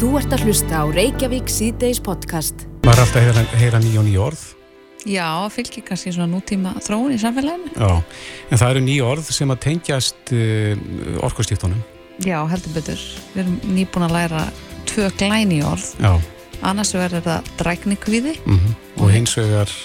[0.00, 2.62] Þú ert að hlusta á Reykjavík síðdeis podcast.
[2.86, 4.44] Maður er alltaf að heyra, heyra ný og ný orð.
[5.04, 7.74] Já, fylgir kannski svona nútíma þróun í samfélaginu.
[7.76, 7.98] Já,
[8.48, 10.72] en það eru ný orð sem að tengjast uh,
[11.28, 11.84] orkustíftunum.
[12.24, 13.04] Já, heldur betur.
[13.34, 14.46] Við erum nýbúin að læra
[14.88, 15.92] tvö glæni orð.
[16.00, 16.16] Já.
[16.72, 18.74] Annars verður þetta dræknikvíði Mm
[19.04, 19.76] Og hins vegar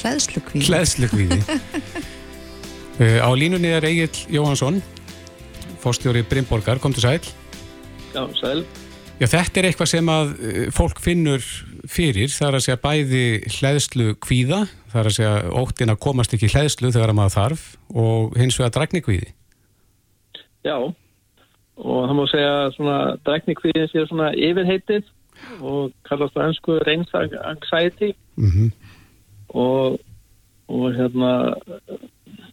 [0.00, 0.64] hlæðslukvíði.
[0.64, 1.40] hlæðslukvíði.
[3.04, 4.80] uh, á línunni er Egil Jóhansson,
[5.84, 7.20] fórstjóri Brimborgar, kom til sæl.
[8.16, 8.64] Já, sæl.
[9.18, 11.42] Já, þetta er eitthvað sem að uh, fólk finnur
[11.90, 13.24] fyrir, það er að segja bæði
[13.56, 14.60] hlæðslu kvíða,
[14.92, 17.64] það er að segja óttin að komast ekki hlæðslu þegar að maður þarf
[17.98, 19.32] og hins vegar dræknikvíði.
[20.66, 25.10] Já, og það má segja að svona dræknikvíðin sé svona yfirheitið
[25.62, 28.70] og kallast það ennsku reins anxiety Mm
[29.48, 29.98] og,
[30.68, 31.30] og hérna,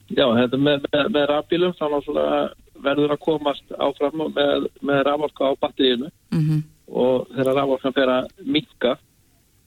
[0.08, 2.38] já, þetta með, með, með rafbílum þá náttúrulega
[2.84, 8.26] verður að komast áfram með, með raforka á batteríinu Mm og þegar raforkan fer að
[8.46, 8.92] minka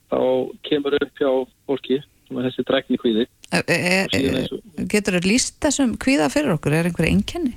[0.09, 0.19] þá
[0.69, 1.31] kemur upp hjá
[1.67, 1.97] fólki
[2.29, 3.25] svona þessi dræknikvíði.
[3.51, 6.77] Er, er, er, og- getur þú líst þessum kvíða fyrir okkur?
[6.79, 7.57] Er einhver einkenni?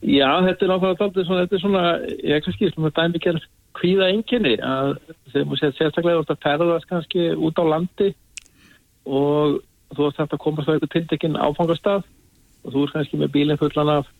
[0.00, 1.82] Já, þetta er náttúrulega daldið svona, þetta er svona,
[2.24, 3.44] ég ekki skil, svona dæmigerð
[3.76, 4.94] kvíða enginni að
[5.34, 8.08] maður séð sérstaklega út að ferðast kannski út á landi
[9.04, 9.60] og
[9.92, 12.08] þú ert að komast á eitthvað tiltekinn áfangastað
[12.64, 14.10] og þú ert kannski með bílinn fullan af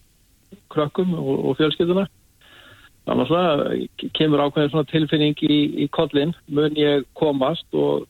[0.72, 2.06] krökkum og, og fjölskylduna.
[3.08, 3.62] Þannig að
[4.14, 8.05] kemur ákveðin svona tilfinning í, í kollin, mun ég komast og,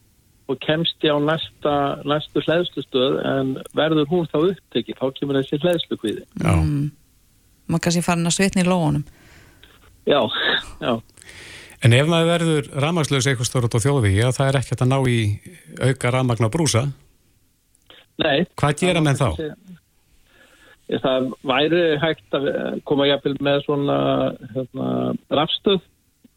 [0.50, 1.75] og kemst ég á næsta,
[2.09, 6.27] næstu hlæðslustöð en verður hún þá upptekið, þá kemur þessi hlæðslukvíði.
[6.42, 6.53] Já.
[6.59, 6.91] Mm.
[7.70, 9.06] Maður kannski farin að svitna í lóunum.
[10.11, 10.20] Já,
[10.83, 10.92] já.
[11.81, 14.98] En ef maður verður rafmagnslaus eitthvað stórat á þjóði, já það er ekkert að ná
[15.09, 15.20] í
[15.81, 16.83] auka rafmagn á brúsa,
[18.20, 18.44] Nei.
[18.59, 19.28] hvað gera menn þá?
[19.39, 19.78] Ég,
[20.99, 22.49] það væri hægt að
[22.89, 23.99] koma jafnvel með svona
[24.55, 24.89] hérna,
[25.31, 25.81] rafstöð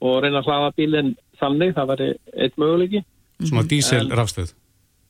[0.04, 3.04] og reyna að hlaða bílinn þannig, það væri eitt möguleiki.
[3.44, 4.54] Svona dísel rafstöð.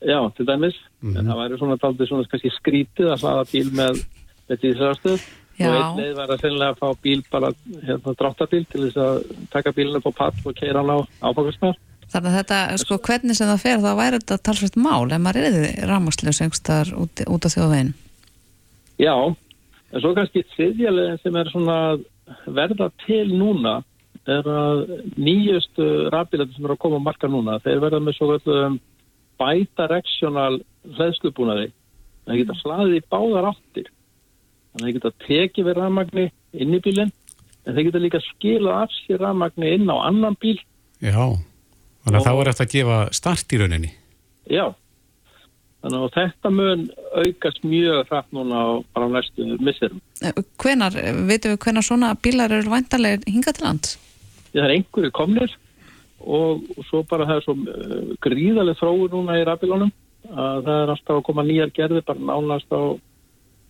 [0.04, 0.76] Já, til dæmis.
[1.00, 1.16] Mhm.
[1.16, 4.04] En það væri svona daldið svona kannski skrítið að hlaða bíl með,
[4.48, 5.24] með dísilrafstöð.
[5.54, 5.68] Já.
[5.68, 7.50] Og einn leið var að sennilega að fá bíl bara
[7.86, 9.18] hérna, dráttabíl til þess að
[9.52, 11.76] taka bílinn upp á pall og keira hann á áfangastnar.
[12.10, 15.46] Þannig að þetta, sko, hvernig sem það fer, þá væri þetta talsvægt mál ef maður
[15.46, 17.94] er þið einhverstaðar út, út á þjóðveginn.
[19.00, 19.14] Já,
[19.92, 21.78] en svo kannski þriðjalegin sem er svona
[22.46, 23.80] verða til núna
[24.24, 24.84] er að
[25.20, 28.78] nýjustu rafbílæti sem eru að koma á marka núna, þeir verða með svo kallum
[29.40, 30.60] bidirectional
[30.96, 31.72] hlæðslubúnaði.
[32.24, 33.90] Það geta hlaðið í báðar áttir.
[34.72, 37.12] Þannig að þeir geta tekið við rafmagni inn í bílinn,
[37.64, 40.56] en þeir geta líka skilað af sér rafmagni inn á annan bíl.
[41.04, 41.20] Já,
[42.06, 43.92] þannig að þá er þetta að gefa start í rauninni.
[44.48, 44.64] Já,
[45.84, 46.86] þannig að þetta mun
[47.20, 48.64] aukast mjög hratt núna
[48.96, 50.00] bara á næstu misserum.
[50.62, 50.96] Hvenar,
[51.28, 53.98] veitum við hvenar svona bílar eru væntalegir hingað til lands?
[54.54, 55.56] það er einhverju komnir
[56.20, 59.92] og, og svo bara það er svo uh, gríðaleg þróur núna í rafbílunum
[60.30, 62.82] að það er alltaf að koma nýjar gerði bara nánast á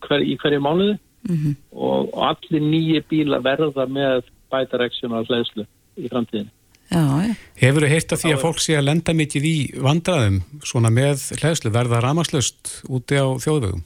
[0.07, 5.65] hver, í hverju mánuði Mm og, og allir nýji bíla verða með bidirectional hlæðslu
[5.97, 6.51] í framtíðin.
[6.93, 7.35] Já, já.
[7.63, 11.23] Hefur þú heyrt af því að fólk sé að lenda mikið í vandraðum svona með
[11.41, 13.85] hlæðslu, verða rafmagnslaust úti á þjóðvegum?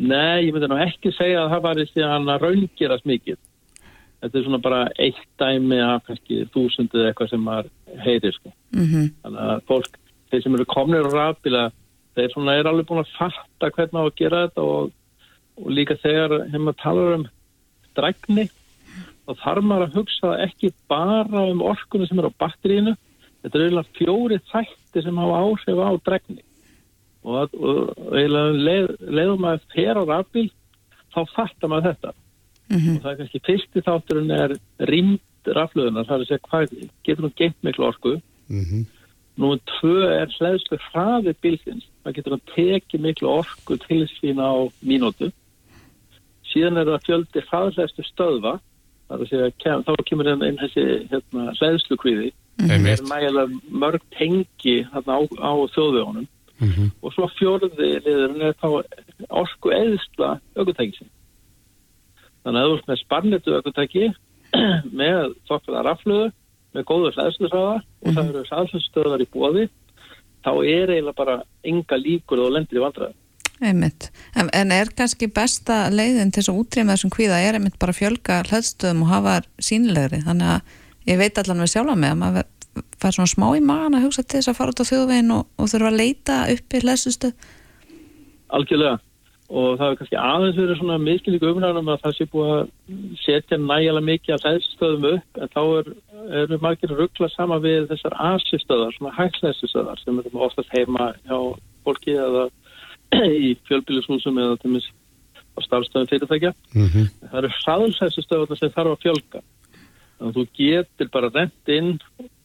[0.00, 3.40] Nei, ég myndi nú ekki segja að það var síðan að raungerast mikið.
[4.20, 7.68] Þetta er svona bara eitt dæmi af kannski þúsundið eitthvað sem maður
[8.04, 8.52] heyrir sko.
[8.76, 9.98] Mm Þannig að fólk,
[10.30, 11.66] þeir sem eru komnir á rafbíla,
[12.16, 14.90] þeir svona er alveg búin að fatta hvernig að gera þetta og,
[15.60, 17.26] og líka þegar hefum að tala um
[17.96, 18.48] drækni,
[19.26, 22.94] þá þarf maður að hugsa ekki bara um orkunni sem er á batterínu,
[23.42, 26.40] þetta er eiginlega fjóri þætti sem hafa áhrif á drækni.
[27.20, 30.48] Og, og, eiginlega leið, leiðum að fer á rafbíl,
[31.12, 32.14] þá fattar maður þetta.
[32.70, 32.96] Mhm.
[32.96, 34.56] Og það er kannski fyrsti þátturinn er
[34.88, 36.74] rýmd rafluðunar, það er að segja hvað
[37.06, 38.18] getur hún geimt miklu orku
[38.50, 38.86] Mm
[39.38, 41.86] Númer tvö er hlæðslu hraði bílsins.
[42.04, 44.52] Það getur að teki miklu orku til sín á
[44.84, 45.30] mínútu.
[46.50, 48.52] Síðan er það fjöldi hraðhlæðslu stöðva.
[49.10, 51.96] Segja, kem, þá kemur inn, inn þessi hérna, hlæðslu
[52.60, 53.00] Einmitt.
[53.00, 56.26] er nægilega mörg tengi þarna á, á þjóðvegunum.
[56.60, 56.90] Mhm.
[57.02, 58.84] Og svo fjörði liðurinn er þá
[59.30, 61.08] orku eðsla aukutækisinn.
[62.44, 64.04] Þannig að þú ert með sparnitu aukutæki
[65.00, 66.28] með þokkaða rafluðu,
[66.74, 69.64] með góður hlæðsluhraða og það eru hlæðslustöðar í bóði,
[70.44, 73.16] þá er eiginlega bara enga líkur og lendir í vandræði.
[73.60, 74.08] Einmitt.
[74.32, 77.92] En, en er kannski besta leiðin til þess að útrýma þessum kvíða er einmitt bara
[77.92, 80.22] að fjölga hlæðstöðum og hafa þær sýnilegri.
[80.24, 82.48] Þannig að ég veit allan við sjálfa mig að maður
[83.00, 85.46] fær svona smá í magan að hugsa til þess að fara út á þjóðveginn og,
[85.60, 87.46] og þurfa að leita upp í hlæðstöð.
[88.56, 88.98] Algjörlega.
[89.50, 92.68] og það er kannski aðeins verið svona miskilíku umræðanum að það sé búið að
[93.18, 95.88] setja nægilega mikið af hlæðsistöðum upp en þá er,
[96.38, 101.36] er við margir ruggla sama við þessar asistöðar, svona hægslæðsistöðar sem er oftast heima hjá
[101.82, 102.46] fólki eða
[103.14, 104.88] í fjölbílushúsum eða til mis
[105.56, 106.52] á starfstöðum fyrirtækja.
[106.74, 107.06] Mm -hmm.
[107.30, 109.40] Það eru hlæðslæðsistöðar sem þarf að fjölga.
[110.18, 111.92] Þannig að þú getur bara rent inn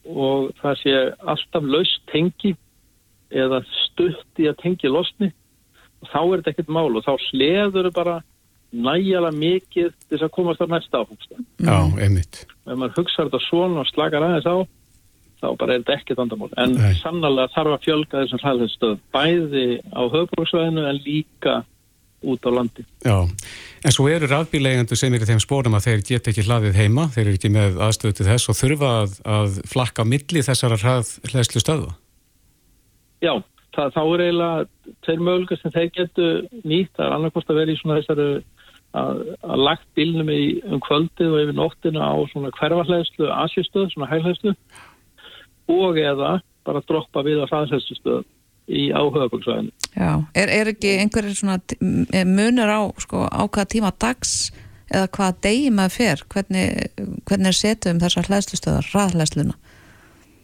[0.06, 2.56] og það sé alltaf laust tengi
[3.31, 5.31] eða stutt í að tengi losni
[6.01, 8.15] og þá er þetta ekkert mál og þá sleður þau bara
[8.75, 11.35] nægjala mikið til þess að komast á næsta áfengsta.
[11.63, 12.45] Já, einmitt.
[12.65, 14.56] Ef maður hugsaður þetta svona og slakar aðeins á,
[15.45, 16.51] þá bara er þetta ekkert vandamál.
[16.62, 16.92] En Nei.
[17.00, 21.56] sannlega þarf að fjölga þessum hlæðinstöð bæði á höfbruksvæðinu en líka
[22.25, 22.86] út á landi.
[23.06, 23.18] Já,
[23.86, 27.25] en svo eru rafbíleigendur sem eru þeim spórum að þeir geta ekki hlaðið heima, þeir
[27.27, 31.94] eru ekki með aðstöðu til þess og þurfa að, að flakka milli þessara hlæðslu stöða.
[33.24, 33.33] Já,
[33.75, 34.65] það, þá er eiginlega
[35.06, 36.27] tveir möguleikar sem þeir getu
[36.63, 36.91] nýtt.
[36.98, 38.27] Það er annarkost að vera í svona þessari
[38.95, 44.12] að, að lagt bílnum í um kvöldið og yfir nóttina á svona hverfarhleðslu, asjustöð, svona
[44.12, 44.59] hælhleðslu og
[45.69, 48.23] eða bara droppa við á hraðhleðslustöð
[48.65, 49.71] í áhugaböksvæðinu.
[49.94, 51.59] Já, er, er ekki einhverjir svona
[52.25, 54.51] munur á sko, á hvaða tíma dags
[54.89, 56.89] eða hvaða degi maður fer hvernig,
[57.29, 59.56] hvernig er setuð um þessar hlæðslustöðar, hraðhlæðsluna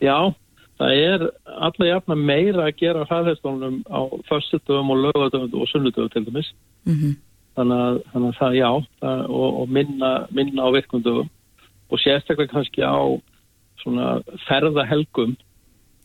[0.01, 0.33] Já,
[0.81, 1.25] það er
[1.61, 6.53] alla jafna meira að gera hraðhleðslunum á föstutöfum og lögatöfum og sunnutöfum til dæmis.
[6.85, 7.17] mm
[7.51, 8.69] Þannig að, þannig að það, já,
[9.01, 11.29] það, og, og minna, minna á virkundöfum
[11.91, 12.95] og sérstaklega kannski á
[13.81, 14.07] svona
[14.47, 15.35] ferðahelgum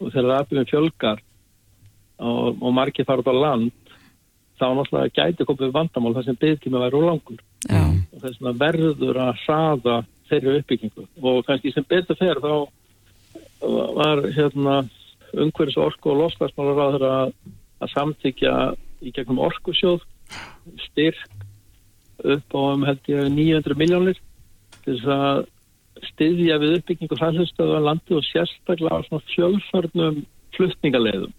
[0.01, 1.23] og þegar rafbíðum fjölgar
[2.19, 3.73] og, og margir fara út á land
[4.57, 7.41] þá náttúrulega gæti komið vandamál þar sem byggtími væri úr langur.
[7.69, 9.97] Já, og þess að verður að hraða
[10.31, 11.07] þeirri uppbyggingu.
[11.23, 12.55] Og kannski sem betur fer þá
[13.97, 14.79] var hérna
[15.37, 17.15] umhverfis orku og loslasmálar að þeirra
[17.85, 18.55] að samþykja
[19.05, 20.05] í gegnum orkusjóð
[20.87, 21.45] styrk
[22.25, 24.21] upp á um held ég 900 miljónir
[24.85, 25.43] til þess að
[26.11, 30.23] styðja við uppbyggingu hlæðstöðu á landi og sérstaklega á svona fjölförnum
[30.57, 31.35] flutningaleiðum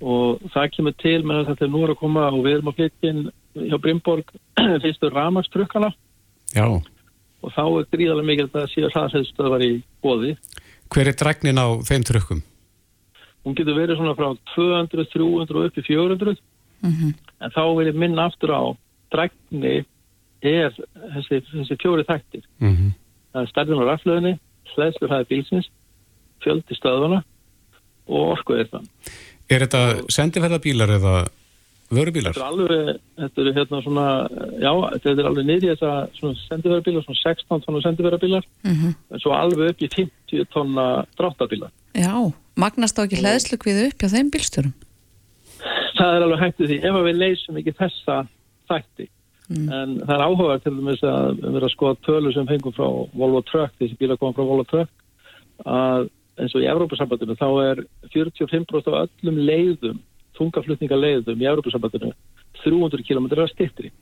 [0.00, 2.70] og það kemur til með að þetta er nú er að koma og við erum
[2.72, 3.22] að flytja inn
[3.68, 4.32] hjá Brimborg
[4.84, 5.92] fyrstu ramagstrukkana
[6.54, 9.72] Já, og þá er gríðarlega mikið að það séu hlæðstöðvar í
[10.04, 10.36] bóði
[10.90, 12.40] hver er dræknin á þeim trukkum?
[13.44, 16.36] hún getur verið svona frá 200, 300 og upp í 400
[16.84, 18.62] mm en þá vil ég minna aftur á
[19.12, 19.80] drækni
[20.40, 22.44] er þessi, þessi fjóri þættir.
[22.60, 22.90] Mm -hmm.
[23.32, 24.34] Það er stærðin á raflöðinni,
[24.74, 25.68] hlæðslu hlæði bílsins
[26.44, 27.22] fjöldi stöðvana
[28.10, 28.86] og orku er það
[29.50, 29.80] Er þetta
[30.14, 31.12] sendiferðabílar eða
[31.90, 32.36] vörubílar?
[32.36, 34.04] þetta er alveg, þetta er hérna svona
[34.62, 38.94] já, þetta er alveg niður í þessa svona sendiverðabílar, svona 16 tonna sendiverðabílar Mhm.
[39.10, 40.86] en svo alveg upp í 50 tonna
[41.18, 42.14] dráttabílar Já,
[42.56, 44.74] magnast þá ekki hlæðslu kviðu upp hjá þeim bílstjórum
[45.98, 48.20] það er alveg hægt við því ef að við leysum ekki þessa
[48.70, 49.08] þætti
[49.50, 52.86] en það er áhugaður til dæmis að erum að skoða tölur sem fengum frá
[53.18, 56.10] Volvo Truck, þessi bíla koma frá Volvo Truck að
[56.40, 57.82] eins og í Evrópusambandinu þá er
[58.14, 59.98] 45% af öllum leiðum,
[60.38, 62.12] þungaflutninga leiðum í Evrópusambandinu
[62.62, 63.92] 300 km að stittri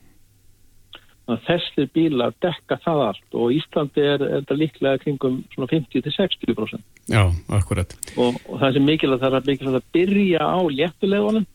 [1.45, 7.23] þessir bílar dekka það allt og Íslandi er, þetta líklega kringum svona 50-60% Já,
[7.53, 7.93] akkurat.
[8.17, 11.45] og, og það sem mikilvægt það er að mikilvægt að byrja á léttulegunum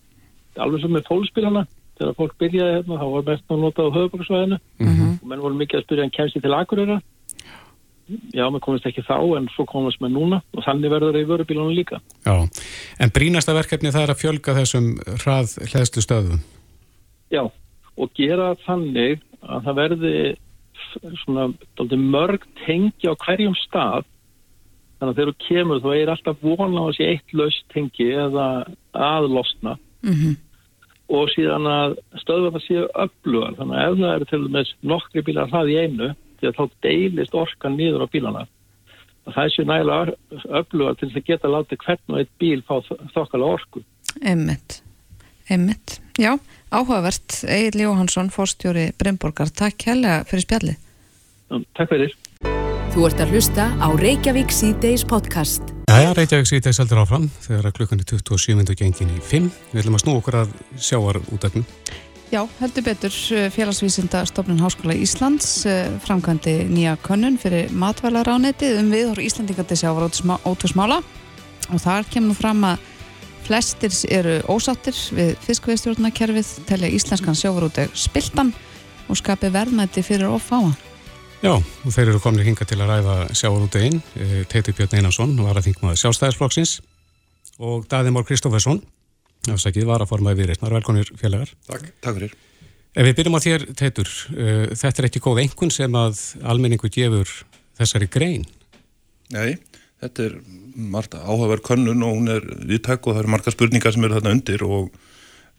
[0.63, 1.65] alveg sem með fólksbílana
[1.99, 5.81] þegar fólk byrjaði hérna þá var mest að nota á höfuboksvæðinu og menn voru mikið
[5.81, 7.01] að spyrja en kemst ég til Akureyra
[8.35, 10.41] já, menn komist ekki þá en svo komast með núna.
[10.55, 12.01] Og þannig verður það í vörubílunum líka.
[12.27, 12.35] Já,
[13.01, 14.89] en brínasta verkefni það er að fjölga þessum
[15.25, 16.41] hrað hlæðslu stöðum.
[17.33, 17.45] já,
[17.97, 20.17] og gera þannig að það verði
[21.25, 21.49] svona
[21.79, 24.09] dálítið mörg tengi á hverjum stað.
[24.99, 28.49] Þannig að þegar þú kemur þá er alltaf vona á þessi eitt laust tengi eða
[28.95, 30.37] aðlosna mm
[31.13, 33.57] og síðan að stöðvarna séu öflugar.
[33.59, 36.65] Þannig að ef það eru til dæmis nokkri bílar hlað í einu því að þá
[36.87, 38.47] deilist orkan niður á bílana.
[39.25, 40.17] Og það séu nægilega
[40.61, 42.75] öflugar til þess að geta látið hvern og eitt bíl fá
[43.17, 43.85] þokkala orku.
[44.23, 44.81] Einmitt,
[45.51, 45.99] einmitt.
[46.21, 46.37] Já,
[46.71, 50.77] áhugavert, Egil Jóhansson fórstjóri Brynborgar, takk hérlega fyrir spjalli
[51.77, 52.15] Takk fyrir.
[52.95, 55.74] Þú ert að hlusta á Reykjavík C-Days podcast.
[55.85, 58.73] Jæja, Reykjavík síðdegs heldur áfram þegar klukkan er 27.
[58.79, 59.51] gengin í 5.
[59.73, 61.67] Við ætlum að snú okkur að sjáar útæknum.
[62.33, 63.19] Já, heldur betur
[63.53, 70.09] félagsvísinda stofnun Háskóla Íslands eh, framkvæmdi nýja könnun fyrir matvælaránetið um viðhor Íslandingandi sjávar
[70.49, 71.03] ótusmála
[71.69, 72.89] og þar kemur fram að
[73.45, 78.55] flestir eru ósáttir við fiskveistjórnakerfið, telja íslenskan sjávarúteg spiltan
[79.05, 80.73] og skapi verðmætti fyrir ofáa.
[81.45, 83.99] Já, og þeir eru komin hinga til að ræða sjáar útægin.
[84.49, 86.79] Teitur Björn Einarsson var að þingmaður sjálfstæðisflokksins
[87.61, 88.81] og Daði Mór Kristófersson,
[89.53, 91.53] Ásakið var að formaði viðreysnar, velkonir félagar.
[91.69, 92.33] Takk, takk fyrir.
[92.97, 96.89] Ef við byrjum á þér, Teitur, uh, þetta er ekki góð engun sem að almenningu
[96.95, 97.37] gefur
[97.77, 98.49] þessari grein?
[99.35, 99.59] Nei,
[100.01, 100.39] þetta er
[100.75, 104.33] margt áhugaverð könnun og hún er viðtæk og það eru marga spurningar sem eru þarna
[104.39, 104.97] undir og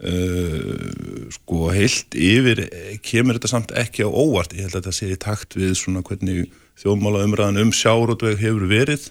[0.04, 2.66] uh, sko heilt yfir
[3.06, 4.56] kemur þetta samt ekki á óvart.
[4.56, 8.68] Ég held að þetta sé í takt við svona hvernig þjóðmála umræðan um sjárótveg hefur
[8.72, 9.10] verið,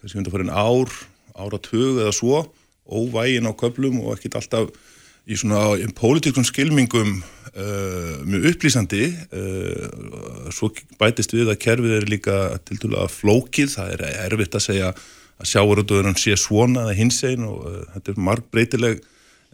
[0.00, 0.90] kannski undir farin ár,
[1.38, 2.42] áratug eða svo,
[2.86, 4.70] óvægin á köplum og ekkit alltaf
[5.26, 12.36] í svona pólitíkum skilmingum uh, mjög upplýsandi uh, svo bætist við að kerfið er líka
[12.66, 14.92] til dæla flókið, það er erfitt að segja
[15.36, 19.02] að sjáuröldurinn sé svona eða hins einn og uh, þetta er marg breytileg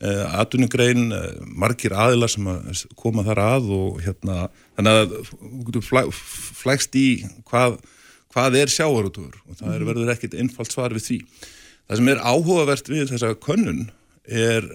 [0.03, 1.13] atvinnugrein,
[1.47, 5.13] margir aðilar sem að koma þar að og hérna, þannig að
[5.77, 6.01] þú flæ,
[6.59, 7.07] flækst í
[7.47, 7.77] hvað,
[8.35, 11.19] hvað er sjáuröldur og það er verður ekkit einfalt svar við því.
[11.87, 13.85] Það sem er áhugavert við þessa könnun
[14.27, 14.67] er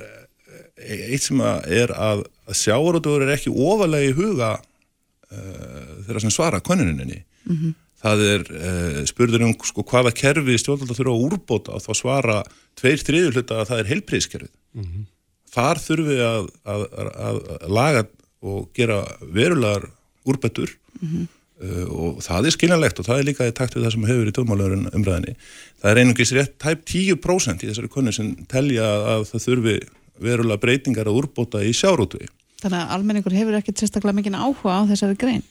[0.77, 6.63] eitt sem er að, að sjáarútuður er ekki ofalega í huga uh, þeirra sem svara
[6.63, 7.23] konuninni.
[7.47, 7.75] Mm -hmm.
[7.97, 12.39] Það er uh, spurður um sko, hvaða kerfi stjórnaldar þurfa að úrbóta og þá svara
[12.77, 14.53] tveir þriður hluta að það er heilprískerfið.
[14.73, 15.05] Mm -hmm.
[15.53, 16.85] Þar þurfum við að, að,
[17.27, 18.05] að laga
[18.47, 19.89] og gera verulegar
[20.27, 21.27] úrbættur mm -hmm.
[21.63, 24.31] uh, og það er skiljanlegt og það er líka í takt við það sem hefur
[24.31, 25.35] í tómálöfurinn umræðinni.
[25.81, 29.77] Það er einungis rétt tæp 10% í þessari konu sem telja að það þurfi
[30.19, 32.27] verulega breytingar að úrbóta í sjárútvegi.
[32.61, 35.43] Þannig að almenningur hefur ekkert sérstaklega mikinn áhuga á þessari grein?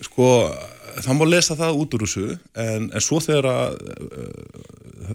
[0.00, 0.52] Sko,
[1.02, 5.14] það má lesa það út úr þessu en, en svo þegar að uh,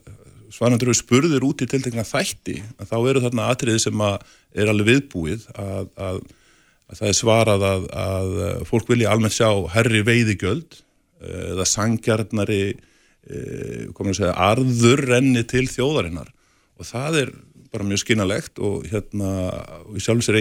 [0.51, 4.89] svarandur eru spurðir út í tiltegna þætti að þá eru þarna atriði sem er alveg
[4.89, 6.21] viðbúið að, að,
[6.91, 8.31] að það er svarað að, að
[8.69, 10.81] fólk vilja almennt sjá herri veiðigjöld
[11.21, 12.63] eða sangjarnari
[13.93, 16.31] komur að segja arður renni til þjóðarinnar.
[16.81, 17.33] Og það er
[17.71, 19.33] bara mjög skynalegt og hérna
[19.85, 20.39] og ég sjálf sér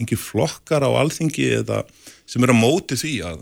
[0.00, 1.82] engi flokkar á alþingi eða
[2.28, 3.40] sem er að móti því að,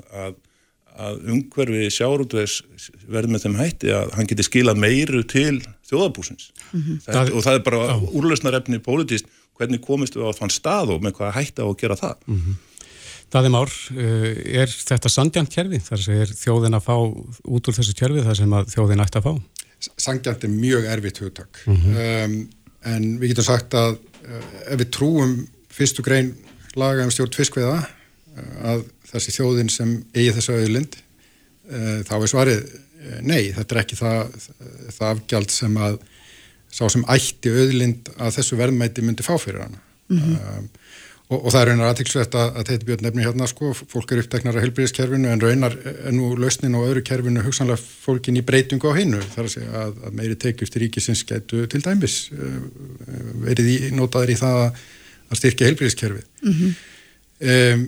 [0.98, 2.60] að, umhverfi sjárútvegs
[3.08, 7.02] verði með þeim hætti að hann geti skilað meiru til þjóðabúsins mm -hmm.
[7.06, 8.06] það, og það er bara ah.
[8.20, 9.28] úrlausnarefni pólitíst
[9.58, 12.40] hvernig komist við á þann stað og með hvað hætti á að gera það mm
[12.40, 12.64] -hmm.
[13.28, 15.78] Daði Már, eh, er þetta sandjant kjærfi?
[15.84, 19.26] Þar sem er þjóðin að fá út úr þessu kjærfi þar sem þjóðin ætti að
[19.26, 19.32] fá?
[20.00, 22.24] Sandjant er mjög erfitt hugtak mm -hmm.
[22.24, 22.48] um,
[22.84, 26.34] en við getum sagt að uh, ef við trúum fyrstu grein
[26.74, 27.97] laga um stjórn fiskveða uh,
[28.72, 32.62] að þessi þjóðin sem eigi þessu auðlind uh, þá er svarið
[33.22, 34.32] nei, þetta er ekki það,
[34.90, 36.00] það afgjald sem að
[36.68, 40.58] sá sem ætti auðlind að þessu verðmæti myndi fá fyrir hana mm -hmm.
[40.58, 40.66] um,
[41.28, 44.22] Og, og það er raunar aðtilsvett að, að þetta björn nefni hérna sko, fólk er
[44.22, 48.88] uppteknar að helbriðiskerfinu en raunar er nú lausnin á öðru kerfinu hugsanlega fólkin í breytingu
[48.88, 52.54] á hinnu þar að segja að, að meiri tekjust í ríkisins getu til dæmis uh,
[53.44, 56.24] verið í, notaður í það að styrkja helbriðiskerfið.
[56.40, 56.80] Mm -hmm.
[57.52, 57.84] um,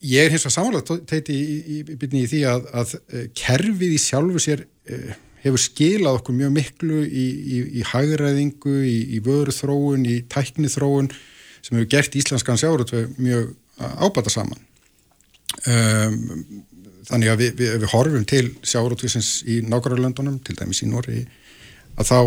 [0.00, 3.26] ég er hins vegar samanlega teiti í, í, í byrni í því að, að uh,
[3.36, 7.26] kerfið í sjálfu sér uh, hefur skilað okkur mjög miklu í
[7.80, 9.20] í
[9.56, 11.10] þróun, í tækni þróun
[11.60, 14.60] sem hefur gert íslenskan sjárutveg mjög ábata saman.
[15.66, 16.62] Um,
[17.08, 21.24] þannig að við, við, við horfum til sjárutvegins í nákvæmlega til dæmis í Nóri
[21.98, 22.18] að þá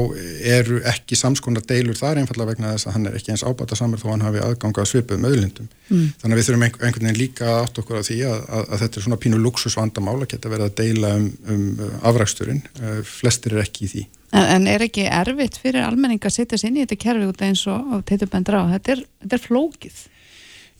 [0.54, 4.02] eru ekki samskonar deilur þar einfallega vegna þess að hann er ekki eins ábata samar
[4.02, 6.10] þó hann hafi aðganga að svipa um öðlindum mm.
[6.22, 9.00] þannig að við þurfum einhvern veginn líka átt okkur á því að, að, að þetta
[9.00, 11.64] er svona pínu luxusvandamál að geta verið að deila um, um
[12.12, 16.34] afræksturinn, uh, flestir er ekki í því En, en er ekki erfitt fyrir almenning að
[16.40, 18.74] setja sér inn í þetta kerfi út eins og teitur bendra á?
[18.76, 20.00] Þetta er, þetta er flókið.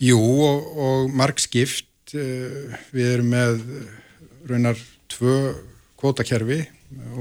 [0.04, 2.16] Jú og, og marg skipt.
[2.18, 3.62] Eh, við erum með
[4.50, 4.82] raunar
[5.14, 5.36] tvö
[6.02, 6.64] kvotakerfi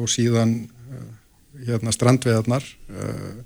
[0.00, 0.57] og síðan
[1.66, 3.42] hérna, strandveðarnar eh,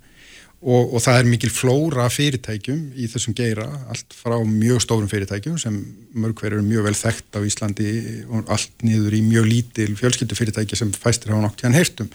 [0.67, 5.59] og, og það er mikil flóra fyrirtækjum í þessum geira, allt frá mjög stórum fyrirtækjum
[5.61, 5.77] sem
[6.17, 7.91] mörg hver eru mjög vel þekkt á Íslandi
[8.27, 12.09] og allt niður í mjög lítil fjölskyldufyrirtæki sem fæstir hafa nokt hérna heyrtum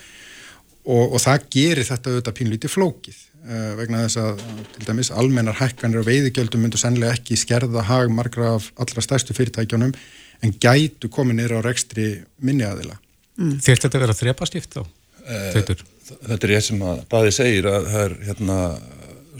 [0.82, 4.42] og, og það gerir þetta auðvitað pínlítið flókið uh, vegna þess að
[4.74, 9.38] til dæmis almennar hækkanir og veiðigjöldum myndur sannlega ekki skerða hag margra af allra stærstu
[9.38, 9.94] fyrirtækjónum
[10.42, 12.10] en gætu komið nýra á rekstri
[12.42, 12.98] minni aðila.
[13.38, 13.60] Mm.
[13.62, 14.82] Þýrt þetta að vera þrepastift þá?
[15.22, 18.58] Eh, þetta er ég sem að baði segir að það er hérna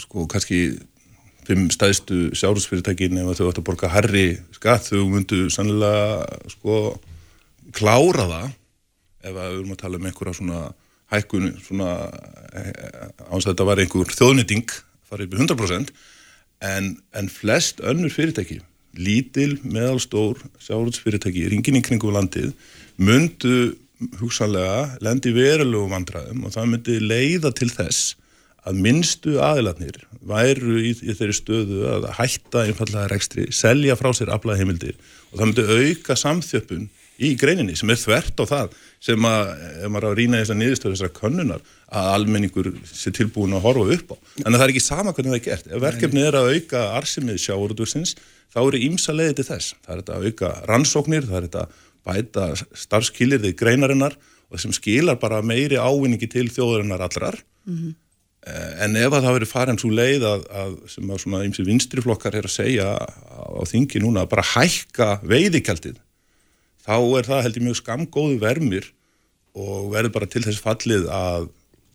[0.02, 0.62] sko kannski
[1.48, 6.78] fimm stæðstu sjárhúsfyrirtækin ef þau ættu að borga herri skatt þau myndu sannlega sko
[7.76, 8.48] klára það
[9.22, 10.64] ef við erum að tala um einhverja svona
[11.12, 11.92] hækkun svona
[13.30, 14.76] áns að þetta var einhver þjóðnýting
[15.10, 15.94] farið upp í 100%
[16.72, 22.52] en, en flest önnur fyrirtæki lítil, meðalstór sjálfsfyrirtæki, ringin í kringum landið
[23.00, 23.74] myndu
[24.22, 28.16] hugsanlega lendi verulegu vandræðum og það myndi leiða til þess
[28.68, 34.30] að minnstu aðilatnir væru í, í þeirri stöðu að hætta einfallega rekstri, selja frá sér
[34.36, 34.98] aflaheimildir
[35.32, 36.90] og það myndi auka samþjöppun
[37.22, 40.60] í greininni sem er þvert á það sem að, ef maður á að rýna þessar
[40.60, 44.16] niðurstöðu þessar könnunar, að almenningur sé tilbúin að horfa upp á.
[44.46, 45.70] En það er ekki sama hvernig það er gert.
[45.70, 48.16] Ef verkefnið er að auka arsimið sjáurúdursins,
[48.54, 49.76] þá eru ímsa leiði til þess.
[49.82, 51.66] Það er þetta að auka rannsóknir, það er þetta
[52.08, 54.18] bæta starfskilirði greinarinnar
[54.52, 57.38] og sem skilar bara meiri ávinningi til þjóðarinnar allrar.
[57.66, 57.94] Mm -hmm.
[58.82, 62.36] En ef að það verið farin svo leið að, að sem að svona ímsi vinstriflokkar
[62.36, 66.00] er að segja á þingi núna að bara hækka veiðikaldið
[66.82, 68.88] þá er það heldur mjög skamgóðu vermir
[69.54, 71.48] og verður bara til þess fallið að,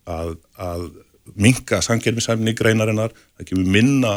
[0.06, 0.88] að, að
[1.34, 4.14] minka sangjörnumsæmni greinarinnar, það kemur minna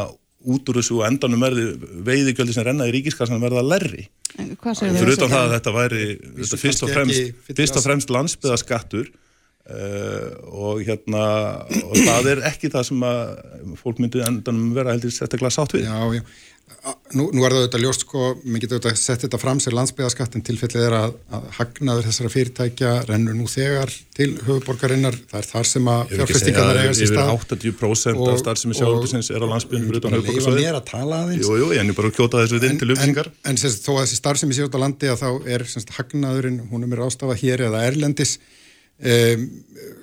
[0.47, 1.65] út úr þessu og endanum verði
[2.07, 4.05] veiðigöldi sem rennaði í ríkiskassan verða lerri.
[4.37, 10.29] Fyrir utan það að þetta væri þetta fyrst, og fremst, fyrst og fremst landsbyðaskattur uh,
[10.47, 11.25] og hérna
[11.81, 13.19] og það er ekki það sem að
[13.81, 15.89] fólk myndi endanum vera heldur sérstaklega sátt við.
[15.89, 16.23] Já, já.
[17.17, 20.43] Nú, nú er það auðvitað ljóst sko, mér getur auðvitað sett þetta fram sér landsbyðaskattin
[20.45, 25.69] tilfellið er að, að hagnaður þessara fyrirtækja rennur nú þegar til höfuborgarinnar, það er þar
[25.71, 27.31] sem að fjárfestingarnar eiga sér stað.
[27.33, 30.63] Yfir 80% af starfsemi sjáurúsins er á landsbyðin fyrir utan höfuborgarsvæði.
[30.63, 31.43] Ég var að tala aðeins.
[31.49, 33.31] Jú, jú, ég er bara að kjóta þessu inn til upplýsingar.
[33.33, 35.95] En, en, en þó að þessi starfsemi sér út á landi að þá er semst,
[35.97, 38.37] hagnaðurinn, hún er mér ástafað hér eða erlendis
[38.99, 39.43] Um,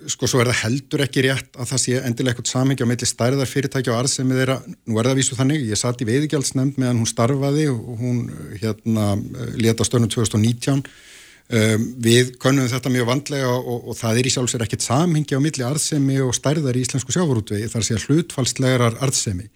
[0.09, 3.09] sko svo er það heldur ekki rétt að það sé endilega eitthvað samhengja á meðli
[3.11, 4.55] stærðar fyrirtækja og arðsemi þeirra,
[4.89, 8.23] nú er það vísu þannig ég satt í veiðigjaldsnefnd meðan hún starfaði og hún
[8.63, 9.11] hérna
[9.59, 14.71] leta störnum 2019 um, við konum þetta mjög vandlega og, og það er í sjálfsvegar
[14.71, 19.51] ekkert samhengja á meðli arðsemi og stærðar í íslensku sjávarútvegi þar sé hlutfalslegarar arðsemi.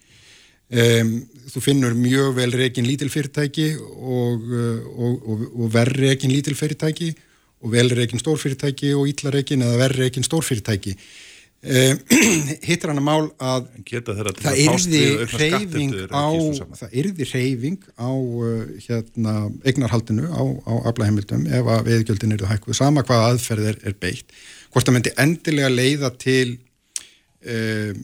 [0.69, 1.15] Um,
[1.49, 4.45] þú finnur mjög vel reygin lítil fyrirtæki og,
[4.93, 7.15] og, og verri reygin lítil fyrirtæki
[7.61, 10.95] og velreikin stórfyrirtæki og íllareikin eða verreikin stórfyrirtæki.
[11.61, 11.93] Uh,
[12.65, 13.67] hittir hann að mál að
[14.41, 16.25] það yrði reyfing á
[16.79, 18.09] það yrði reyfing á
[18.87, 19.33] hérna,
[19.69, 24.33] eignarhaldinu á, á aflæðheimildum ef að veðgjöldin eru hækkuð sama hvað aðferð er, er beitt.
[24.73, 26.57] Hvort það myndi endilega leiða til
[27.45, 28.03] um,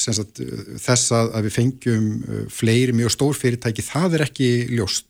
[0.00, 0.38] Sagt,
[0.80, 5.09] þess að, að við fengjum uh, fleiri mjög stór fyrirtæki, það er ekki ljóst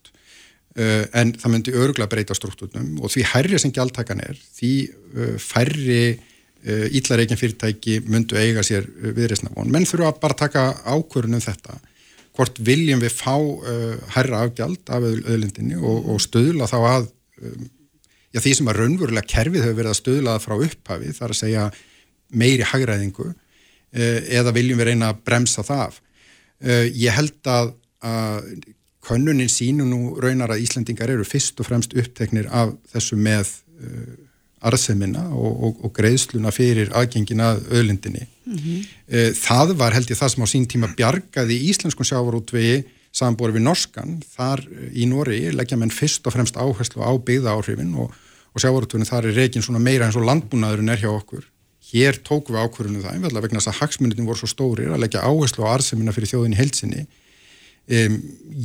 [0.78, 6.02] en það myndi öruglega breyta struktúrnum og því hærri sem gjaldtakan er því uh, færri
[6.60, 11.78] íllareikin fyrirtæki myndu eiga sér viðreysnavón, menn þurfa að bara taka ákvörunum þetta
[12.36, 13.32] hvort viljum við fá
[14.12, 17.08] hærra afgjald af öðlindinni og, og stöðla þá að
[17.40, 17.64] um,
[18.28, 21.40] já, því sem að raunverulega kerfið hefur verið að stöðla það frá upphafi þar að
[21.40, 21.64] segja
[22.44, 23.30] meiri hagræðingu
[23.90, 25.96] eða viljum við reyna að bremsa það
[26.92, 27.72] ég held að,
[28.04, 28.52] að
[29.00, 33.48] Könnunin sínu nú raunar að Íslandingar eru fyrst og fremst uppteknir af þessu með
[33.80, 34.16] uh,
[34.68, 38.26] arðsemina og, og, og greiðsluna fyrir aðgengin að öðlindinni.
[38.44, 38.88] Mm -hmm.
[39.08, 43.64] uh, það var held ég það sem á sín tíma bjargaði íslenskun sjávarútvegi samanbúrið við
[43.64, 44.20] norskan.
[44.36, 48.12] Þar uh, í Nóri leggja menn fyrst og fremst áherslu á byggða áhrifin og,
[48.52, 51.48] og sjávarútveginn þar er reygin svona meira eins og landbúnaðurinn er hjá okkur.
[51.90, 55.64] Hér tóku við ákvörðunum það, vegna þess að hagsmunitin voru svo stórir að leggja áherslu
[55.64, 57.06] á arðsemina fyrir þjóðin heilsinni
[57.90, 58.18] Um,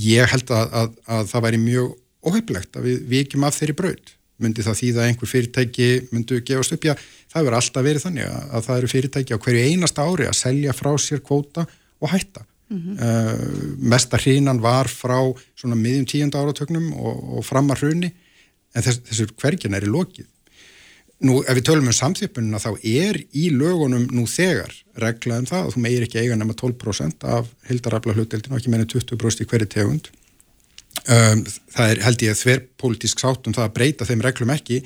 [0.06, 1.94] ég held að, að, að það væri mjög
[2.26, 4.12] óheflegt að við vikjum af þeirri braud.
[4.44, 6.94] Myndi það því að einhver fyrirtæki myndu gefast upp, já
[7.32, 10.38] það verður alltaf verið þannig að, að það eru fyrirtæki á hverju einasta ári að
[10.42, 11.66] selja frá sér kvóta
[12.02, 12.46] og hætta.
[12.66, 12.96] Mm -hmm.
[13.00, 15.20] uh, mesta hrínan var frá
[15.56, 18.10] svona miðjum tíunda áratögnum og, og fram að hruni
[18.74, 20.26] en þess, þessur hvergin er í lokið
[21.24, 25.62] Nú, ef við tölum um samþjöpununa þá er í lögunum nú þegar reglað um það
[25.62, 29.48] að þú meir ekki eiga nema 12% af hildarafla hlutdeldinu og ekki meina 20% í
[29.48, 30.10] hverju tegund.
[31.06, 34.82] Um, það er held ég þver politísk sátt um það að breyta þeim reglum ekki.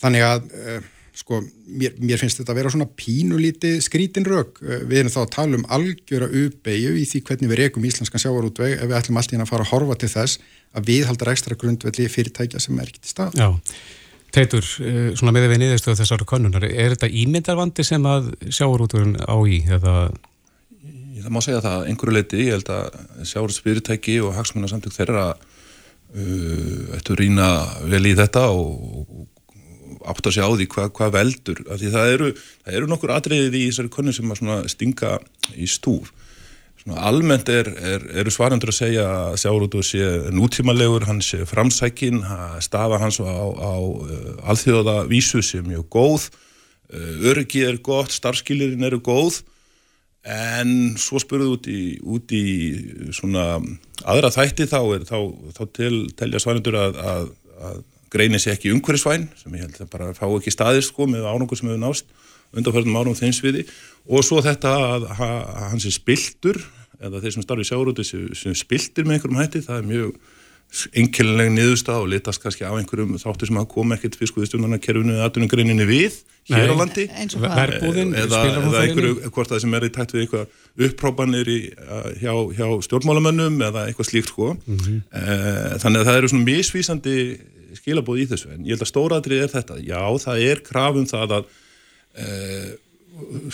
[0.00, 0.86] Þannig að, uh,
[1.20, 4.62] sko, mér, mér finnst þetta að vera svona pínulíti skrítin rauk.
[4.64, 8.24] Uh, við erum þá að tala um algjöra uppeyju í því hvernig við rekum íslenskan
[8.24, 10.40] sjávarútveg ef við ætlum alltaf inn að fara að horfa til þess
[10.72, 13.36] að við haldar ekstra grundvelli fyrirtækja sem er ekki til stað.
[13.36, 13.50] Já.
[14.34, 19.36] Teitur, eh, svona með við niðurstöðu þessari konunar, er þetta ímyndarvandi sem að sjáurúturinn á
[19.46, 19.60] í?
[19.76, 19.94] Eða...
[21.24, 22.96] Það má segja það einhverju leiti, ég held að
[23.30, 27.46] sjáurútsfyrirtæki og hagsmunarsamtök þeirra uh, ættu rýna
[27.88, 32.12] vel í þetta og, og átt að sjá því hvað hva veldur, af því það
[32.16, 32.28] eru,
[32.66, 35.14] það eru nokkur atriðið í þessari konu sem að stinga
[35.56, 36.10] í stúr
[36.84, 40.04] Svona almennt er, er, eru svarendur að segja að sjáurútur sé
[40.36, 42.18] nútímalegur, hann sé framsækin,
[42.60, 46.26] stafa hans á, á uh, alþjóða vísu sé mjög góð,
[46.92, 49.40] uh, öryggi er gott, starfskilirinn eru góð,
[50.28, 52.44] en svo spurðu út í, út í
[53.16, 53.46] svona
[54.04, 55.18] aðra þætti þá, er, þá,
[55.56, 57.32] þá til, telja svarendur að, að,
[57.64, 61.32] að greini sé ekki umhverfisvæn, sem ég held að bara fá ekki staðir sko með
[61.32, 62.12] ánungur sem hefur nást,
[62.54, 63.66] undanfærðum árum þeim sviði.
[64.04, 66.62] Og svo þetta að, að, að hans er spiltur
[67.04, 70.16] eða þeir sem starfi sjáurúti sem, sem spiltir með einhverjum hætti, það er mjög
[70.98, 75.86] enkelnileg niðurstað og litast kannski á einhverjum þáttu sem að koma ekkert fiskúðistjónarkerfinu eða aðtunumgreininni
[75.86, 76.16] við
[76.50, 77.04] hér á landi.
[77.40, 81.58] Verbúðin, eða, eða einhverju, hvort það sem er í tætt við eitthvað upprópanir í,
[82.20, 84.54] hjá, hjá stjórnmálamönnum eða eitthvað slíkt sko.
[84.66, 85.02] Mm -hmm.
[85.84, 87.18] þannig að það eru svona misvísandi
[87.78, 88.54] skilabóð í þessu.
[88.54, 91.63] En ég held að stóraðrið er þetta, já það er krafum það að e,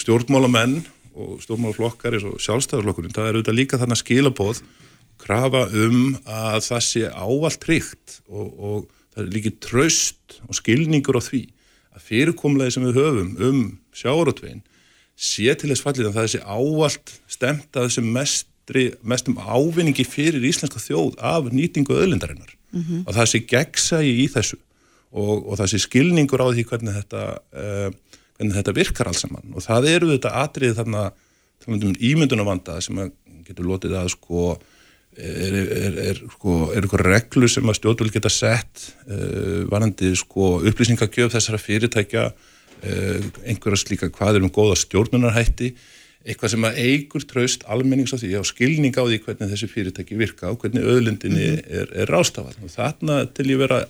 [0.01, 0.79] stjórnmálamenn
[1.21, 4.63] og stjórnmálaflokkar eins og sjálfstæðarflokkurinn, það er auðvitað líka þarna skilabóð
[5.21, 8.77] krafa um að það sé ávalt tryggt og, og
[9.15, 11.43] það er líkið tröst og skilningur á því
[11.97, 13.63] að fyrirkomlega sem við höfum um
[13.97, 14.63] sjáratvegin
[15.21, 20.47] sé til þess fallið að það sé ávalt stemt að þessum mestri, mestum ávinningi fyrir
[20.47, 23.03] íslenska þjóð af nýtingu öðlindarinnar mm -hmm.
[23.07, 24.57] og það sé gegnsægi í þessu
[25.11, 27.91] og, og það sé skilningur á því hvernig þetta, uh,
[28.41, 31.07] hvernig þetta virkar alls saman og það eru þetta atrið þarna
[31.69, 33.03] um ímyndunavanda sem
[33.45, 34.45] getur lotið að sko
[35.21, 40.55] er, er, er, sko, er eitthvað reglu sem að stjórnvöld geta sett uh, varandi sko,
[40.71, 45.75] upplýsingagjöf þessara fyrirtækja uh, einhverja slíka hvað er um góða stjórnunarhætti
[46.21, 50.19] eitthvað sem að eigur traust almennings á því og skilning á því hvernig þessi fyrirtæki
[50.21, 51.95] virka og hvernig öðlindinni mm -hmm.
[52.03, 53.85] er rástafað og þarna til ég vera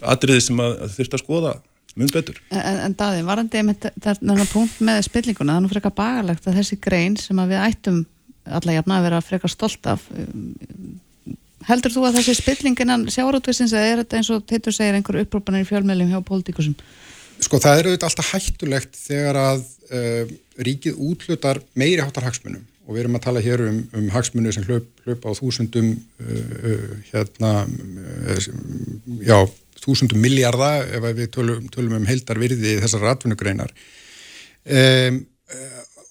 [0.00, 1.52] atriði sem að, að þurft að skoða
[1.98, 2.40] mjög betur.
[2.54, 6.58] En, en Daði, varandi með þarna punkt með spillinguna, það er nú frekar bagalegt að
[6.60, 8.02] þessi grein sem að við ættum
[8.50, 10.06] alla jafna að vera frekar stolt af
[11.68, 15.64] heldur þú að þessi spillinginan sjáratvísins eða er þetta eins og Teitur segir einhver upprópanir
[15.64, 16.76] í fjölmjölum hjá pólitíkusum?
[17.40, 22.96] Sko það eru auðvitað alltaf hættulegt þegar að uh, ríkið útlutar meiri hátar hagsmunum og
[22.96, 26.40] við erum að tala hér um, um hagsmunum sem hlaup, hlaup á þúsundum uh,
[26.72, 27.52] uh, hérna
[29.24, 29.38] já,
[29.84, 33.72] þúsundum miljarda ef við tölum, tölum um heldar virði þessar ratvinnugreinar
[34.64, 35.20] um,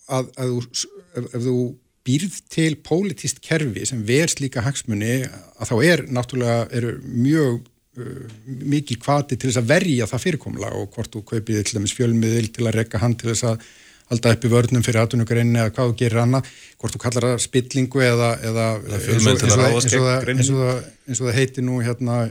[0.09, 0.85] að, að ef,
[1.23, 1.57] ef þú
[2.09, 7.59] býrð til pólitist kerfi sem verðs líka hagsmunni að þá er náttúrulega er mjög
[7.99, 11.95] uh, mikið kvati til þess að verja það fyrirkomla og hvort þú kaupið til dæmis
[11.97, 13.69] fjölmiðil til að rekka hann til þess að
[14.09, 16.47] halda upp í vörnum fyrir aðtunugreinu eða hvað þú gerir annað,
[16.81, 21.29] hvort þú kallar það spillingu eða, eða eins, og, eins, og, eins, og, eins og
[21.29, 22.23] það heiti nú hérna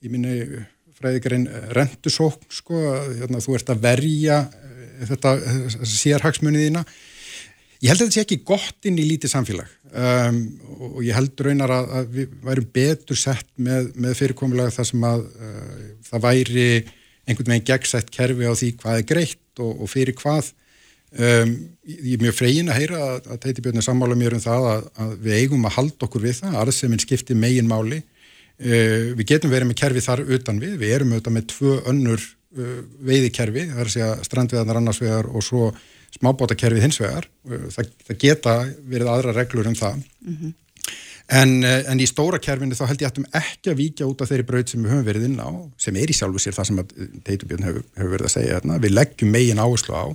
[0.00, 0.38] í minni
[0.96, 2.80] fræðikarinn rendusókn sko,
[3.20, 5.36] hérna, þú ert að verja eh, þetta
[5.84, 6.86] sérhagsmunni þína
[7.84, 10.38] Ég held að þetta sé ekki gott inn í lítið samfélag um,
[10.88, 15.04] og ég held raunar að, að við værum betur sett með, með fyrirkomulega það sem
[15.04, 16.68] að uh, það væri
[17.26, 20.50] einhvern veginn gegnsætt kerfi á því hvað er greitt og, og fyrir hvað.
[21.16, 21.52] Um,
[21.86, 24.68] ég er mjög fregin að heyra að, að Teiti Björn er sammála mér um það
[24.72, 28.00] að, að við eigum að halda okkur við það, arðseminn skiptir megin máli.
[28.56, 32.22] Uh, við getum verið með kerfi þar utan við, við erum auðvitað með tvö önnur
[32.56, 35.66] uh, veiðikerfi, það er að segja strandveðanar annars vegar og svo
[36.16, 38.54] smábátakerfið hins vegar, það, það geta
[38.88, 40.54] verið aðra reglur um það mm -hmm.
[41.40, 44.30] en, eh, en í stóra kerfinu þá held ég við ekki að víkja út af
[44.30, 46.82] þeirri braut sem við höfum verið inn á, sem er í sjálfu sér það sem
[47.24, 48.78] Teitubjörn hefur, hefur verið að segja hérna.
[48.78, 50.06] við leggjum megin áherslu á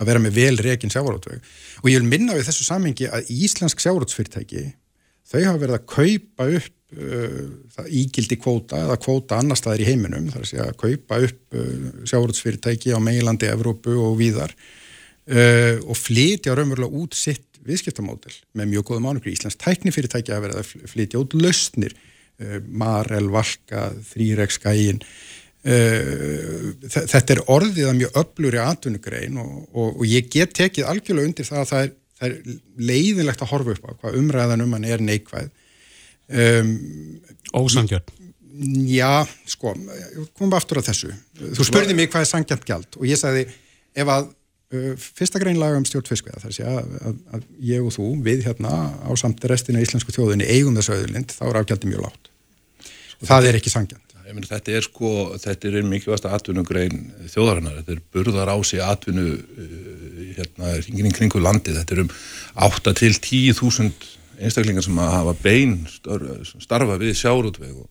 [0.00, 1.40] að vera með vel reygin sjávarótveg
[1.82, 4.72] og ég vil minna við þessu samengi að Íslensk sjávarótsfyrirtæki
[5.24, 6.83] þau hafa verið að kaupa upp
[7.88, 11.90] ígildi kvóta eða kvóta annar staðar í heiminum, þar að segja að kaupa upp uh,
[12.10, 18.90] sjávarótsfyrirtæki á meilandi Evrópu og víðar uh, og flytja raunverulega út sitt viðskiptamódel með mjög
[18.90, 21.96] góðum ánum Íslands tæknifyrirtækja að vera að flytja út lausnir,
[22.42, 29.90] uh, Marel, Valka Þrýreks, Skæin uh, þetta er orðið að mjög öfluri atvinnugrein og, og,
[29.98, 32.56] og ég get tekið algjörlega undir það að það er, það er
[32.92, 35.52] leiðinlegt að horfa upp á hvað umræðan um hann er neikvæð
[36.28, 36.76] um,
[37.54, 38.22] Ósangjörn
[38.86, 39.72] Já, sko,
[40.38, 41.08] komum við aftur á þessu.
[41.58, 43.48] Þú spurði mig hvað er sangjant gjald og ég sagði
[43.98, 44.28] ef að
[44.74, 48.46] Uh, fyrsta greinlaga um stjórn fiskveða þar sé að, að, að ég og þú við
[48.46, 52.30] hérna á samt restina í Íslensku þjóðinni eigum þessu auðlind, þá er afgjaldi mjög látt
[52.80, 55.10] sko, það er ekki sangjant meni, Þetta er sko,
[55.44, 60.72] þetta er mikilvægast atvinnugrein þjóðarinnar, þetta er burðar á sig atvinnu uh, hérna
[61.20, 62.10] kringu landi, þetta er um
[62.64, 63.92] 8 til 10.000
[64.40, 67.88] einstaklingar sem að hafa bein starfa við sjárútveg og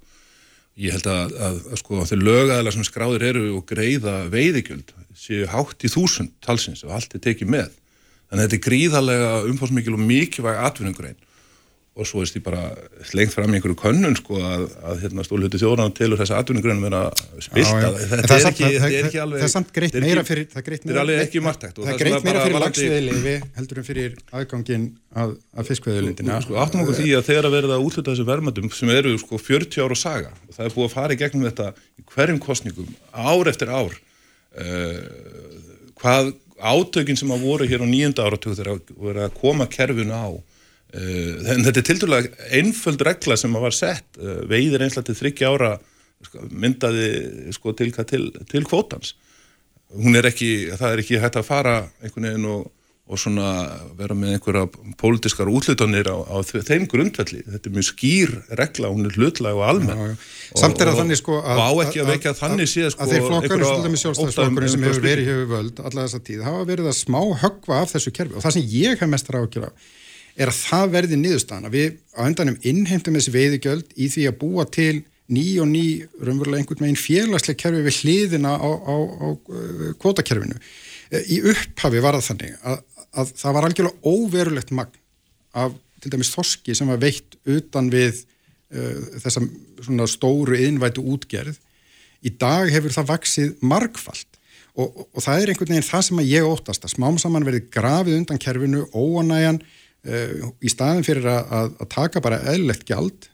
[0.79, 5.47] ég held að, að, að sko þeir lögæðilega sem skráðir eru og greiða veiðigjöld séu
[5.51, 7.69] hátt í þúsund talsins og allt er tekið með.
[8.33, 11.19] Að þetta er gríðarlega umfásmikil og mikilvæg atvinnungrein
[11.93, 12.61] og svo er því bara
[13.05, 17.01] slengt fram í einhverju könnun sko að, að hérna, stólhutti þjóðran tilur þessa atvinnugreinum vera
[17.37, 17.91] spilta.
[17.93, 19.43] Þetta er ekki, það er ekki alveg...
[19.43, 20.47] Það er samt greitt meira fyrir...
[20.49, 21.81] Það alveg ekki margtækt.
[21.83, 24.87] Það er greitt meira fyrir lagsveðilefi heldur en fyrir aðgangin
[25.21, 26.37] að, að fiskveðilindina.
[26.47, 29.41] Sko áttum okkur því að þegar að verða að útluta þessu vermaðum sem eru sko
[29.41, 32.89] 40 ára saga og það er búið að fara í gegnum þetta í hverjum kostningum
[33.13, 34.97] ár eftir ár uh,
[36.01, 40.17] hvað átökin sem að voru hér á nýjunda áratug þegar að vera að koma kerfinu
[40.17, 40.29] á
[40.93, 44.07] en þetta er til dærulega einföld regla sem að var sett.
[44.19, 45.73] Uh, veiðir einslega til þryggja ára
[46.23, 47.09] sko, myndaði
[47.55, 49.15] sko, til, til, til kvótans.
[49.93, 52.71] Hún er ekki, það er ekki hægt að fara einhvern veginn og
[53.03, 53.47] og svona
[53.99, 54.67] vera með einhverja
[54.99, 57.41] pólitískar útlutanir á, á þeim grundvelli.
[57.43, 60.13] Þetta er mjög skýr regla, hún er hlutlega og almenn.
[60.55, 61.65] Samt er það þannig sko að, að
[62.71, 63.25] síðan sko að þeir
[63.97, 67.81] í sjálfstæðsflokkurinn sem hefur verið hefur völd alla þessa tíð, hafa verið að smá höggva
[67.81, 68.37] af þessu kerfi.
[68.39, 69.73] Og það sem ég hef mestar ákjöra
[70.35, 71.67] er að það verði niðurstaðan.
[71.69, 75.85] Að við á endanum innheimtum þessi veiðigjöld í því að búa til ný og ný,
[76.19, 79.27] raunverulega einhvern veginn félagsleg kerfi við hliðina á, á, á
[80.01, 80.57] kvotakerfinu
[81.31, 82.81] í upphafi var það þannig að
[83.13, 85.01] að það var algjörlega óverulegt magn
[85.53, 88.23] af til dæmis þorski sem var veitt utan við
[88.73, 89.43] uh, þessa
[89.83, 91.59] svona stóru innvætu útgerð.
[92.23, 94.39] Í dag hefur það vaksið margfald
[94.73, 97.65] og, og, og það er einhvern veginn það sem ég óttast að smám saman verði
[97.71, 99.61] grafið undan kerfinu, óanæjan
[100.03, 103.29] í staðin fyrir að, að, taka bara eðlegt gjald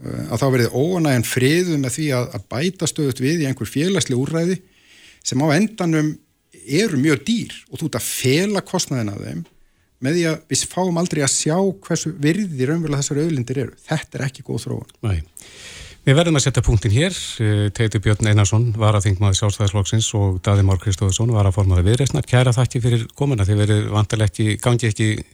[0.00, 3.68] uh, að þá verði óanæjan friðu með því að, að bæta stöðut við í einhver
[3.68, 4.60] félagsli úrræði
[5.24, 6.14] sem á endanum
[6.64, 9.44] eru mjög dýr og þú ert að fela kostnaðin af þeim
[10.04, 11.56] með því að við fáum aldrei að sjá
[11.86, 13.78] hversu virði raunverulega þessar auðlindir eru.
[13.86, 14.90] Þetta er ekki góð þróun.
[15.06, 15.22] Nei.
[16.04, 17.14] Við verðum að setja punktin hér.
[17.40, 21.86] Eh, Teiti Björn Einarsson var að þingmaði sjálfstæðisflokksins og Daði Már Kristóðsson var að formaði
[21.86, 22.26] viðreysnar.
[22.28, 23.46] Kæra þakki fyrir komuna.
[23.48, 25.24] Þið verður vantilega ekki, gangi ekki eh,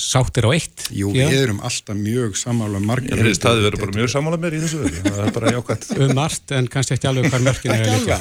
[0.00, 0.86] sáttir á eitt.
[0.94, 1.26] Jú, Já.
[1.28, 3.18] við erum alltaf mjög samála um margar.
[3.18, 5.02] Ég veist að þið verður bara mjög samála með í þessu verði.
[5.08, 5.86] Það er bara jákvæmt.
[6.04, 8.18] Um margt en kannski ekki alveg hver mörkin er að líka.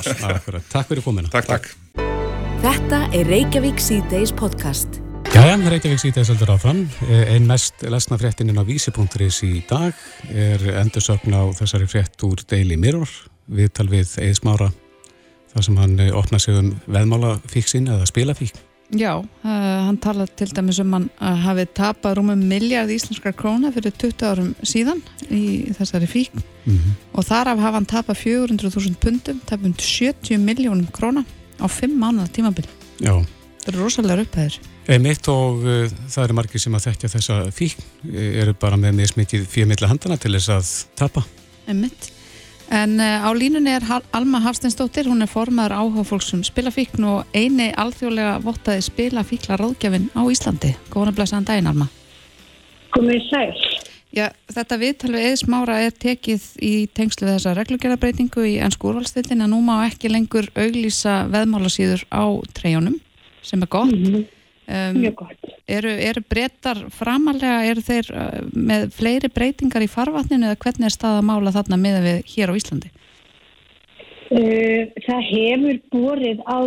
[0.73, 1.31] Takk fyrir komuna.
[1.33, 1.71] Takk, takk.
[2.63, 5.01] Þetta er Reykjavík C-Days podcast.
[5.33, 6.85] Jæja, Reykjavík C-Days heldur áfram.
[7.09, 9.97] Einn mest lesna fréttininn á vísi.is í dag
[10.31, 13.11] er endursögn á þessari frétt úr Daily Mirror
[13.51, 14.69] viðtal við Eið Smára
[15.53, 18.55] þar sem hann eh, opna sig um veðmálafíksinn eða spilafík.
[18.93, 19.49] Já, uh,
[19.87, 24.27] hann tala til dæmis um hann að hafi tapað rúmum miljard íslenskar króna fyrir 20
[24.29, 25.01] árum síðan
[25.33, 26.93] í þessari fík mm -hmm.
[27.13, 31.25] og þar af hafa hann tapað 400.000 pundum, tapund 70 miljónum króna
[31.57, 32.65] á fimm mánuða tímabil.
[32.99, 33.25] Já.
[33.63, 34.59] það eru rosalega upphæðir.
[34.87, 37.77] Einmitt og uh, það eru margir sem að þekkja þessa fík
[38.13, 41.25] eru bara með mismikið fjömilla handana til þess að tapa.
[41.67, 42.12] Einmitt
[42.71, 47.71] En uh, á línunni er Alma Hafsteinsdóttir, hún er formaður áhuga fólksum spilafíkn og eini
[47.75, 50.75] alþjóðlega vottaði spilafíkla ráðgjafinn á Íslandi.
[50.93, 51.89] Góðan að blæsa hann daginn, Alma.
[52.93, 53.81] Komið sæl.
[54.13, 59.41] Já, þetta viðtal við eðsmára er tekið í tengslu við þessa reglugjörðabreitingu í ennsku úrvalstillin
[59.41, 62.23] að nú má ekki lengur auglýsa veðmálasýður á
[62.53, 62.99] treyjónum
[63.41, 63.89] sem er gott.
[63.89, 64.42] Mm -hmm.
[64.67, 65.51] Um, Mjög gott.
[65.67, 70.95] Eru, eru breytar framalega, eru þeir uh, með fleiri breytingar í farvatninu eða hvernig er
[70.95, 72.91] stað að mála þarna með við hér á Íslandi?
[74.33, 76.59] Uh, það hefur borið á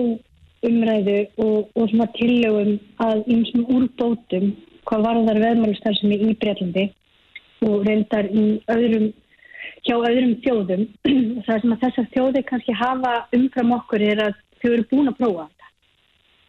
[0.66, 4.54] umræðu og, og svona tillögum að einsum úrbótum
[4.86, 6.86] hvað varðar veðmálastar sem er í Breitlandi
[7.66, 9.10] og reyndar í öðrum,
[9.86, 10.86] hjá öðrum þjóðum.
[11.46, 15.20] Það sem að þessar þjóði kannski hafa umfram okkur er að þau eru búin að
[15.20, 15.46] prófa.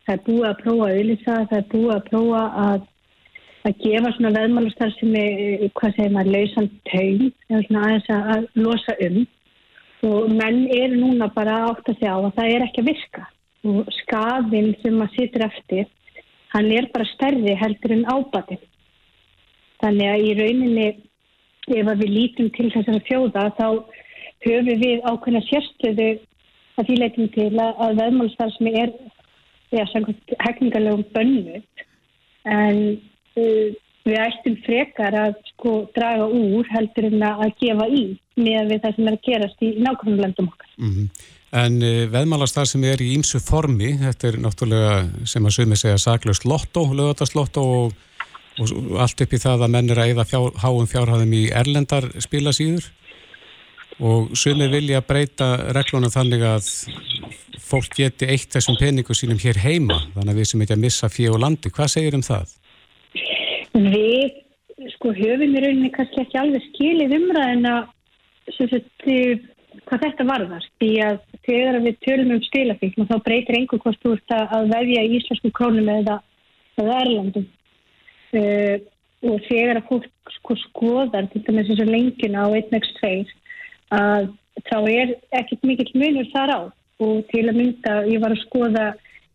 [0.08, 2.84] Það er búið að prófa að auðvisa, það er búið að prófa að,
[3.68, 8.46] að gefa svona veðmálustar sem er, hvað segir maður, lausan taun, eða svona aðeins að
[8.64, 9.18] losa um.
[10.08, 13.26] Og menn eru núna bara átt að segja á að það er ekki að virka.
[13.68, 15.92] Og skadinn sem maður situr eftir,
[16.54, 18.64] hann er bara stærri heldur en ábatinn.
[19.84, 20.88] Þannig að í rauninni
[21.68, 23.68] ef við lítum til þessara fjóða þá
[24.48, 26.10] höfum við ákveðna sérstöðu
[26.78, 28.96] að því leitum til að veðmálstarfsmi er
[29.72, 31.62] hefningarlegum bönnu
[32.48, 32.80] en
[33.38, 33.68] uh,
[34.08, 38.06] við ættum frekar að sko draga úr heldur en að gefa í
[38.40, 40.70] með við það sem er að gerast í nákvæmlega landum okkar.
[40.78, 41.08] Mm -hmm.
[41.58, 45.98] En uh, veðmálastar sem er í ímsu formi, þetta er náttúrulega sem að að segja
[45.98, 47.96] saklaust lotto, lögatast lotto og
[48.58, 52.08] og allt upp í það að menn er að eða fjár, háum fjárhæðum í erlendar
[52.24, 52.88] spilasýður
[54.04, 56.68] og sumir vilja breyta reglunum þannig að
[57.68, 61.10] fólk geti eitt þessum peningu sínum hér heima þannig að við sem ekki að missa
[61.12, 61.74] fjö og landi.
[61.74, 62.54] Hvað segir um það?
[63.78, 64.38] Við
[64.94, 67.78] sko höfum í rauninni kannski ekki alveg skilið umræðina
[69.88, 74.04] hvað þetta varðar því að þegar við tölum um spilafíkn og þá breytir einhver hvort
[74.04, 76.20] þú ert að veðja í íslensku krónum eða,
[76.82, 78.76] eða erlandum uh,
[79.28, 83.14] og þegar að fólk sko skoðar til dæmis eins og lengina á 1x2
[83.94, 84.30] að
[84.68, 86.60] þá er ekkert mikill munur þar á.
[87.04, 88.86] Og til að mynda ég var að skoða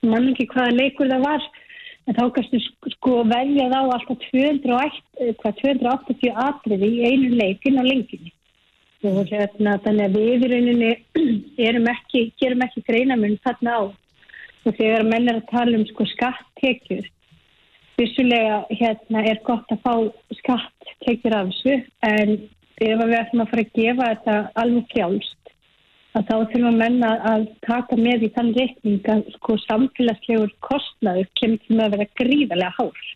[0.03, 1.45] mann ekki hvaða leikur það var
[2.11, 2.61] en þá kannski
[2.97, 8.33] sko veljað á alltaf 208, 280 atriði í einu leikin á lenginni.
[9.07, 10.93] Og hérna þannig að við í rauninni
[11.69, 13.83] erum ekki, gerum ekki greinamun þarna á.
[14.63, 17.07] Og þegar menn er að tala um sko skatttekjur
[17.99, 19.95] vissulega hérna er gott að fá
[20.41, 22.37] skatttekjur af þessu en
[22.89, 25.39] ef við ætlum að fara að gefa þetta alveg frjálst
[26.13, 31.31] að þá þurfum að menna að taka með í þann reikning að sko samfélagslegur kostnaður
[31.41, 33.07] kemur til með að vera gríðarlega hár.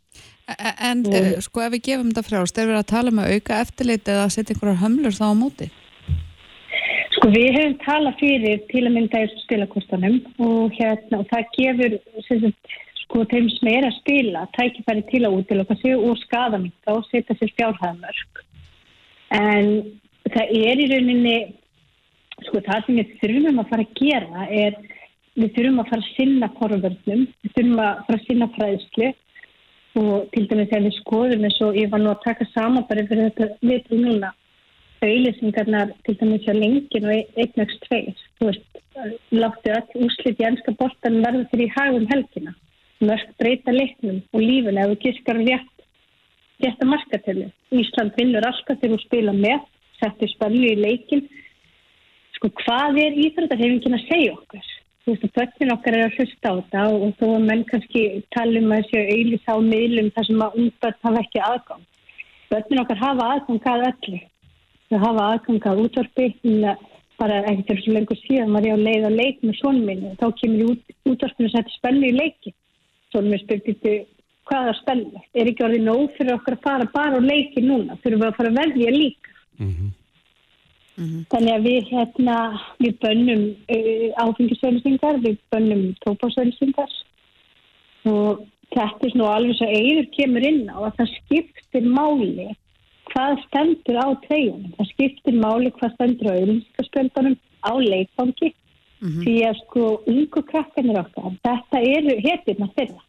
[0.47, 3.35] E- En uh, sko ef við gefum þetta frjálst, er við að tala um að
[3.35, 5.69] auka eftirlit eða að setja einhverjar hömlur þá á móti?
[7.17, 11.99] Sko við hefum talað fyrir til að mynda í spilakostanum og, hérna, og það gefur
[12.29, 17.07] sagt, sko þeim sem er að spila tækifæri til að útiloka sig og skadaminga og
[17.11, 18.46] setja sér fjárhæðamörk.
[19.35, 19.71] En
[20.31, 21.37] það er í rauninni,
[22.47, 24.79] sko það sem við þurfum að fara að gera er
[25.37, 29.13] við þurfum að fara að sinna korfvörnum, við þurfum að fara að sinna fræðslu.
[29.97, 33.07] Og til dæmis þegar við skoðum eins og ég var nú að taka saman bara
[33.09, 34.33] fyrir þetta viðbrú núna
[35.05, 38.79] auðlýsingarnar til dæmis hjá lengin og einnögst tveir þú veist,
[39.33, 42.53] láttu öll úslit í ennska bortan verða fyrir í hagum helgina.
[43.01, 45.76] Mörg breyta leiknum og lífun ef við kirkar rétt
[46.63, 47.51] rétta markatölu.
[47.73, 49.67] Ísland vinnur alltaf þegar þú spila með,
[50.01, 51.27] settir spennu í leikin
[52.37, 54.73] sko hvað er íþróttarhefingin að segja okkur?
[55.07, 58.03] Þú veist að börnin okkar er að hlusta á þetta og þó að menn kannski
[58.35, 61.85] tala um að þessu auðlýs á miðlum þar sem að ungbörn hafa ekki aðgang.
[62.51, 64.21] Börnin okkar hafa aðgang að öllu.
[64.87, 66.27] Þau hafa aðgang að útvarpi
[67.17, 70.27] bara ekkert er svo lengur síðan var ég að leik með svonum minni og þá
[70.41, 72.53] kemur ég út, útvarpinu að setja spennu í leiki
[73.13, 73.95] svonum minn spyrti
[74.47, 78.21] hvaða spennu, er ekki orðið nóg fyrir okkur að fara bara á leiki núna þurfum
[78.21, 79.27] við að fara að velja líka
[79.59, 79.91] Mm -hmm.
[80.97, 81.25] Mm -hmm.
[81.31, 82.37] Þannig að við hérna,
[82.79, 83.43] við bönnum
[83.77, 86.93] uh, áfengisauðlisingar, við bönnum tópásauðlisingar
[88.05, 92.49] og þetta er svona alveg svo eigur kemur inn á að það skiptir máli
[93.11, 94.73] hvað stendur á treyjunum.
[94.77, 97.37] Það skiptir máli hvað stendur á auðlisingarspöldunum
[97.71, 99.23] á leikfangi mm -hmm.
[99.25, 103.03] því að sko ungu krakkanir okkar, þetta eru hetirna þeirra.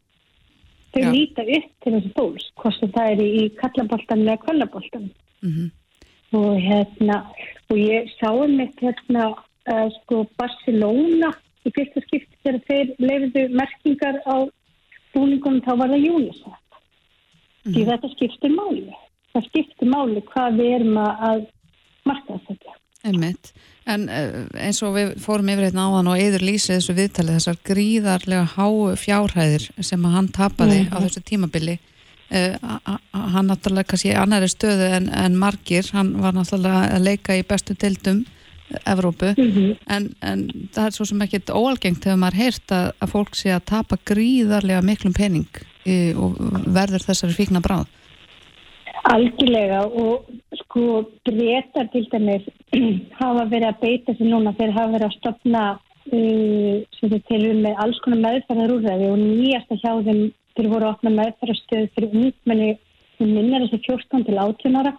[0.98, 1.12] Þau Já.
[1.14, 5.12] líta upp til þessu fólks, hvort það er í kallaboltan eða kvallaboltan
[5.46, 5.68] Mm
[6.36, 7.22] og hérna
[7.72, 11.30] og ég sá um eitt hérna uh, sko Barcelona
[11.64, 14.36] í fyrsta skipti þegar þeir leifiðu merkingar á
[15.14, 16.58] búningunum þá var það UNICEF
[17.68, 18.84] því þetta skiptir máli.
[19.32, 21.46] Það skiptir máli hvað við erum að- að
[22.12, 23.52] marka þetta Einmitt.
[23.88, 27.60] En uh, eins og við fórum yfir hérna áðan og yfir lýsið þessu viðtalið þessar
[27.70, 34.90] gríðarlega háu fjárhæðir sem hann tapaði á þessu tímabili uh, hann náttúrulega kannski annari stöðu
[34.98, 38.26] en, en margir, hann var náttúrulega að leika í bestu deildum
[38.84, 39.30] Evrópu,
[39.88, 40.42] en, en
[40.76, 43.98] það er svo sem ekkit óalgengt hefur maður heyrt að, að fólk sé að tapa
[44.04, 46.36] gríðarlega miklum pening í, og
[46.76, 47.88] verður þessari fíkna bráð.
[49.08, 50.26] Algjörlega og
[50.64, 52.48] sko breytar til dæmis
[53.20, 57.62] hafa verið að beita sig núna þeir hafa verið að stopna uh, sem þeir telur
[57.64, 60.22] með alls konar meðferðarúræði og nýjasta hjá þeim
[60.58, 62.74] þeir voru að opna meðferðarstöð fyrir ungmenni
[63.18, 64.94] sem minnar þessi 14 til 18 ára.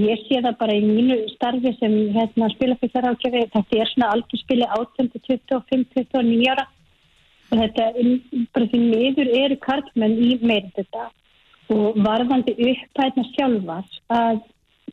[0.00, 4.66] Ég sé það bara í mínu starfi sem hérna, spilafylgjar ákjöfi þetta er svona aldurspili
[4.66, 6.66] 18 til 25 29 ára.
[7.50, 11.08] Og þetta er- bara því miður eru karlmenn í meirinn þetta
[11.70, 14.40] og varðandi upphæðna sjálfar að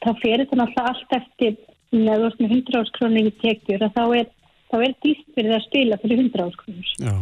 [0.04, 1.56] þá fyrir þetta náttúrulega allt eftir
[1.96, 4.30] neður með 100 áskrónir í tekjur að þá er,
[4.70, 7.16] þá er dýst fyrir það að spila fyrir 100 áskrónir Já.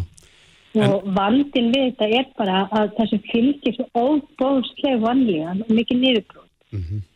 [0.87, 6.43] og vandin við þetta er bara að þessu fylgir svo óbóðslega vanlíðan og mikið niðurbróð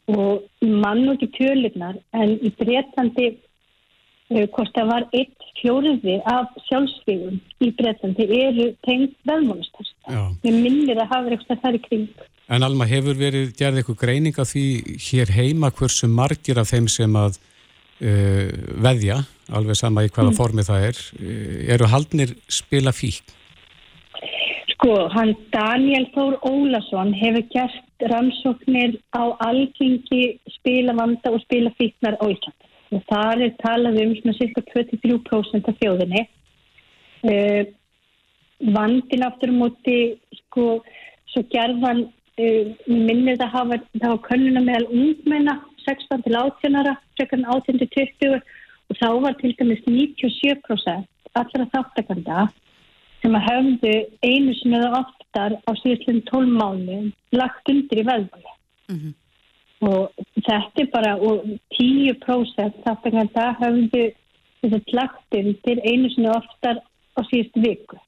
[0.10, 6.52] og mann og ekki tölurnar en í Breitlandi uh, hvort það var eitt fjóriði af
[6.68, 10.22] sjálfsvíðum í Breitlandi eru tengd veðmónastast Já.
[10.44, 14.38] við minnir að hafa eitthvað þar í kring En Alma, hefur verið gerð eitthvað greining
[14.42, 14.66] af því
[15.06, 18.48] hér heima hversu margir af þeim sem að uh,
[18.86, 19.20] veðja,
[19.54, 23.22] alveg sama í hvaða formi það er, uh, eru haldnir spila fík?
[24.74, 32.69] Sko, hann Daniel Þór Ólason hefur gert rannsóknir á algengi spilavanda og spilafíknar á Íslandi.
[32.90, 36.24] Og það er talað um svona cirka 23% af þjóðinni.
[37.30, 37.64] Uh,
[38.76, 39.98] vandin aftur á móti,
[40.42, 40.80] sko,
[41.30, 42.08] svo gerðan,
[42.40, 47.48] uh, minnir það hafa, það hafa könnuna meðal ungmenna, 16 til 18 ára, frekar en
[47.50, 48.42] 18 til 20
[48.90, 51.08] og þá var til dæmis 97%
[51.38, 52.48] allra þáttakanda
[53.22, 53.96] sem að höfðu
[54.26, 57.00] einu sinni eða oftar á síðustlega 12 mánu
[57.36, 58.54] lagt undir í veðmáli.
[59.80, 61.46] Og þetta er bara, og
[61.78, 64.06] 10% þáttakanda höfðu
[64.64, 66.82] þetta lagt undir einu sinni oftar
[67.16, 68.00] á síðustu viku.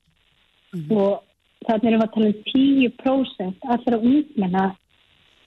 [0.91, 1.22] Og
[1.67, 4.65] þannig erum við að tala um 10% allra ungmenna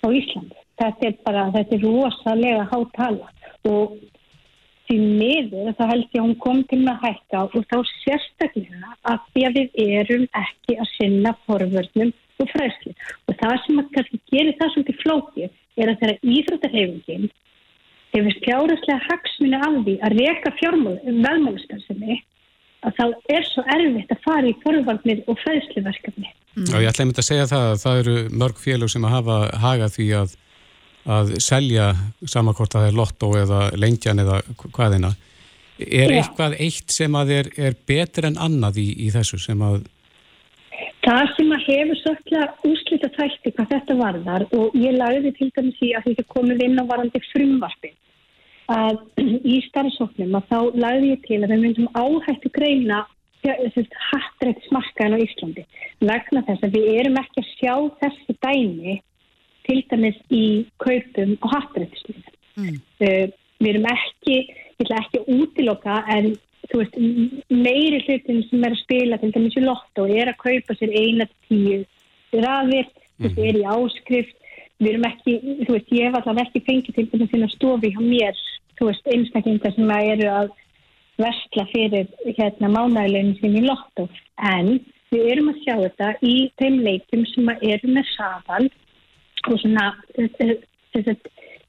[0.05, 0.59] á Íslandi.
[0.81, 3.31] Þetta er bara, þetta er rosalega hátala
[3.65, 3.95] og
[4.85, 8.91] því miður þá held ég að hún kom til með að hækka og þá sérstaklega
[9.13, 12.13] að því að við erum ekki að sinna forvörnum
[12.43, 12.93] og fræsli.
[13.29, 15.49] Og það sem kannski gerir það svolítið flókið
[15.81, 17.27] er að þeirra íþróttarhefingin
[18.15, 22.21] hefur fjárherslega hagsminu af því að reka veðmálustarsinni
[22.85, 26.31] að þá er svo erfitt að fara í forvarnir og fræðsluverkefni.
[26.55, 26.67] Mm.
[26.69, 29.39] Já, ég ætla einmitt að segja það að það eru mörg félög sem að hafa
[29.65, 30.35] hagað því að,
[31.17, 31.87] að selja
[32.31, 35.15] samankort að það er lotto eða lengjan eða hvaðina.
[35.81, 36.21] Er Já.
[36.21, 39.81] eitthvað eitt sem að er, er betur en annað í, í þessu sem að
[41.05, 45.83] Það sem að hefur svolítið úslita þætti hvað þetta varðar og ég lagði til dæmis
[45.85, 47.91] í að þetta komið inn á varandi frumvarfi
[48.73, 49.03] að
[49.55, 53.03] í starfsóknum að þá lagði ég til að við myndum áhættu greina
[53.45, 55.65] hattrætt smarkaðin á Íslandi
[56.01, 58.95] vegna þess að við erum ekki að sjá þessi dæmi
[59.69, 60.45] til dæmis í
[60.81, 62.33] kaupum og hattrættismið.
[62.57, 62.81] Mm.
[63.05, 63.27] Uh,
[63.61, 64.37] við erum ekki,
[64.79, 66.33] ég ætla ekki að útiloka en
[66.73, 66.97] veist,
[67.51, 71.29] meiri hlutin sem er að spila til dæmis í lotto er að kaupa sér eina
[71.49, 71.83] tíu
[72.33, 72.89] rafir,
[73.21, 74.37] veist, er í áskrift.
[74.83, 78.01] Við erum ekki, þú veist, ég hef allavega ekki fengið til þess að stofi hjá
[78.03, 78.41] mér,
[78.79, 80.55] þú veist, einstaklingar sem eru að
[81.23, 84.09] vestla fyrir hérna mánægulegum sem í lotto,
[84.43, 84.73] en
[85.15, 88.65] við erum að sjá þetta í þeim leikum sem eru með saðal
[89.45, 89.87] og svona
[90.17, 91.29] þess að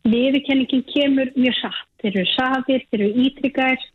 [0.09, 3.85] viðkenningin kemur mjög satt, þeir eru saðir, þeir eru ítryggar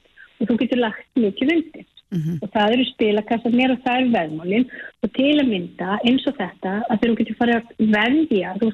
[0.41, 2.37] og þú getur lagt mikið undir mm -hmm.
[2.43, 4.67] og það eru spilakassarnir og það eru veðmálinn
[5.03, 7.65] og til að mynda eins og þetta að þegar þú getur farið að
[7.97, 8.69] veðja þú,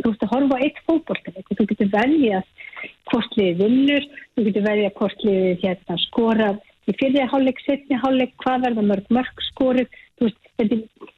[0.00, 2.44] þú veist að horfa á eitt fókbóltelik og þú getur veðjað
[3.08, 4.04] hvort liðið vinnur,
[4.34, 6.56] þú getur veðjað hvort liðið hérna, skorað
[6.88, 9.88] í fyrir hálfleik, setni hálfleik, hvað verða mörg mörg skorið,
[10.18, 11.10] þú veist þetta er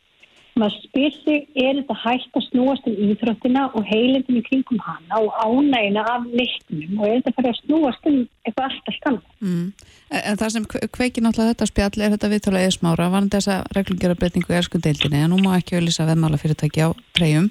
[0.54, 5.18] maður spyr sig, er þetta hægt að snúast um íþróttina og heilindin í kringum hana
[5.18, 9.64] og ánægina af leiknum og er þetta bara að snúast um eitthvað alltaf skann mm.
[10.14, 13.64] En það sem kveikir náttúrulega þetta spjall er þetta viðtálega eða smára, var þess að
[13.74, 17.50] reglungjara breytingu í erskundeildinni, en nú má ekki auðvisa veðmála fyrirtæki á treyjum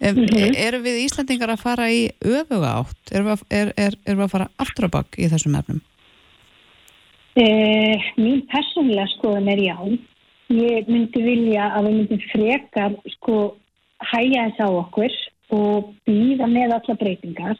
[0.00, 0.56] mm -hmm.
[0.66, 3.12] Erum við Íslandingar að fara í öfuga átt?
[3.12, 5.80] Erum við, er, er, er við að fara aftur á bakk í þessum efnum?
[7.34, 9.76] Eh, mín personlega skoðan er já
[10.52, 13.36] Ég myndi vilja að við myndum frekar sko
[14.12, 15.14] hæja þess á okkur
[15.52, 17.58] og býða með alla breytingar,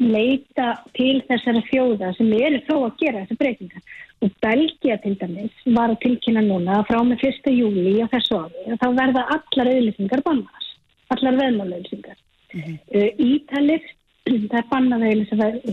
[0.00, 3.82] leita til þessara fjóða sem eru þó að gera þessar breytingar.
[4.24, 7.50] Og Belgia til dæmis var að tilkynna núna frá með 1.
[7.52, 10.72] júli á þessu ári og þá verða allar auðlýsingar bannast,
[11.14, 12.18] allar veðmálauðlýsingar.
[12.54, 12.78] Mm -hmm.
[12.96, 13.84] uh, Ítalir,
[14.24, 15.06] það er bannað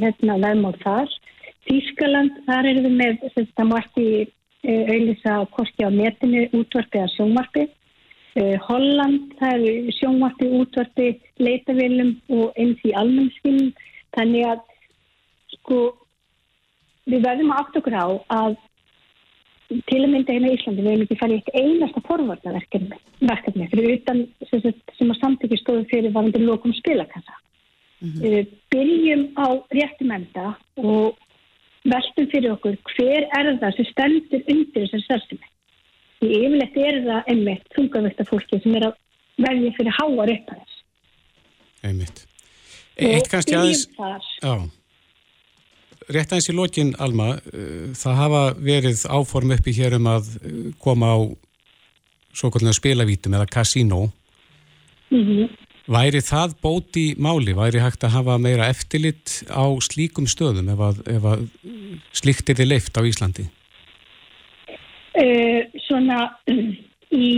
[0.02, 1.18] hérna, veðmál þar.
[1.70, 4.06] Þískaland, þar eru við með, það má ekki
[4.62, 7.64] Eh, auðvisa kosti á netinu útvarpi að sjónvarpi.
[8.38, 11.08] Eh, Holland, það eru sjónvarpi, útvarpi,
[11.42, 13.72] leitavilum og eins í almennskinn.
[14.18, 14.60] Þannig að
[15.56, 15.80] sko
[17.10, 18.08] við verðum að átt okkur á
[18.42, 18.60] að
[19.88, 24.24] til að mynda hérna í Íslandi við hefum ekki farið eitt einasta forvarnaverkefni fyrir utan
[24.50, 24.64] sem,
[24.98, 27.38] sem að samtökju stóðu fyrir varandi lokum spilakassa.
[28.02, 28.48] Mm -hmm.
[28.74, 29.48] Byrjum á
[29.78, 31.18] réttum enda og
[31.84, 35.48] veltum fyrir okkur hver er það sem stendur undir þessar starfsemi.
[36.20, 38.94] Því yfirlegt er það einmitt þungavægt af fólki sem er að
[39.38, 40.84] velja fyrir að þess.
[41.84, 42.31] Einmitt.
[42.98, 43.88] Eitt kannski aðeins...
[44.42, 44.56] Já.
[46.12, 50.60] Rétt aðeins í lokin, Alma, eh, það hafa verið áform uppi hér um að eh,
[50.82, 51.20] koma á
[52.36, 54.08] svo kvöldinu spilavítum eða kasínó.
[55.12, 55.52] Mm
[55.92, 57.56] Væri það bóti máli?
[57.58, 61.42] Væri hægt að hafa meira eftirlit á slíkum stöðum ef að, ef að
[62.16, 63.48] slíkt er þið leift á Íslandi?
[65.18, 66.20] Uh, svona
[67.26, 67.32] í,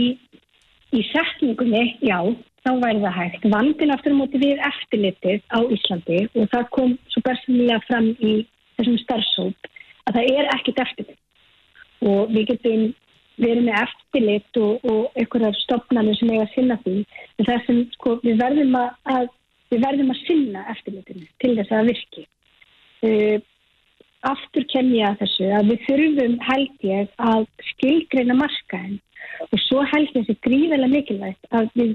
[0.92, 2.20] í setningunni, já,
[2.64, 3.46] þá væri það hægt.
[3.52, 8.34] Vandin aftur á móti við eftirlitið á Íslandi og það kom svo persónulega fram í
[8.78, 9.70] þessum starfsóp
[10.08, 11.20] að það er ekkit eftirlit.
[12.04, 12.84] Og við getum
[13.44, 16.98] erum með eftirlit og, og einhverjar stopnarnir sem eiga að sinna því.
[17.38, 19.26] En það sem sko, við verðum að, að
[19.72, 22.26] við verðum að sinna eftirlitinu til þess að virki.
[23.04, 23.36] Uh,
[24.24, 27.42] aftur kem ég að þessu að við þurfum held ég að
[27.74, 29.00] skilgreina markaðin
[29.50, 31.92] og svo held ég þessi gríðilega mikilvægt að við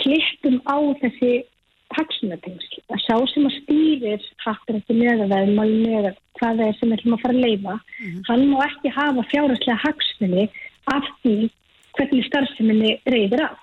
[0.00, 1.34] klippum á þessi
[1.96, 2.80] hagsmunatengsl.
[2.90, 7.16] Að sá sem að stýrir hattur eftir meðaveðum með hvað það er sem við ætlum
[7.16, 8.22] að fara að leifa mm -hmm.
[8.28, 10.48] hann má ekki hafa fjárherslega hagsmunni
[10.96, 11.36] af því
[11.96, 13.58] hvernig starfseminni reyðir af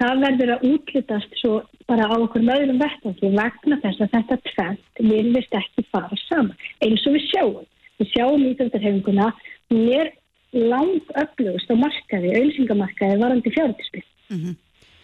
[0.00, 1.52] það verður að útlutast svo
[1.90, 6.56] bara á okkur möðurum vettangi vegna þess að þetta tvent vilvist ekki fara saman.
[6.84, 7.66] Eins og við sjáum.
[7.98, 9.32] Við sjáum í þjóttarhefinguna
[9.72, 10.12] hún er
[10.52, 14.54] lang öflugust á markaði, auðsingamarkaði varandi fjárhersspil mm -hmm.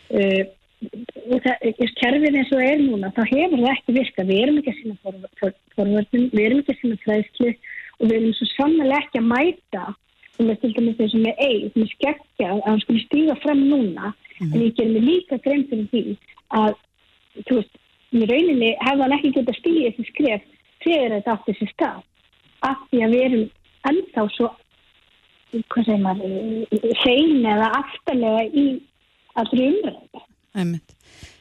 [0.08, 1.64] Það,
[2.00, 4.26] kerfið eins og er núna, þá hefur það ekki virka.
[4.28, 5.14] Við erum ekki að sinna
[5.76, 7.54] forvörnum, við erum ekki að sinna fræðslu
[7.98, 9.86] og við erum svo sannlega ekki að mæta
[10.38, 14.12] og með til dæmis þessum með eig, með skekkja að hann skulle stíga fram núna
[14.12, 14.52] mm.
[14.52, 16.02] en ég ger mig líka grein fyrir því
[16.58, 16.76] að,
[17.48, 17.80] þú veist,
[18.14, 20.46] í rauninni hefða hann ekki gett að stíga þessi skref
[20.84, 22.04] þegar þetta átti þessi stað
[22.68, 23.44] af því að við erum
[23.90, 24.52] ennþá svo
[25.72, 28.64] hvað segir maður sein eða aftalega í
[29.42, 30.24] allri umræða
[30.58, 30.94] Æmint.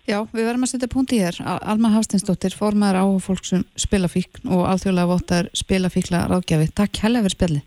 [0.08, 4.68] Já, við verðum að setja punkt í hér Alma Hafstinsdóttir, formæður á fólksum spilafíkn og
[4.72, 6.70] alþjóðlega votar spilafíkla ráðgjafi.
[6.78, 7.64] Takk hella fyrir spilli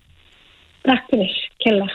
[0.87, 1.89] Takk fyrir, kella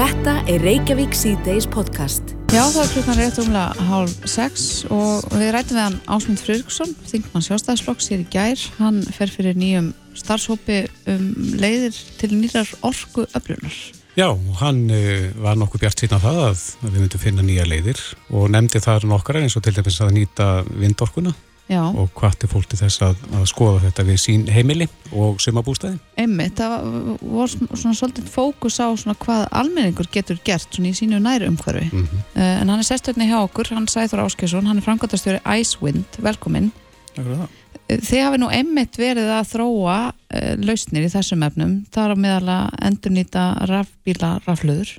[0.00, 5.52] Þetta er Reykjavík C-Days podcast Já, það er klukkan rétt umlega hálf sex og við
[5.54, 8.64] rætum við hann Ásmund Fröðriksson, þingmann sjálfstæðisflokks hér í gær.
[8.80, 10.80] Hann fer fyrir nýjum starfshópi
[11.12, 11.28] um
[11.62, 13.76] leiðir til nýjar orku öflunar.
[14.18, 14.26] Já,
[14.60, 18.00] hann uh, var nokkuð bjart síðan það að við myndum finna nýja leiðir
[18.34, 21.34] og nefndi þar nokkara eins og til dæmis að nýta vindorkuna
[21.70, 21.84] Já.
[21.86, 26.00] og hvati fólk til þess að, að skoða þetta við sín heimili og sumabústæði.
[26.18, 26.74] Einmitt, það
[27.22, 31.86] voru svona svolítið fókus á svona hvað almenningur getur gert svona í sínu næru umhverfi.
[31.92, 32.26] Mm -hmm.
[32.34, 36.72] en hann er sérstöldni hjá okkur, hann Sæður Áskesson, hann er framkvæmtastjóri Icewind, velkomin.
[37.14, 37.59] Takk fyrir það.
[37.98, 42.22] Þið hafi nú einmitt verið að þróa uh, lausnir í þessum efnum, það er á
[42.24, 44.96] meðal að endurnýta rafbíla raflöður.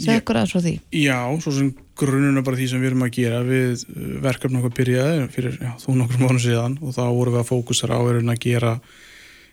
[0.00, 0.74] Segð okkur aðeins frá því.
[0.96, 1.70] Já, svo sem
[2.00, 3.84] grunnuna bara því sem við erum að gera við
[4.24, 7.98] verkefni okkur byrjaði fyrir já, þú nokkur mánu síðan og þá vorum við að fókusera
[7.98, 8.72] á að gera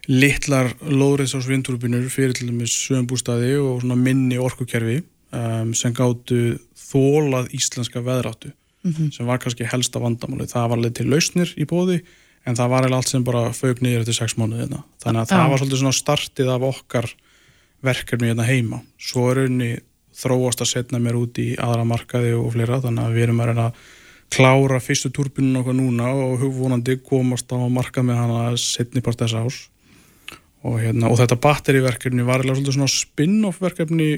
[0.07, 5.01] litlar lóðriðs á svindúrubinur fyrir til dæmis sögumbústaði og minni orkukerfi
[5.35, 9.11] um, sem gáttu þólað íslenska veðráttu mm -hmm.
[9.11, 10.47] sem var kannski helsta vandamáli.
[10.47, 11.99] Það var alveg til lausnir í bóði
[12.47, 14.83] en það var allt sem bara fög nýjur eftir sex mánuði hérna.
[15.03, 17.09] Þannig að það var svolítið svona startið af okkar
[17.85, 18.81] verkefni hérna heima.
[18.97, 19.71] Svo er unni
[20.17, 23.49] þróast að setna mér út í aðra markaði og fleira þannig að við erum að
[23.51, 23.81] reyna að
[24.33, 29.37] klára fyrstu turbinun okkar núna og hugvonandi komast á markað með hana setni part þess
[29.37, 29.59] ás
[30.65, 34.09] og, hérna, og þetta batteriverkefni var eða svolítið svona spin-off verkefni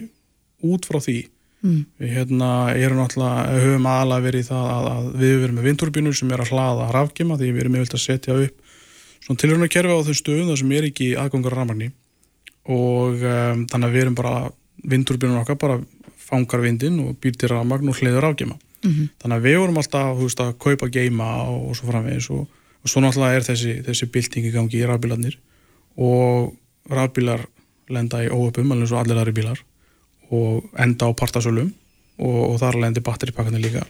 [0.65, 1.19] út frá því
[1.63, 1.81] mm.
[1.99, 6.17] við hérna erum alltaf höfum aðalega verið í það að, að við verum með vindturbinur
[6.19, 8.55] sem er að hlaða rafgema því við erum með að setja upp
[9.25, 11.91] svona tilhörna kerfi á þau stöðum þar sem er ekki aðgangar rafmagni
[12.69, 14.33] og um, þannig að við erum bara
[14.89, 15.79] vindturbinun okkar bara
[16.29, 18.57] fangar vindin og býr til rafmagn og hliður afgema.
[18.83, 19.07] Mm -hmm.
[19.21, 22.47] Þannig að við vorum alltaf veist, að kaupa geima og, og svo framvegis og,
[22.83, 25.37] og svo náttúrulega er þessi, þessi bylting í gangi í rafbílarnir
[25.97, 26.53] og
[26.89, 27.45] rafbílar
[27.89, 29.59] lenda í óöpum alveg svo allir aðri bílar
[30.35, 31.71] og enda á partasölum
[32.19, 33.85] og, og þar lendi batteripakkarnir líka.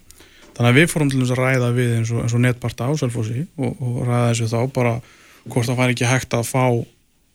[0.55, 2.91] Þannig að við fórum til þess að ræða við eins og, eins og netparta á
[2.99, 4.95] Selfossi og ræða þessu þá bara
[5.45, 6.65] hvort það fær ekki hægt að fá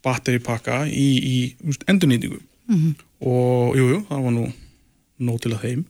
[0.04, 1.36] batteripakka í, í
[1.88, 2.94] endurnýtingu mm -hmm.
[3.20, 4.44] og jújú, jú, það var nú
[5.18, 5.84] nóg til að þeim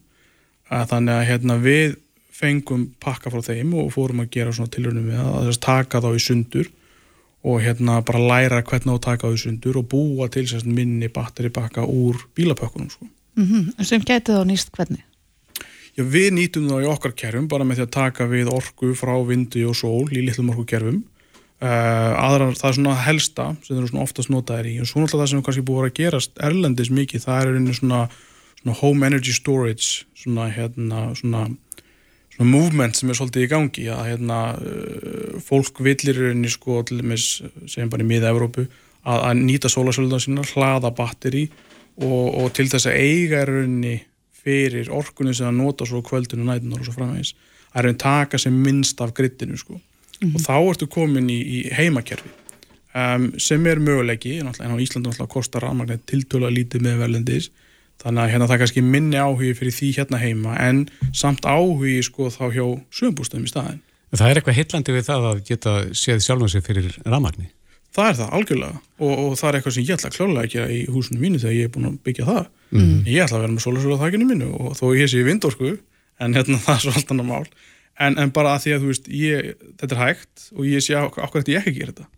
[0.69, 1.95] að þannig að hérna, við
[2.35, 6.01] fengum pakka frá þeim og fórum að gera svona tilhörnum við að þess að taka
[6.03, 6.71] þá í sundur
[7.45, 11.07] og hérna bara læra hvernig á taka þá í sundur og búa til sérst minni
[11.13, 13.05] batteripakka úr bílapökkunum sko.
[13.35, 13.83] mm -hmm.
[13.83, 15.03] Sem getið þá nýst hvernig?
[15.97, 19.15] Já, við nýtum þá í okkar kerfum bara með því að taka við orku frá
[19.27, 21.03] vindi og sól í litlum orku kerfum
[21.61, 25.23] uh, aðrar, það er svona helsta sem eru svona oftast notaðir í og svo náttúrulega
[25.23, 28.09] það sem kannski búið að gerast erlendis mikið, það er einnig svona
[28.65, 31.49] svona home energy storage svona hérna svona,
[32.35, 36.99] svona movement sem er svolítið í gangi að hérna uh, fólk villir í sko til
[37.01, 37.29] dæmis
[37.65, 38.65] segjum bara í miða-Európu
[39.05, 41.47] að, að nýta sólasöldunar sína, hlaða batteri
[42.01, 43.97] og, og til þess að eiga raunni
[44.45, 47.35] fyrir orkunni sem að nota svo kvöldinu nætunar og svo framvegis
[47.75, 49.81] að raun taka sem minnst af grittinu sko mm
[50.21, 50.35] -hmm.
[50.35, 52.29] og þá ertu komin í, í heimakerfi
[52.95, 57.51] um, sem er möguleiki en á Íslanda náttúrulega kostar rafmagnet tiltöla lítið með verðlendis
[58.03, 60.85] þannig að hérna það er kannski minni áhugi fyrir því hérna heima en
[61.15, 62.65] samt áhugi sko þá hjá
[62.99, 63.83] sögumbústöðum í staðin.
[64.15, 67.49] Það er eitthvað hillandi við það að geta séð sjálfum sig fyrir ramagni?
[67.95, 70.63] Það er það, algjörlega og, og það er eitthvað sem ég ætla að klálega ekki
[70.75, 72.41] í húsinu mínu þegar ég er búin að byggja það
[72.75, 72.97] mm.
[73.07, 75.71] ég ætla að vera með solasölu á þakkinu mínu og þó ég sé vindorku
[76.19, 77.47] en hérna það er svo alltaf mál
[77.95, 80.99] en, en bara að því að þú veist, ég, þetta er hægt og ég sé
[80.99, 82.09] ákveð að ég ekki gera þetta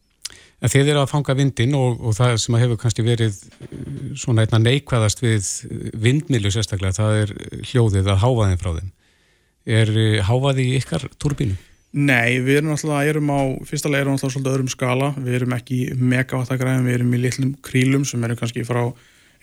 [0.58, 3.68] En þið eru að fanga vindin og, og það sem hefur kannski verið uh,
[4.18, 5.50] svona einna neikvæðast við
[5.94, 7.34] vindmilu sérstaklega, það er
[7.70, 8.94] hljóðið að hávaðin frá þeim.
[9.78, 11.60] Er uh, hávaði í ykkar turbínu?
[11.98, 13.40] Nei, við erum alltaf, erum á,
[13.70, 17.54] fyrstulega erum við alltaf svolítið öðrum skala, við erum ekki megawattagræðin, við erum í litlum
[17.64, 18.82] krílum sem eru kannski frá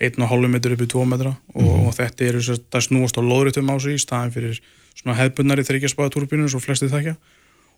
[0.02, 1.86] 1,5 metr upp í 2 metra og, mm -hmm.
[1.86, 4.60] og þetta eru það snúast á loðrutum á sig í staðin fyrir
[4.94, 7.14] svona hefbundari þryggjarspaða turbínu svo flesti þekka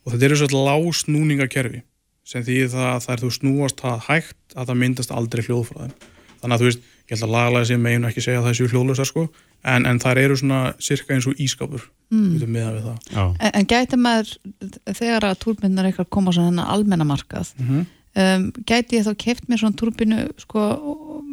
[0.04, 1.82] og þetta eru svona lásnúningakerfi
[2.26, 5.80] sem því það, það er þú snúast það hægt að það myndast aldrei hljóð frá
[5.84, 5.96] þeim.
[6.40, 8.70] þannig að þú veist, ég held að lagalega sem meginu ekki segja að það séu
[8.72, 9.26] hljóðlösar sko
[9.66, 12.46] en, en það eru svona cirka eins og ískapur mm.
[12.46, 12.98] með það.
[13.16, 14.32] En, en gæti maður
[14.90, 17.86] þegar að túrbinnar eitthvað koma svona almennamarkað mm -hmm.
[18.16, 20.64] Um, gæti ég þá keft mér svona túrbinu sko,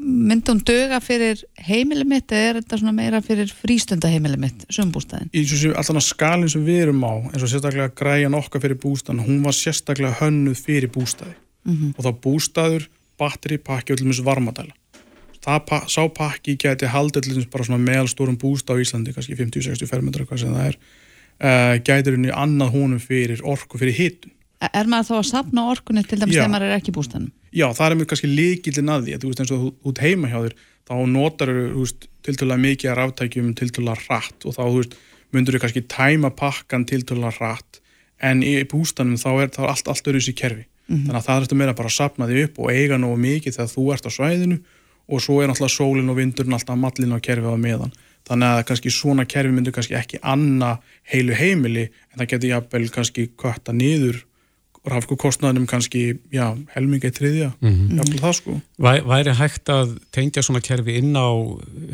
[0.04, 4.66] myndi hún döga fyrir heimili mitt eða er þetta svona meira fyrir frístunda heimili mitt,
[4.74, 5.32] sömbústæðin?
[5.34, 9.42] Í alltaf skalin sem við erum á eins og sérstaklega græjan okkar fyrir bústæðin hún
[9.46, 11.94] var sérstaklega hönnuð fyrir bústæði mm -hmm.
[11.98, 14.74] og þá bústæður batteri, pakki og til og meins varmadæla
[15.44, 20.26] það sá pakki geti haldið til bara svona meðalstórum bústa á Íslandi kannski 50-60 fermetra
[20.26, 24.33] hvað sem það er uh, gætir henni annað honum fyrir orku fyrir hitun
[24.72, 27.32] Er maður þá að sapna orkunni til dæmis þegar maður er ekki bústanum?
[27.54, 30.32] Já, það er mjög kannski líkildin að því að þú veist eins og út heima
[30.32, 31.88] hjá þér þá notar þú
[32.24, 34.96] tiltöla mikið að ráftækjum tiltöla rætt og þá veist,
[35.36, 37.82] myndur þú kannski tæma pakkan tiltöla rætt
[38.24, 41.06] en í bústanum þá er það allt, allt öruðs í kerfi mm -hmm.
[41.06, 43.56] þannig að það er þetta meira bara að sapna því upp og eiga nógu mikið
[43.58, 44.58] þegar þú ert á svæðinu
[45.08, 47.96] og svo er náttúrulega sólinn og vindurinn alltaf mallin á kerfið á meðan
[48.28, 52.90] þannig að kannski svona kerfi myndur kannski ekki anna heilu heimili en það getur jafnvel
[52.90, 54.24] kannski kvötta niður
[54.90, 58.16] rafku kostnaðinum kannski já, helminga í triðja mm -hmm.
[58.20, 61.32] það sko Væ, Væri hægt að tengja svona kerfi inn á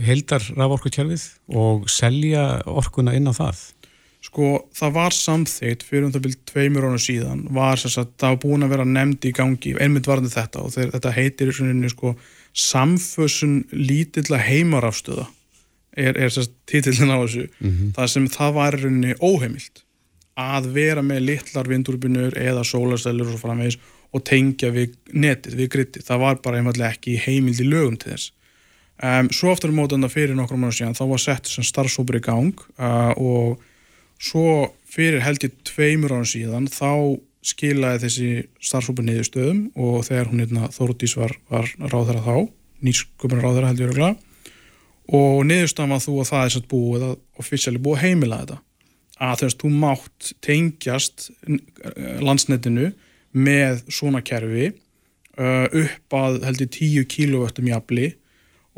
[0.05, 3.59] heldar raforkukerfið og selja orkuna inn á það?
[4.21, 8.29] Sko það var samþeitt fyrir um það byrjum tveimur ára síðan var þess að það
[8.29, 11.53] var búin að vera nefnd í gangi einmitt varðið þetta og þeir, þetta heitir
[11.89, 12.15] sko
[12.53, 15.27] samfössun lítilla heimarafstöða
[15.93, 16.33] er, er
[16.65, 17.93] títillin á þessu mm -hmm.
[17.93, 18.73] það sem það var
[19.21, 19.83] óheimilt
[20.39, 23.79] að vera með litlar vindurbynur eða sólarstælur og framvegis
[24.15, 28.15] og tengja við netið, við grittið það var bara einfallega ekki heimild í lögum til
[28.15, 28.31] þess.
[28.99, 33.13] Um, svo aftur mótanda fyrir nokkrum mánu síðan þá var sett starfsópur í gang uh,
[33.15, 33.61] og
[34.19, 37.15] svo fyrir held ég tveimur ára síðan þá
[37.45, 38.29] skilaði þessi
[38.67, 42.49] starfsópa niðurstöðum og þegar hún hérna Þóruðís var, var ráðara þá,
[42.83, 44.17] nýsköpunar ráðara held ég öruglega
[45.15, 48.59] og niðurstöðum að þú að það er satt búið að ofisjali búið heimila þetta
[49.19, 51.29] að þess þú mátt tengjast
[52.23, 52.91] landsnetinu
[53.35, 58.13] með svona kerfi uh, upp að held ég 10 kílóvöttum jafnli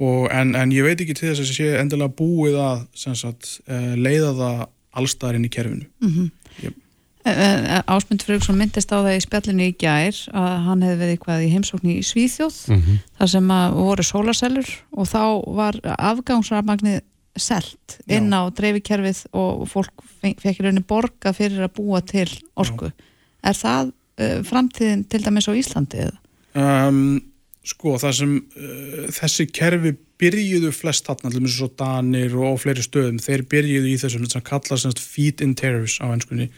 [0.01, 4.31] en, en ég veit ekki til þess að sé endilega búið að sagt, uh, leiða
[4.39, 4.63] það
[5.01, 6.31] allstæðarinn í kerfinu mm -hmm.
[6.65, 6.79] yep.
[7.21, 11.51] Ásmund Fröksson myndist á það í spjallinu í gær að hann hefði verið eitthvað í
[11.53, 12.97] heimsókn í Svíþjóð mm -hmm.
[13.17, 15.23] þar sem voru sólarsellur og þá
[15.53, 17.01] var afgangsrafmagnið
[17.41, 22.29] selt inn á dreifikerfið og fólk fekk raunin borga fyrir að búa til
[22.59, 22.91] orku.
[22.91, 23.09] Já.
[23.51, 26.17] Er það uh, framtíðin til dæmis á Íslandi eða?
[26.61, 27.19] Um,
[27.65, 33.21] sko það sem uh, þessi kerfi byrjuðu flest þarna, með svo danir og fleiri stöðum,
[33.21, 36.51] þeir byrjuðu í þessum sem kallast feed in tariffs á ennskunni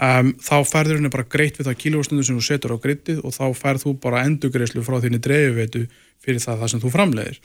[0.00, 3.34] Um, þá færður henni bara greitt við það kílóstundu sem þú setur á grittið og
[3.36, 5.82] þá færð þú bara endugreislu frá þínni dreifveitu
[6.24, 7.40] fyrir það, það sem þú framleiðir.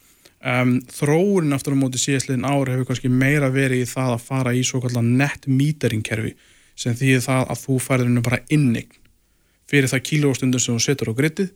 [0.45, 4.51] Um, þróunin aftur á móti síðastliðin ár hefur kannski meira verið í það að fara
[4.53, 6.35] í svo kallar net metering kerfi
[6.77, 8.99] sem þýðir það að þú færður henni bara innign
[9.65, 11.49] fyrir það kílóstundu sem þú setur á grittið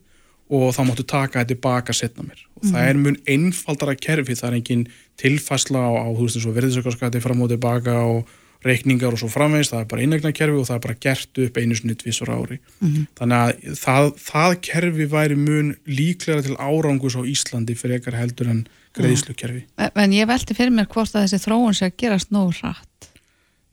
[0.50, 2.72] og þá máttu taka þetta tilbaka setna mér og mm.
[2.72, 2.88] það mhm.
[2.88, 4.84] er mun einfaldara kerfi, það er engin
[5.22, 8.36] tilfæsla á, á þú veist eins og verðisökkarskati fram og tilbaka og
[8.66, 11.62] reikningar og svo framvegist, það er bara innegna kerfi og það er bara gert upp
[11.62, 17.16] einu snitt vissur ári mm þannig að það, það kerfi væri mun líklega til árangus
[17.16, 18.66] á Íslandi fyrir ekkar heldur en
[18.96, 19.64] greiðslukerfi.
[19.78, 23.10] En, en ég velti fyrir mér hvort að þessi þróun sé að gerast nóg rætt?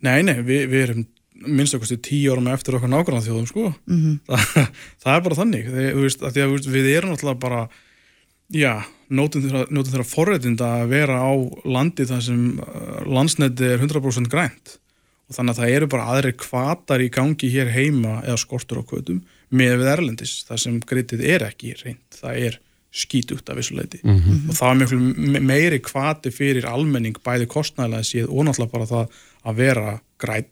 [0.05, 1.07] Nei, nei, við, við erum
[1.45, 4.15] minnst okkarstu tíu árum eftir okkar nákvæmlega þjóðum sko, mm -hmm.
[4.29, 4.69] það,
[5.03, 6.39] það er bara þannig, Þið, veist, að,
[6.73, 7.67] við erum alltaf bara
[8.53, 8.73] já,
[9.09, 11.33] nótum þeirra forrætinda að vera á
[11.65, 14.77] landi þar sem uh, landsneti er 100% grænt
[15.27, 18.87] og þannig að það eru bara aðri kvatar í gangi hér heima eða skortur á
[18.87, 22.59] kvötum með við Erlendis þar sem gritið er ekki reynd, það er
[22.97, 24.49] skítugt af þessu leiti mm -hmm.
[24.49, 29.19] og það er mjög meiri kvati fyrir almenning bæði kostnæðilega síð og náttúrulega bara það
[29.43, 30.49] að vera græn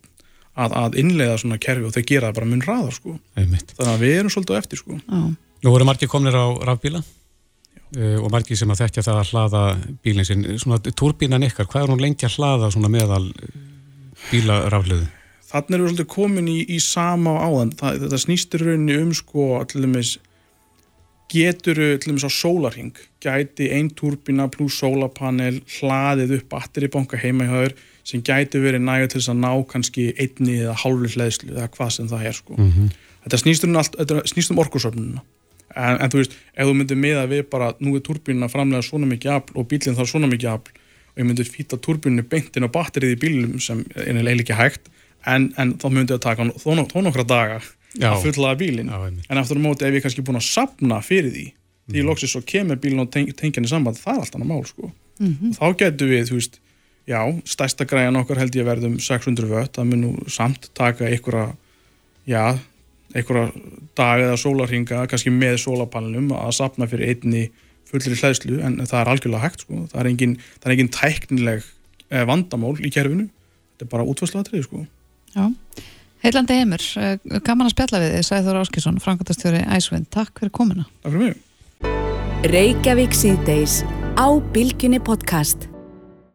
[0.56, 3.74] að, að innlega svona kerfi og þeir gera það bara mun ræðar sko Einmitt.
[3.76, 5.28] þannig að við erum svolítið eftir sko ah.
[5.64, 9.62] Nú voru margir komnir á rafbíla uh, og margir sem að þekkja það að hlaða
[10.04, 13.56] bílinn sinn, svona turbínan ykkar, hvað er hún lengi að hlaða svona meðal eh,
[14.30, 15.08] bílaraflöðu?
[15.46, 19.48] Þannig erum við svolítið komin í, í sama áðan, það, þetta snýstir rauninni um sko
[19.70, 20.16] til dæmis
[21.32, 27.50] getur til dæmis á sólarhing gæti einn turbína pluss sólapanel hlaðið upp batteribanka heima í
[27.50, 27.74] höður
[28.06, 31.90] sem gæti verið nægur til þess að ná kannski einni eða hálfur hlæðslu eða hvað
[31.96, 32.54] sem það er sko.
[32.58, 32.92] Mm -hmm.
[33.24, 35.22] Þetta snýst um, um orkursöfnuna
[35.74, 39.08] en, en þú veist, ef þú myndir miða við bara nú er turbínuna framlega svona
[39.10, 42.70] mikið afl og bílinn þarf svona mikið afl og ég myndir fýta turbínunu beintin á
[42.72, 44.90] batterið í bílum sem er eiginlega ekki hægt
[45.26, 47.60] en, en þá myndir það taka þó nokkra daga
[48.00, 48.10] Já.
[48.12, 48.90] að fullaða bílinn.
[48.92, 48.98] Já,
[49.30, 51.46] en eftir að móti ef ég kannski búin að sapna fyrir því
[51.86, 54.64] því loksist svo kemur bílun og teng, tengjan í samband það er allt annað mál
[54.66, 54.92] sko.
[55.20, 55.52] Mhm.
[55.52, 56.58] og þá getur við, þú veist
[57.06, 61.54] já, stærsta græjan okkar held ég verðum 600 vött, það mun nú samt taka einhverja,
[62.26, 62.58] já
[63.14, 63.52] einhverja
[63.94, 67.46] dag eða sólarhinga kannski með sólarpanelum að sapna fyrir einni
[67.86, 71.66] fullri hlæðslu en það er algjörlega hægt sko, það er engin, það er engin tæknileg
[72.10, 73.28] eh, vandamál í kerfinu.
[73.76, 74.82] Þetta er bara útvarslatrið sko.
[75.36, 75.52] Já.
[76.26, 80.86] Heilandi heimur, eh, gaman að spjalla við þið, Sæður Áskisson, Frankværtastjóri Æsvind, takk fyrir komuna.
[81.04, 81.36] Takk fyrir mig.
[82.50, 83.76] Reykjavík síðdeis
[84.18, 85.68] á Bilginni podcast.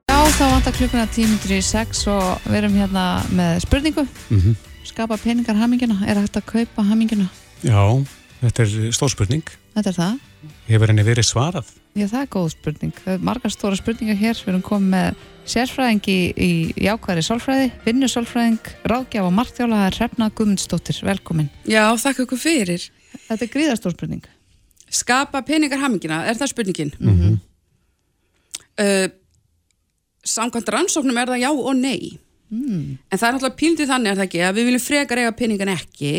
[0.08, 4.08] Já, þá vantar klukkuna tímundur í sex og við erum hérna með spurningu.
[4.30, 4.56] Mhm.
[4.88, 7.28] Skapa peningar haminguna, er hægt að kaupa haminguna?
[7.62, 7.84] Já,
[8.42, 9.44] þetta er stór spurning.
[9.76, 10.20] Þetta er það.
[10.70, 11.68] Hefur henni verið svarað?
[11.92, 12.94] Já, það er góð spurning.
[13.04, 14.38] Það er margar stóra spurningar hér.
[14.40, 16.52] Við erum komið með sérfræðing í, í
[16.86, 21.02] jákvæðri sálfræði, vinnu sálfræðing, ráðgjaf og marktjóla, það er Hrefna Guðmundsdóttir.
[21.04, 21.50] Velkomin.
[21.68, 22.86] Já, þakka ykkur fyrir.
[23.28, 24.30] Þetta er gríðastór spurning.
[24.92, 26.94] Skapa peningar hamingina, er það spurningin?
[27.00, 27.40] Mm -hmm.
[28.86, 29.08] uh,
[30.24, 32.20] Samkvæmt rannsóknum er það já og nei.
[32.52, 32.98] Mm.
[33.12, 35.72] En það er náttúrulega píldið þannig er það ekki að við viljum frekar eiga peningan
[35.72, 36.12] ekki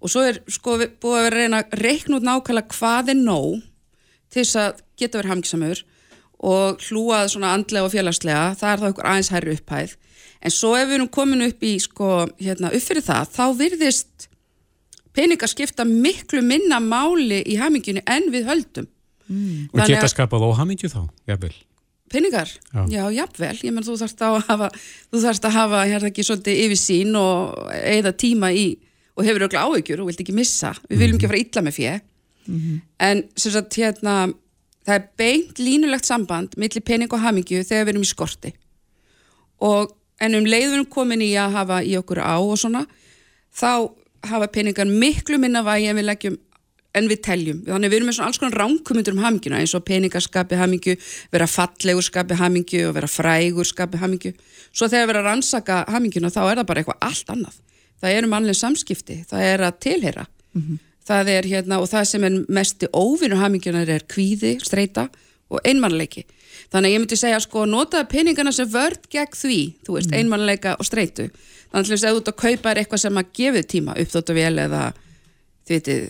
[0.00, 3.10] og svo er sko við búið að vera að reyna að reikna út nákvæmlega hvað
[3.12, 3.58] er nóg
[4.36, 5.82] til þess að geta verið hamingsamur
[6.46, 9.94] og hlúað svona andlega og félagslega, það er þá einhver aðeins hærri upphæð.
[10.44, 12.10] En svo ef við erum komin upp í sko,
[12.42, 14.26] hérna, upp fyrir það, þá virðist
[15.16, 18.90] peningar skipta miklu minna máli í hamingjunni en við höldum.
[19.26, 19.70] Mm.
[19.72, 21.54] Og geta skapað óhamingju þá, jafnvel?
[22.12, 22.50] Peningar?
[22.70, 22.84] Já.
[22.92, 23.56] Já, jafnvel.
[23.66, 24.68] Ég menn þú þarfst að hafa,
[25.10, 28.68] þú þarfst að hafa, hérna ekki svolítið yfir sín og eigða tíma í
[29.16, 30.74] og hefur auðvitað áhyggjur og vilt ekki missa.
[30.86, 31.94] Við viljum ekki fara illa með fjö.
[32.98, 34.32] En sem sagt, hérna,
[34.86, 38.54] það er beint línulegt samband millir pening og hamingju þegar við erum í skorti.
[39.60, 42.86] Og en um leið við erum komin í að hafa í okkur á og svona,
[43.52, 43.92] þá
[44.26, 46.38] hafa peningar miklu minna vægi en við leggjum
[46.96, 47.58] en við teljum.
[47.66, 50.96] Þannig við erum með svona alls konar ránkumundur um hamingjuna eins og peningar skapi hamingju,
[51.34, 54.32] vera fallegur skapi hamingju og vera frægur skapi hamingju.
[54.72, 57.60] Svo þegar við erum að rannsaka hamingjuna þá er það bara eitthvað allt annað.
[58.00, 60.26] Það eru mannlega samskipti, það er að tilheyra.
[61.06, 65.06] Það er hérna og það sem er mesti óvinur hamingjunar er kvíði, streyta
[65.52, 66.24] og einmannleiki.
[66.72, 70.74] Þannig að ég myndi segja sko notaði peningana sem vörd gegn því, þú veist, einmannleika
[70.80, 71.28] og streytu.
[71.70, 74.82] Þannig að þú ert að kaupa er eitthvað sem að gefið tíma, uppþóttavél eða
[75.68, 76.04] þið veitir,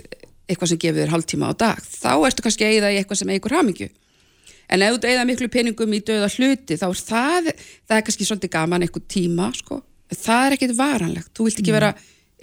[0.46, 3.32] eitthvað sem gefið þér hálftíma á dag, þá ertu kannski að eigða í eitthvað sem
[3.34, 3.88] eigur hamingju.
[4.72, 7.50] En ef þú eigða miklu peningum í döða hluti, þá er það,
[7.86, 9.80] það er kannski svolítið gaman eitthvað tíma, sko.
[10.14, 11.32] Það er ekkit varanlegt.
[11.34, 11.92] Þú vilt ekki vera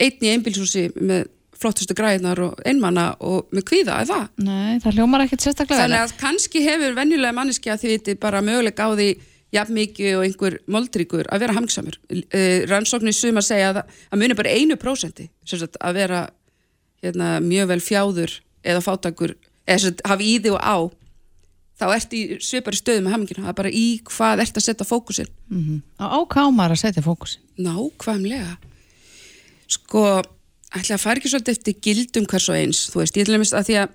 [0.04, 1.28] einn í einbilshúsi með
[1.64, 4.46] flottustu græðnar og einmanna og með kvíða, eða það?
[4.48, 8.44] Nei, það hljómar ekkert sérstaklega Þannig að kannski hefur venjulega manneski að þið viti bara
[8.46, 9.10] mögulega á því
[9.54, 12.00] jafn mikið og einhver moldríkur að vera hamingsamur.
[12.10, 16.26] Uh, rannsóknir sum að segja að það muni bara einu prósenti sagt, að vera
[17.04, 19.36] hérna, mjög vel fjáður eða fátakur
[19.70, 20.78] eða hafa í þig og á
[21.80, 24.88] þá ert í svipari stöðu með hamingina það er bara í hvað ert að setja
[24.88, 25.80] fókusin mm -hmm.
[26.00, 28.58] Á kámar að setja fókusin Nákvæmlega
[29.68, 30.22] Sko,
[30.74, 33.54] ætla að fara ekki svolítið eftir gildum hvers og eins, þú veist, ég til dæmis
[33.54, 33.94] að því að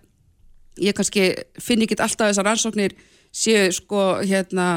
[0.89, 1.24] ég kannski
[1.62, 2.95] finn ekki alltaf þessar rannsóknir
[3.35, 4.68] séu sko hérna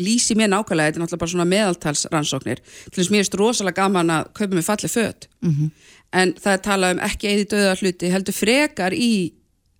[0.00, 3.82] lýsi mér nákvæmlega, þetta er náttúrulega bara svona meðaltalsrannsóknir til þess að mér erst rosalega
[3.82, 5.70] gaman að kaupa mig falli föt mm -hmm.
[6.12, 9.32] en það er talað um ekki eða döða hluti heldur frekar í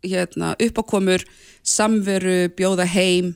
[0.02, 1.24] hérna, uppákomur,
[1.62, 3.34] samveru bjóða heim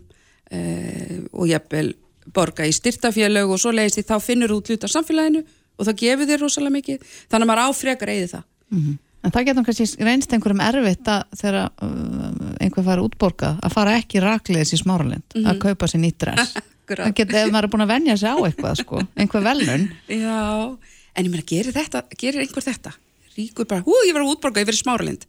[0.50, 1.94] eh, og jafnvel
[2.34, 5.44] borga í styrtafélög og svo leiðist því þá finnur þú út hluta samfélaginu
[5.76, 9.02] og það gefur þér rosalega mikið þannig að maður á frekar eða það mm -hmm.
[9.26, 13.96] En það getur kannski reynst einhverjum erfitt að þegar uh, einhver fara útborgað að fara
[13.98, 15.50] ekki rakleðis í smáralind mm -hmm.
[15.50, 16.52] að kaupa sér nýtt dress
[16.86, 20.78] það getur, ef maður er búin að venja sig á eitthvað sko, einhver velun Já,
[21.16, 22.92] en ég meina, gerir þetta gerir einhver þetta?
[23.36, 25.26] Ríkur bara, hú, ég var útborgað, ég verið smáralind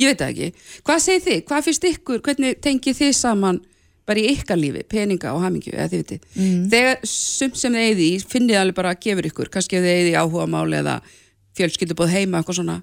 [0.00, 0.66] ég veit það ekki.
[0.86, 1.40] Hvað segir þið?
[1.48, 2.22] Hvað finnst ykkur?
[2.26, 3.60] Hvernig tengið þið saman
[4.06, 6.20] bara í ykkar lífi, peninga og hamingju eða þið veitir.
[6.36, 6.60] Mm.
[6.72, 10.14] Þegar sumt sem þið eigði finnið alveg bara að gefur ykkur kannski ef þið eigði
[10.20, 10.96] áhuga máli eða
[11.56, 12.80] fjölskyldubóð heima, eitthvað svona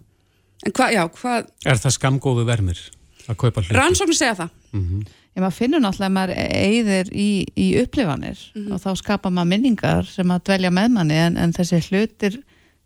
[0.63, 2.79] en hvað, já, hvað Er það skamgóðu vermir
[3.27, 3.75] að kaupa hluti?
[3.77, 4.55] Rannsóknir segja það.
[4.73, 5.19] Mm -hmm.
[5.33, 8.73] Ég maður finnur náttúrulega að maður eigðir í, í upplifanir mm -hmm.
[8.73, 12.43] og þá skapa maður minningar sem að dvelja með manni en, en þessi hlutir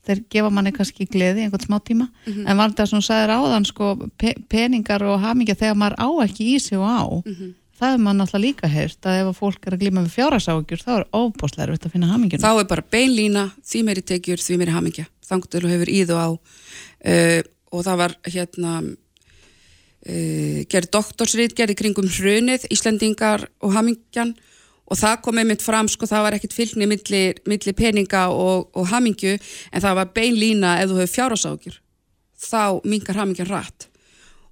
[0.08, 2.50] þeir gefa manni kannski gleði einhvern smá tíma mm -hmm.
[2.50, 6.56] en var þetta sem sæðir áðan sko, pe peningar og hamingja þegar maður á ekki
[6.56, 7.54] í sig og á mm -hmm.
[7.78, 10.92] Það er maður náttúrulega líka heyrt að ef fólk er að glíma með fjáraságjur þá
[10.96, 12.44] er óbúslega erfitt að finna hamingjuna.
[12.44, 16.28] Þá er bara beinlína, því meiri tekjur því meiri hamingja, þangtur og hefur íðu á.
[16.34, 17.42] Uh,
[17.74, 24.36] og það var hérna uh, gerði doktorsrið, gerði kringum hrunið Íslandingar og hamingjan.
[24.88, 28.88] Og það kom einmitt fram, sko, það var ekkit fylgni millir, millir peninga og, og
[28.88, 31.76] hamingju en það var beinlína ef þú hefur fjáraságjur
[32.38, 33.90] þá mingar hamingjan rætt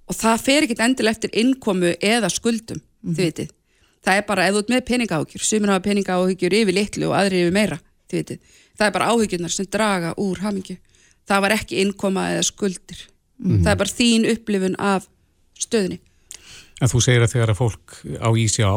[0.06, 2.80] og það fer ekkit endil eftir innkomu eða skuldum,
[3.14, 3.52] þið vitið
[4.06, 7.44] það er bara, ef þú ert með peningaáhyggjur sumir hafa peningaáhyggjur yfir litlu og aðri
[7.44, 7.78] yfir meira
[8.10, 10.76] þið vitið, það er bara áhyggjurnar sem draga úr hamingju
[11.26, 15.08] það var ekki innkoma eða skuldir það er bara þín upplifun af
[15.58, 16.00] stöðinni
[16.82, 18.76] En þú segir að þegar að fólk á ísi á,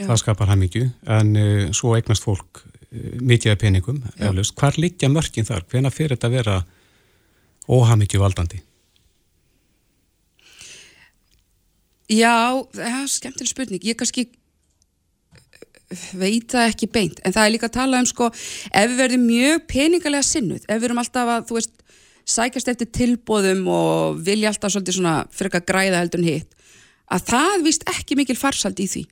[0.00, 0.06] Já.
[0.08, 0.86] það skapar hamingju,
[1.18, 4.54] en uh, svo eignast fólk uh, mikið af peningum, eflaust.
[4.56, 5.66] Hvar liggja mörkin þar?
[5.68, 6.56] Hvena fyrir þetta að vera
[7.68, 8.62] óhamingju valdandi?
[12.12, 13.86] Já, það er skemmtileg spurning.
[13.86, 18.30] Ég kannski eh, veit það ekki beint, en það er líka að tala um sko,
[18.30, 21.74] ef við verðum mjög peningalega sinnuð, ef við erum alltaf að, þú veist,
[22.26, 26.72] sækjast eftir tilbóðum og vilja alltaf svolítið svona fyrir að græða heldur en hitt,
[27.14, 29.04] að það víst ekki mikil farsald í því.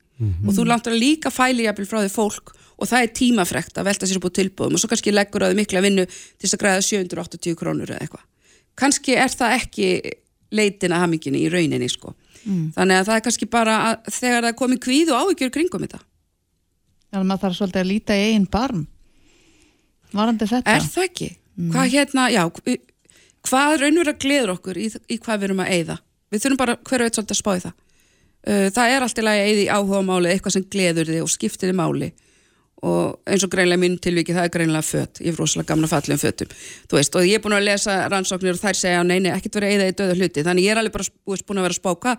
[0.46, 3.88] Og þú langt að líka fæli jafnvel frá því fólk og það er tímafrekt að
[3.88, 6.54] velta sér upp á tilbóðum og svo kannski leggur að þau mikla vinnu til þess
[6.54, 8.24] að græða 780 krónur eða eitthvað.
[8.78, 9.88] Kannski er það ekki
[10.54, 12.14] leitin að haminginni í rauninni sko.
[12.44, 16.00] Þannig að það er kannski bara að þegar það komið kvíð og áhyggjur kringum þetta.
[17.10, 18.82] Þannig að maður þarf svolítið að líta í einn barm
[20.14, 21.30] varandi þetta Er það ekki?
[21.70, 22.42] Hvað hérna, já,
[23.46, 25.96] hvað raunverða gleður okkur í, í hvað við erum að eyða?
[26.30, 27.74] Við þurfum bara hverju veit svolítið að spá í það.
[28.44, 31.70] Uh, það er alltaf að eyða í áhuga máli eitthvað sem gleður þig og skiptir
[31.70, 32.10] þig máli
[32.84, 36.20] og eins og greinlega mín tilviki það er greinlega fött, ég er rosalega gamla fallum
[36.20, 39.32] fötum þú veist, og ég er búin að lesa rannsóknir og þær segja, nei, nei,
[39.34, 40.44] ekkert verið að eyða í döða hluti.
[40.46, 42.16] Þannig ég er alveg bara veist, búin að vera að spáka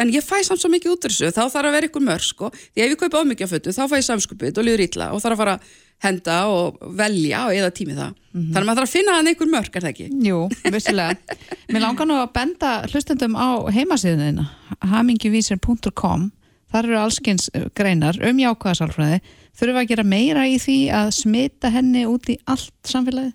[0.00, 1.30] en ég fæ samt svo mikið út þessu.
[1.34, 3.82] Þá þarf að vera ykkur mörg, sko, því ef ég kaupa ómikið af fötu, þá
[3.90, 5.56] fæ ég samskupið og líður illa og þarf að fara
[6.04, 8.14] henda og velja og eða tími það.
[8.34, 10.08] Þannig að maður þarf að finna hann ykkur mörg, er það ekki?
[10.26, 10.40] Jú,
[10.74, 11.36] vissulega.
[11.70, 14.48] Mér langar nú að benda hlustendum á heimasíðunina
[14.90, 16.32] hamingivísir.com
[16.74, 17.48] þar eru allskins
[17.78, 19.22] greinar um jákvæðasálfræði
[19.54, 23.32] þurfum við að gera meira í því að smita henni út í allt samfélagi?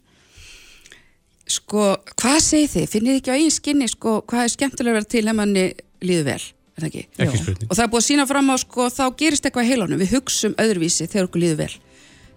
[1.49, 1.83] Sko,
[2.19, 2.87] hvað segir þið?
[2.91, 5.63] Finnir þið ekki á eigin skinni, sko, hvað er skemmtilega að vera til ef manni
[6.05, 6.41] líður vel,
[6.75, 7.05] er það ekki?
[7.25, 7.69] Ekki spurning.
[7.69, 10.13] Og það er búið að sína fram á, sko, þá gerist eitthvað í heilunum, við
[10.13, 11.71] hugsum öðruvísi þegar okkur líður vel.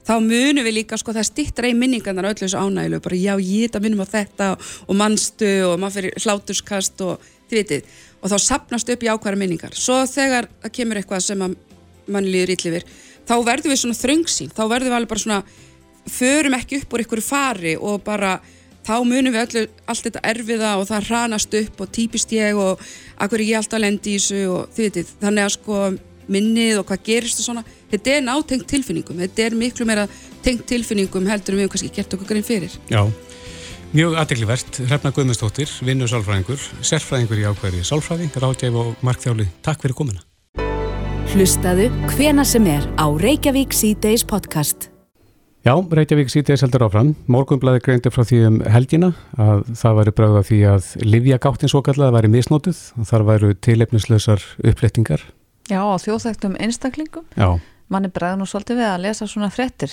[0.02, 3.68] Þá munum við líka, sko, það stittra í minningarnar öllu þessu ánægilu, bara já, ég
[3.68, 7.92] þetta minnum á þetta og mannstu og maður fyrir hláturskast og þið vitið.
[8.22, 9.74] Og þá sapnast upp í ákværa minningar.
[9.74, 11.56] Svo þegar það kemur eitthvað sem að
[12.12, 12.86] manni líður illifir,
[13.26, 15.42] þá verðum við svona þröngsýn, þá verðum við alveg bara svona,
[16.10, 18.36] förum ekki upp úr ykkur fari og bara
[18.82, 22.80] þá munum við öllu, allt þetta erfiða og það hranast upp og típist ég og
[23.22, 25.82] akkur er ég alltaf lendi í þessu og þið veitir, þannig að sko
[26.32, 30.08] minnið og hvað gerist og svona, þetta er nátengt tilfinningum, þetta er miklu meira
[30.42, 32.74] tengt tilfinningum heldur en við höfum kannski gert okkur grein fyrir.
[32.90, 33.02] Já,
[33.92, 39.48] mjög aðdeglivert, Hrefna Guðmundsdóttir, vinnu sálfræðingur, sérfræðingur í ákveðri sálfræði, ráðgæf og markþjáli.
[39.64, 40.22] Takk fyrir komuna.
[41.32, 44.88] Hlustaðu hvena sem er á Reykjavík C-Days podcast.
[45.62, 47.12] Já, Reykjavík síðdeis heldur áfram.
[47.30, 52.16] Morgunblæði greindi frá því um helgina að það væri bráða því að livjagáttin svo kallaði
[52.16, 55.22] væri misnótuð og þar væru tilefnislausar upplettingar.
[55.70, 57.28] Já, á þjóðþægtum einstaklingum.
[57.38, 57.60] Já,
[57.92, 59.92] Manni bregður nú svolítið við að lesa svona frettir.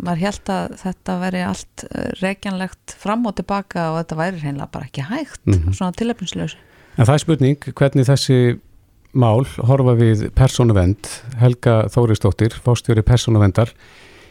[0.00, 4.70] Maður held að þetta veri allt eh, rekjanlegt fram og tilbaka og þetta væri hreinlega
[4.72, 5.74] bara ekki hægt, Mhm.
[5.76, 6.56] svona tilefnislausu.
[6.98, 8.38] en það er spurning hvernig þessi
[9.14, 11.06] mál horfa við persónuvend.
[11.38, 13.70] Helga Þórisdóttir, fórstjóri persónuvendar,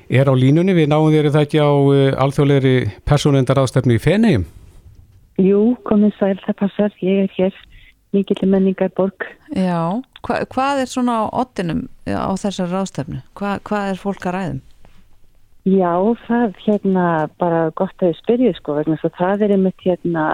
[0.09, 0.73] er á línunni.
[0.75, 4.45] Við náum þér það ekki á uh, alþjóðlegri persónuvendar ástefnu í Feneyjum.
[5.37, 6.91] Jú, komið sæl, það passar.
[7.01, 7.53] Ég er hér
[8.13, 9.25] mikill menningar borg.
[9.55, 13.21] Já, hva, hvað er svona á ottinum á þessar ráðstefnu?
[13.37, 14.63] Hva, hvað er fólk að ræðum?
[15.67, 15.91] Já,
[16.23, 17.05] það hérna
[17.41, 20.27] bara gott að spyrja sko vegna svo það er einmitt hérna,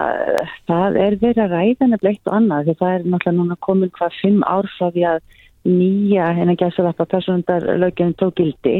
[0.68, 3.94] það er verið að ræða nefnilega eitt og annað því það er náttúrulega núna komin
[3.96, 5.24] hvað fimm ár frá því að
[5.64, 8.76] nýja hennar gæsalappa personundar lögjum tók gildi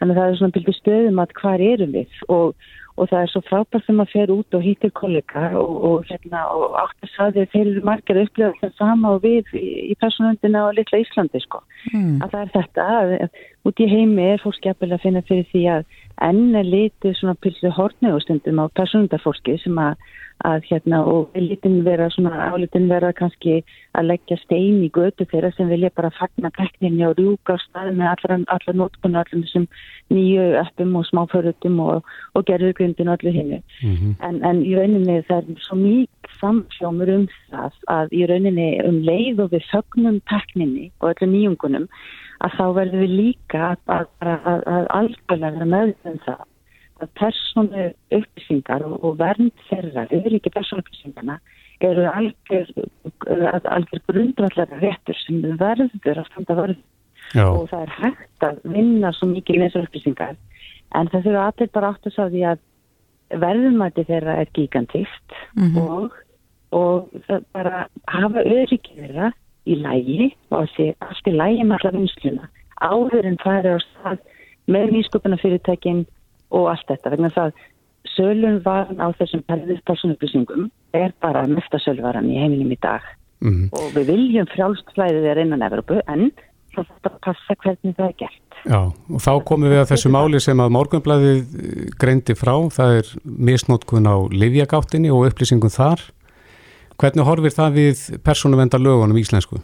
[0.00, 2.54] að það er svona byrju stöðum að hvar erum við og,
[3.00, 6.44] og það er svo frábært þegar maður fer út og hittir kollega og, og hérna
[6.52, 9.98] og átt að sagði þeir eru margir að upplifa það sama og við í, í
[10.00, 12.20] personundina og litla Íslandi sko Mm.
[12.20, 15.46] að það er þetta að, að út í heimi er fólk skemmtilega að finna fyrir
[15.48, 15.94] því að
[16.26, 19.94] enn er litið svona pilsið hortni og stundum á personundarfólki sem að,
[20.46, 23.60] að hérna og litin vera svona álitin vera kannski
[23.98, 27.90] að leggja stein í götu þeirra sem vilja bara fagna tekninni og rjúka á stað
[27.98, 29.66] með allar, allar nótkunni allar þessum
[30.10, 33.60] nýju appum og smáförutum og, og gerðugrindin og allir hinnu
[34.20, 39.02] en, en í rauninni það er svo mjög samsjómur um það að í rauninni um
[39.06, 41.88] leið og við fögnum tekninni og öllum nýjungunum
[42.40, 46.46] að þá verðum við líka að, að, að, að, að algjörlega vera meðvitað um það
[47.04, 47.86] að persónu
[48.18, 51.38] upplýsingar og, og vernd þeirra, auðviki persónu upplýsingarna
[51.80, 52.72] eru algjör,
[53.64, 56.80] algjör grundvallara réttur sem verður að standa verður
[57.30, 60.38] Já, og það er hægt að vinna svo mikið með þessar upplýsingar.
[60.98, 62.64] En það þurfa allir bara átt að sá því að
[63.44, 65.78] verðumæti þeirra er gigantist Mhm.
[65.78, 66.18] og
[66.72, 69.32] og það bara hafa öryggið þeirra
[69.66, 72.48] í lægi og að sé allt í lægi með alla vinsluna
[72.80, 74.18] áður en færi á stað
[74.70, 76.04] með nýsköpunafyrirtækin
[76.50, 77.64] og allt þetta vegna það
[78.16, 79.42] sölun varan á þessum
[79.86, 83.04] personupplýsingum er bara mesta sölvaran í heiminum í dag
[83.44, 83.70] mm.
[83.72, 86.30] og við viljum frjálstflæðið er innan Evropu en
[86.74, 88.60] þarf að passa hvernig það er gert.
[88.62, 91.58] Já og þá komum við að þessu máli sem að morgunblæðið
[92.00, 93.12] greindi frá, það er
[93.50, 96.08] misnótkun á livjagáttinni og upplýsingum þar
[97.00, 99.56] Hvernig horfir það við persónuvendar lögunum íslensku?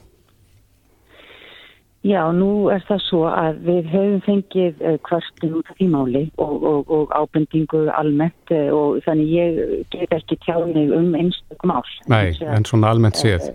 [2.07, 6.67] Já, nú er það svo að við höfum fengið eh, út af því máli og,
[6.71, 9.59] og, og ábendingu almennt eh, og þannig ég
[9.91, 11.91] get ekki tjáðið um einstakum ál.
[12.13, 13.51] Nei, en svona almennt séð.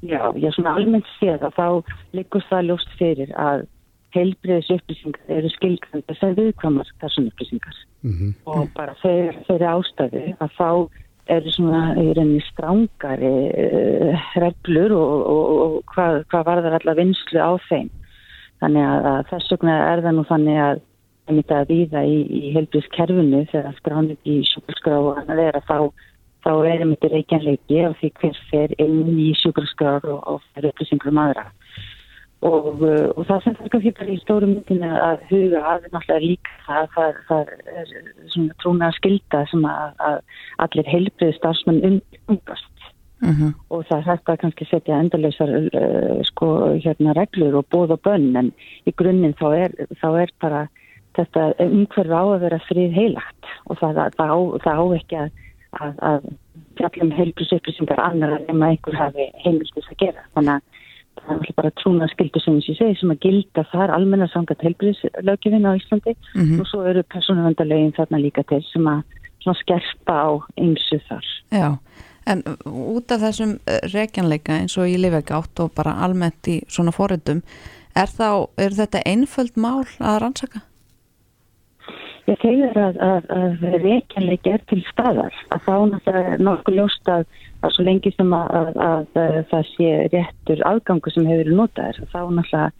[0.00, 3.66] Já, já, svona almennt séð að þá liggur það ljóst fyrir að
[4.14, 8.34] heilbreyðis upplýsingar eru skilkvæmda sem viðkvæmar þessum upplýsingar mm -hmm.
[8.44, 10.70] og bara þeir, þeir ástæðu að þá
[11.32, 17.40] eru svona í reyni strángari uh, reglur og, og, og hvað, hvað varðar alla vinslu
[17.40, 17.92] á þeim.
[18.62, 20.82] Þannig að, að þess vegna er það nú þannig að
[21.24, 25.68] það myndi að víða í, í helbriðskerfinu þegar skránir í sjúkurskrá og annað er að
[25.70, 25.78] þá,
[26.44, 31.12] þá er myndi reykjanleiki af því hver fer inn í sjúkurskrá og, og fer upplýsingur
[31.12, 31.46] um aðra.
[32.44, 36.24] Og, uh, og það sem það kannski bara í stóru myndinu að huga að náttúrulega
[36.26, 37.92] líka það, það, það er
[38.34, 40.18] svona trúna skilda sem að, að
[40.66, 42.84] allir heilbriði starfsmenn umgast
[43.24, 43.38] uh mhm.
[43.40, 43.52] -huh.
[43.70, 46.48] og það hægt að kannski setja endurleysar uh, sko
[46.84, 48.52] hérna reglur og bóð og bönn en
[48.84, 49.70] í grunninn þá er,
[50.02, 50.68] þá er bara
[51.16, 55.30] þetta umhverf á að vera frið heilagt og það, það, á, það á ekki að,
[55.80, 56.20] að, að
[56.78, 60.83] fjallum heilbriðsupplýsingar annar en að einhver hafi heimildis að gera þannig að
[61.26, 65.68] það er bara trúna skildu sem ég segi sem að gilda þar almenna sangat helbriðslögjöfin
[65.68, 66.60] á Íslandi mm -hmm.
[66.60, 69.02] og svo eru persónuvendarlegin þarna líka til sem að
[69.60, 71.24] skerpa á ymsu þar.
[71.52, 71.76] Já,
[72.26, 76.48] en út af þessum eh, reikjanleika eins og ég lifi ekki átt og bara almennt
[76.48, 77.42] í svona fóriðum,
[77.94, 78.08] er,
[78.56, 80.60] er þetta einföld mál að rannsaka?
[82.24, 87.26] Ég tegir að, að, að reikjanleik er til staðar að þá náttúrulega nokkuð ljóst að,
[87.60, 89.10] að svo lengi sem að
[89.50, 92.70] það sé réttur aðgangu sem hefur notaður þá náttúrulega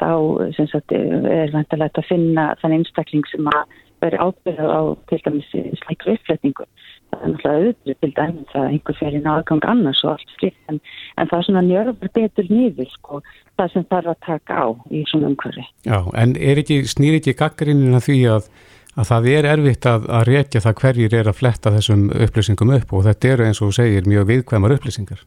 [0.00, 5.52] þá sagt, er vantilegt að finna þann einstakling sem að veri ábyrða á til dæmis
[5.80, 6.66] slækru uppfletningu.
[7.12, 10.72] Það er náttúrulega auðvitað til dæmis að einhver fer inn aðgang annars og allt slíkt
[10.72, 10.80] en,
[11.20, 13.20] en það er svona njörður betur nýður sko
[13.54, 15.66] það sem þarf að taka á í svona umhverfi.
[15.86, 18.50] Já, en er ekki, snýr ekki gaggarinnina því að
[18.94, 22.92] að það er erfitt að, að reykja það hverjir er að fletta þessum upplýsingum upp
[22.94, 25.24] og þetta eru eins og segir mjög viðkvæmar upplýsingar.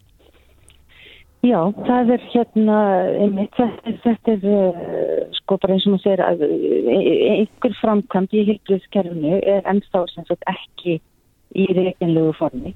[1.45, 2.77] Já, það er hérna,
[3.21, 6.89] einmitt, þetta, þetta er uh, sko bara eins og maður segir að uh,
[7.35, 10.97] einhver framkvæmt í hilbriðskerfinu er ennþá sem sagt ekki
[11.55, 12.73] í reynlegu formi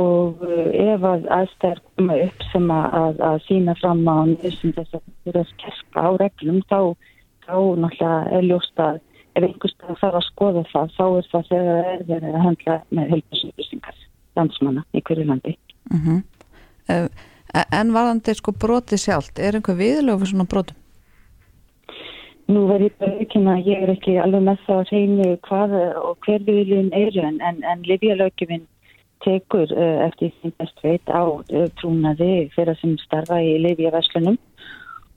[0.00, 4.96] og uh, ef að aðstæðar koma upp sem að, að, sína fram á þessum þess
[4.96, 6.80] að það er að kerka á reglum þá,
[7.44, 9.00] þá náttúrulega er ljóst að
[9.32, 12.78] ef einhverstað þarf að skoða það þá er það þegar það er verið að handla
[12.90, 14.00] með heilbjörnsupplýsingar
[14.38, 16.22] landsmanna í hverju landi uh mhm.
[16.88, 17.08] -huh.
[17.52, 20.76] En varðandi sko broti sjálft er einhver viðlög fyrir svona brotum?
[22.48, 25.74] Nú verður ég bara ekki að ég er ekki alveg með það að reynu hvað
[26.02, 28.66] og hver viðlögin eru en, en, en Livjalögjuminn
[29.22, 34.38] tekur uh, eftir því best veit á uh, trúnaði fyrir að sem starfa í Livjaverslunum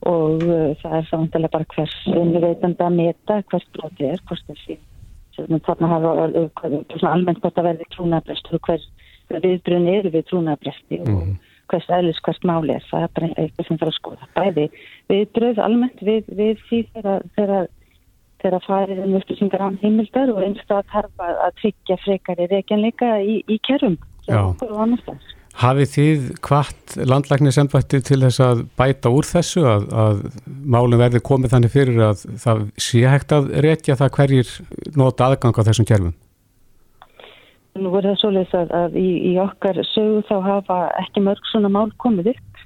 [0.06, 1.96] og uh, það er samanlega bara hvers
[2.44, 4.78] veitanda að meta hvers broti er, hvers þessi
[7.10, 8.86] almennt hvort að verði trúnabrest og hvers
[9.30, 11.16] viðbrun eru við trúnabresti mm.
[11.16, 11.40] og mhm.
[11.72, 14.68] hvers eðlis hvers máli er það er bara eitthvað sem það er að skoða bæði
[15.12, 17.68] viðbröð almennt við, við því þegar
[18.44, 23.58] þegar farið um upplýsingar án heimildar og einstaklega þarf að tryggja frekari reikjanleika í, í
[23.66, 23.98] kerrum
[24.30, 30.18] og annars þess Hafið þið hvart landlæknisembætti til þess að bæta úr þessu að, að
[30.68, 34.52] málum verði komið þannig fyrir að það sé hægt að rekja það hverjir
[35.00, 36.12] nota aðgang á þessum kjærfum?
[37.80, 41.72] Nú verður það svolítið að, að í, í okkar sögu þá hafa ekki mörg svona
[41.72, 42.64] mál komið upp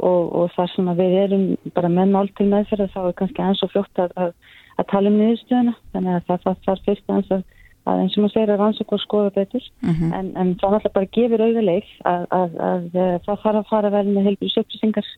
[0.00, 3.64] og, og þar sem við erum bara með mál til meðferð þá er kannski eins
[3.64, 4.32] og fljótt að,
[4.80, 7.44] að tala um niðurstöðuna þannig að það þarf fyrst aðeins að
[7.88, 9.92] að eins og maður segir að rannsók og skoða betur mhm.
[9.98, 10.14] -huh.
[10.18, 13.90] en, en það náttúrulega bara gefur auðvileg að, að, að, að það þarf að fara
[13.96, 15.08] vel með heilbúið söpsingar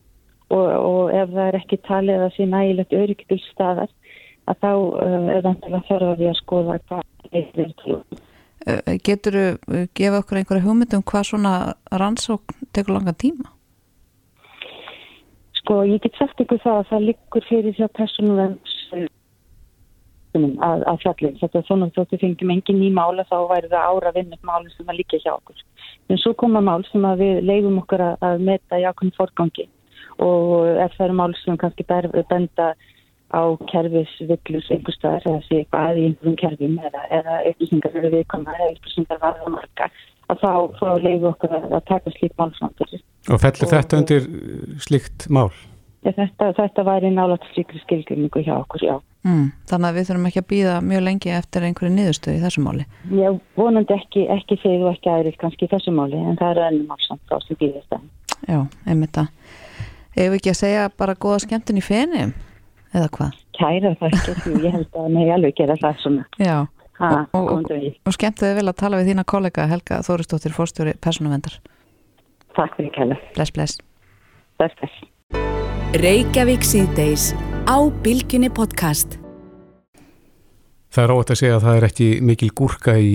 [0.49, 3.91] og, og ef það er ekki talið að sé nægilegt öryggibil staðar
[4.45, 7.73] að þá uh, er það náttúrulega þarf að skoða hvað er til
[9.05, 11.51] Getur þú gefa okkur einhverja hugmyndum hvað svona
[11.91, 13.51] rannsók tekur langa tíma?
[15.59, 18.57] Sko ég get sagt ykkur það að það liggur fyrir því að personum
[20.35, 21.37] þáttunum að, að fjallin.
[21.39, 24.89] Þetta er svona þóttu fengjum engin ný mála þá væri það ára upp málinn sem
[24.89, 25.61] að líka hjá okkur.
[26.09, 29.69] En svo koma mál sem að við leifum okkur að, að meta í ákveðin fórgangi
[30.23, 32.73] og ef það eru mál sem kannski ber, benda
[33.35, 38.59] á kerfisvillus einhverstaðar eða sé eitthvað að í einhverjum kerfum eða, eða upplýsingar eru viðkomar
[38.61, 39.89] eða upplýsingar varða marga
[40.29, 42.93] að þá, þá leifum okkur að, að taka slík málsvandur.
[43.25, 44.29] Og fellur þetta undir
[44.85, 45.49] slíkt mál?
[46.05, 48.95] Þetta, þetta væri nálat slíkri skilgjörningu hjá okkur, já.
[49.25, 52.61] Mm, þannig að við þurfum ekki að býða mjög lengi eftir einhverju niðurstöðu í þessu
[52.61, 52.83] máli.
[53.09, 56.61] Já, vonandi ekki, ekki þegar og ekki aðrið kannski í þessu máli, en það er
[56.67, 58.03] ennum málsamt á sem býðist það.
[58.45, 59.31] Já, einmitt að.
[60.13, 62.27] Ef ekki að segja bara góða skemmtun í feni,
[62.93, 63.41] eða hvað?
[63.57, 66.27] Kæra það ekki, ég held að mig alveg gera það svona.
[66.37, 66.55] Já,
[67.01, 70.93] ha, og, og, og, og skemmtuði vel að tala við þína kollega Helga Þóristóttir, fórstjóri
[71.01, 71.57] Personavendar.
[72.53, 73.19] Takk fyrir kæla.
[73.33, 73.81] Bless, bless.
[74.61, 75.64] Bless, bless.
[75.93, 77.29] Reykjavík síðdeis
[77.69, 79.19] á Bilginni podcast.
[80.89, 83.13] Það er óvægt að segja að það er ekki mikil gúrka í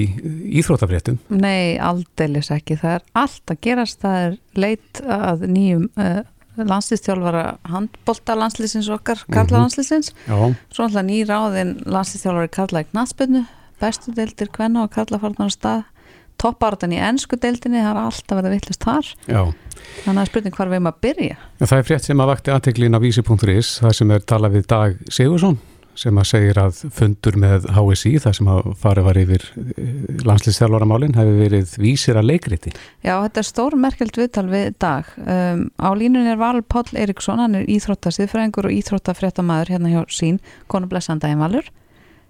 [0.60, 1.18] íþrótafréttum.
[1.32, 2.76] Nei, aldeilis ekki.
[2.80, 4.00] Það er allt að gerast.
[4.04, 6.20] Það er leit að nýjum uh,
[6.60, 10.12] landslýstjálfara handbólta landslýsins okkar, Karla landslýsins.
[10.26, 10.58] Mm -hmm.
[10.70, 13.44] Svo alltaf ný ráðin landslýstjálfari Karla í Knatsbyrnu,
[13.80, 15.82] bestu deildir Kvenna og Karla farnar á stað.
[16.40, 19.06] Toppartan í ennsku deildinni, það er alltaf verið vittlust þar.
[19.28, 19.52] Já.
[20.04, 21.40] Þannig að spurning hvar við erum að byrja.
[21.60, 24.70] Já, það er frétt sem að vakti aðteklin á vísi.is, það sem er talað við
[24.70, 25.60] Dag Sigursson
[26.00, 29.44] sem að segir að fundur með HSI þar sem að farið var yfir
[30.28, 32.72] landslýstjálfaramálinn hefur verið vísir að leikriti.
[33.04, 35.10] Já, þetta er stór merkelt viðtal við dag.
[35.20, 40.40] Um, á línun er Val Páll Eriksson, hann er íþróttasiðfræðingur og íþróttafréttamaður hérna hjá sín,
[40.72, 41.70] konublessandagin Valur.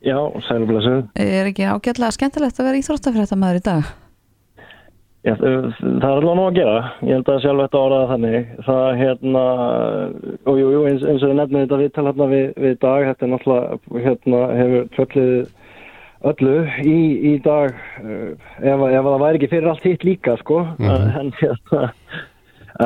[0.00, 0.16] Já,
[0.48, 1.02] sælublessu.
[1.20, 3.90] Er ekki ágætlega skemmtilegt að vera íþróttafréttamaður í dag?
[5.20, 6.76] Já, það er alveg nú að gera.
[7.04, 8.52] Ég held að sjálf þetta áraða þannig.
[8.64, 9.42] Það hérna,
[10.48, 13.26] og jú, jú, eins, eins og við nefnum þetta viðtal hérna við, við dag, þetta
[13.26, 15.34] er náttúrulega, hérna, hefur tröllið
[16.30, 16.96] öllu í,
[17.32, 21.92] í dag, ef, ef það væri ekki fyrir allt hitt líka, sko, mm en, hérna,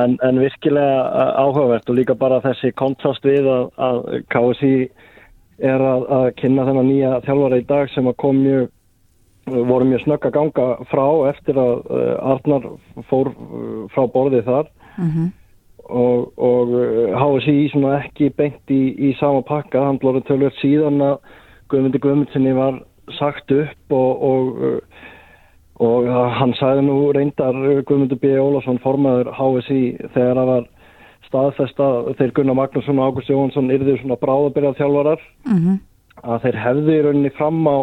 [0.02, 4.00] en, en virkilega áhugavert og líka bara þessi kontrast við að, að
[4.34, 4.76] KSI
[5.62, 8.70] er að, að kynna þennan nýja þjálfara í dag sem að kom mjög
[9.46, 12.68] voru mjög snögg að ganga frá eftir að uh, Arnar
[13.10, 15.32] fór uh, frá borðið þar mm -hmm.
[15.84, 16.74] og, og
[17.20, 21.18] HSI svona ekki beint í, í sama pakka, hann blóður tölvöld síðan að
[21.68, 22.82] Guðmundi Guðmundsinni var
[23.18, 24.82] sagt upp og, og,
[25.80, 28.36] og hann sagði nú reyndar Guðmundi B.
[28.38, 30.68] Ólafsson formaður HSI þegar það var
[31.34, 35.78] staðfest að þeir Gunnar Magnússon og Ágúst Jóhansson yrðir svona bráðabyrjað þjálfarar mm -hmm.
[36.22, 37.76] að þeir hefðu í rauninni fram á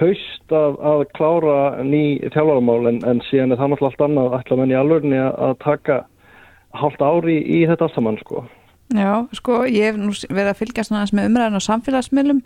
[0.00, 4.58] haust að, að klára ný þjálfaramál en, en síðan er það náttúrulega allt annað ætla
[4.60, 6.00] menn í alvörni að, taka
[6.80, 8.46] hálft ári í, í þetta saman sko.
[8.92, 12.42] Já, sko ég hef nú verið að fylgja svona með umræðin á samfélagsmiðlum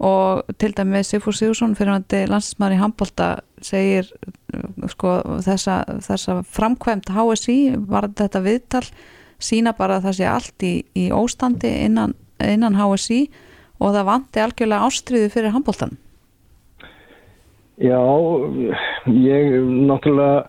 [0.00, 3.28] og til dæmi Sigfúr Sigursson fyrir hann landsinsmaður í Hambolta
[3.60, 4.08] segir
[4.88, 7.58] sko þessa, þessa framkvæmt HSI
[7.90, 8.86] var þetta viðtal
[9.40, 13.26] sína bara að það sé allt í, í óstandi innan, innan HSI
[13.80, 15.98] og það vanti algjörlega ástriðu fyrir Hamboltan
[17.80, 18.00] Já,
[19.08, 19.54] ég
[19.88, 20.48] náttúrulega,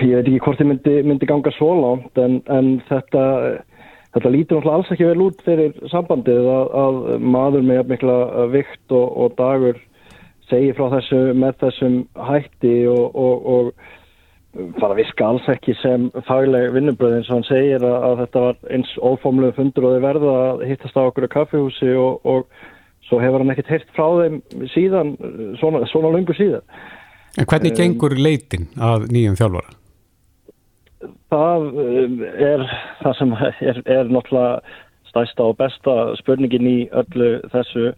[0.00, 3.24] ég veit ekki hvort þið myndi, myndi ganga svo langt en, en þetta,
[4.14, 7.00] þetta lítur náttúrulega alls ekki vel út fyrir sambandið að, að
[7.34, 8.16] maður með mikla
[8.54, 9.82] vikt og, og dagur
[10.48, 11.98] segir frá þessu með þessum
[12.30, 17.84] hætti og, og, og fara viska alls ekki sem fagleg vinnubröð eins og hann segir
[17.84, 21.34] að, að þetta var eins óformlega fundur og þið verða að hittast á okkur á
[21.36, 22.32] kaffihúsi og
[23.08, 24.38] svo hefur hann ekkert heyrt frá þeim
[24.74, 25.14] síðan,
[25.60, 26.64] svona, svona lungu síðan.
[27.36, 29.74] En hvernig gengur leitin að nýjum þjálfara?
[31.30, 31.66] Það
[32.48, 32.62] er
[33.02, 34.62] það sem er, er náttúrulega
[35.10, 37.90] stæsta og besta spurningin í öllu þessu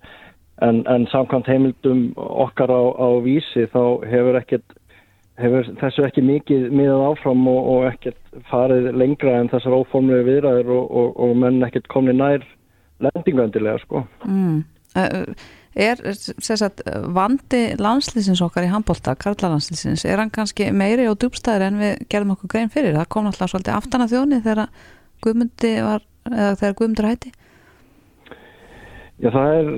[0.65, 4.77] en, en samkvæmt heimildum okkar á, á vísi þá hefur ekkert
[5.39, 10.73] hefur þessu ekki mikið miðað áfram og, og ekkert farið lengra en þessar óformlegu viðræður
[10.75, 12.43] og, og, og menn ekkert komni nær
[13.05, 14.03] lendingandilega sko.
[14.27, 14.65] Mm.
[15.79, 16.01] Er
[16.41, 16.81] sagt,
[17.15, 22.01] vandi landslýsins okkar í handbólta, Karla landslýsins, er hann kannski meiri og djúbstæðir en við
[22.11, 22.97] gerðum okkur grein fyrir?
[22.97, 24.65] Það kom náttúrulega svolítið aftan að þjóni þegar
[25.23, 27.33] Guðmundi var, eða þegar Guðmundur hætti?
[29.19, 29.71] Já, það er,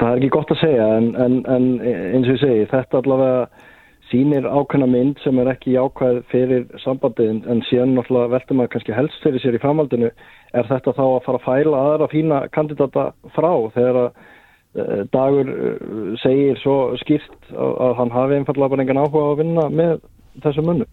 [0.00, 3.66] það er ekki gott að segja en, en, en eins og ég segi, þetta allavega
[4.08, 8.96] sínir ákveðna mynd sem er ekki jákvæð fyrir sambandið en síðan náttúrulega veldur maður kannski
[8.96, 10.08] helst fyrir sér í framhaldinu
[10.56, 15.50] er þetta þá að fara að fæla aðra fína kandidata frá þegar að uh, dagur
[15.52, 20.00] uh, segir svo skýrt að, að hann hafi einfallega bara engan áhuga að vinna með
[20.44, 20.88] þessu munnu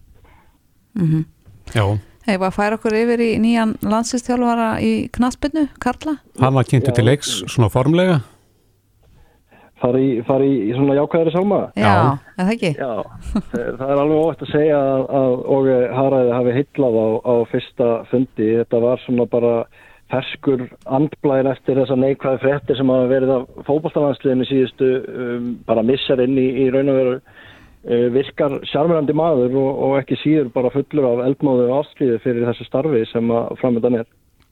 [0.99, 1.25] mm -hmm.
[1.75, 1.85] Já
[2.25, 6.15] Hefur að færa okkur yfir í nýjan landsistjálfara í Knaspinu, Karla?
[6.41, 8.23] Hann var kynntu til leiks svona formlega
[9.85, 11.93] fara í, fara í svona jákvæðari sálma Já,
[12.35, 12.91] en það ekki Já,
[13.55, 17.89] það er alveg óvægt að segja að, að Óge Haraði hafi heitlað á, á fyrsta
[18.11, 19.55] fundi, þetta var svona bara
[20.13, 20.67] ferskur
[20.97, 26.37] andblæðin eftir þessa neikvæði fréttir sem hafa verið af fótballstaflandsliðinu síðustu um, bara missar inn
[26.37, 31.09] í, í raun og veru uh, virkar sjármyrandi maður og, og ekki síður bara fullur
[31.09, 34.09] af eldmáðu og ástríðu fyrir þessu starfi sem að framöndan er.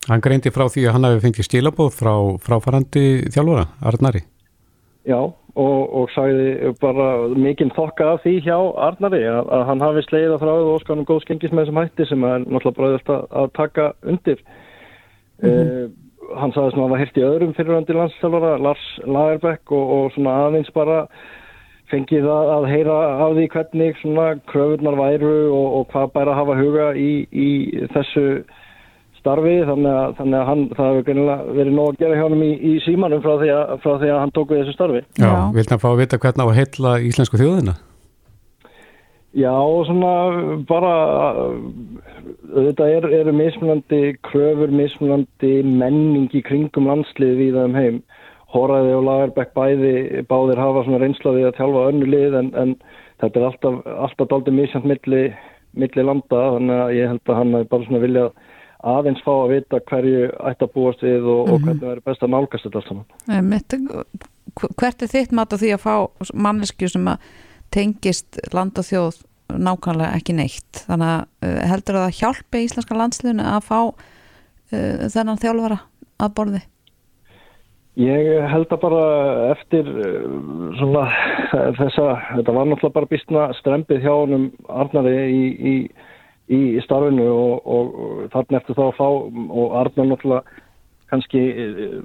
[0.09, 4.25] Hann greindi frá því að hann hafi fengið stílabóð frá fráfarandi þjálfara, Arnari.
[5.03, 8.55] Já, og, og sagði bara mikinn þokka af því hjá
[8.85, 12.23] Arnari að, að hann hafi sleiða frá og skanum góð skengis með þessum hætti sem
[12.29, 14.39] er náttúrulega bræðist að, að taka undir.
[15.43, 15.91] Uh,
[16.39, 20.37] hann sagði svona að það hirt í öðrum fyriröndi landstjálfara, Lars Lagerbæk og, og svona
[20.45, 21.03] aðeins bara
[21.91, 22.97] fengið að, að heyra
[23.27, 27.49] af því hvernig svona kröfurnar væru og, og hvað bæra að hafa huga í, í
[27.91, 28.27] þessu
[29.23, 31.21] starfi þannig að, þannig að hann, það hefur
[31.55, 34.19] verið nóg að gera hjá hann í, í símanum frá því, að, frá því að
[34.19, 35.01] hann tók við þessu starfi.
[35.15, 35.39] Já, Já.
[35.55, 37.75] vildi hann fá að vita hvernig á að heilla íslensku þjóðina?
[39.33, 39.53] Já,
[39.87, 40.11] svona
[40.69, 40.91] bara
[42.53, 48.03] þetta er, eru mismunandi kröfur, mismunandi menning í kringum landslið við það um heim.
[48.53, 49.93] Hóraði og Lagerbæk bæði
[50.29, 52.75] báðir hafa svona reynslaði að tjálfa önnu lið en, en
[53.23, 55.23] þetta er alltaf, alltaf daldið misjant milli,
[55.73, 58.29] milli landa þannig að ég held að hann er bara svona viljað
[58.83, 61.53] aðeins fá að vita hverju ætti að búast við og, mm -hmm.
[61.53, 63.49] og hvernig verður best að nálgast þetta allt saman.
[63.49, 63.75] Mitt,
[64.77, 65.95] hvert er þitt mat á því að fá
[66.33, 67.17] manneskju sem að
[67.73, 69.23] tengist land og þjóð
[69.53, 75.09] nákvæmlega ekki neitt þannig að uh, heldur það að hjálpa íslenska landsliðinu að fá uh,
[75.13, 75.79] þennan þjálfara
[76.23, 76.61] að borði?
[78.01, 79.03] Ég held að bara
[79.51, 80.37] eftir uh,
[80.79, 81.03] svona
[81.77, 82.07] þessa,
[82.39, 85.75] þetta var náttúrulega bara býstna strempið hjá honum Arnari í, í,
[86.53, 90.61] í starfinu og, og, og þarna eftir þá að fá og Arnar náttúrulega
[91.13, 91.97] kannski uh,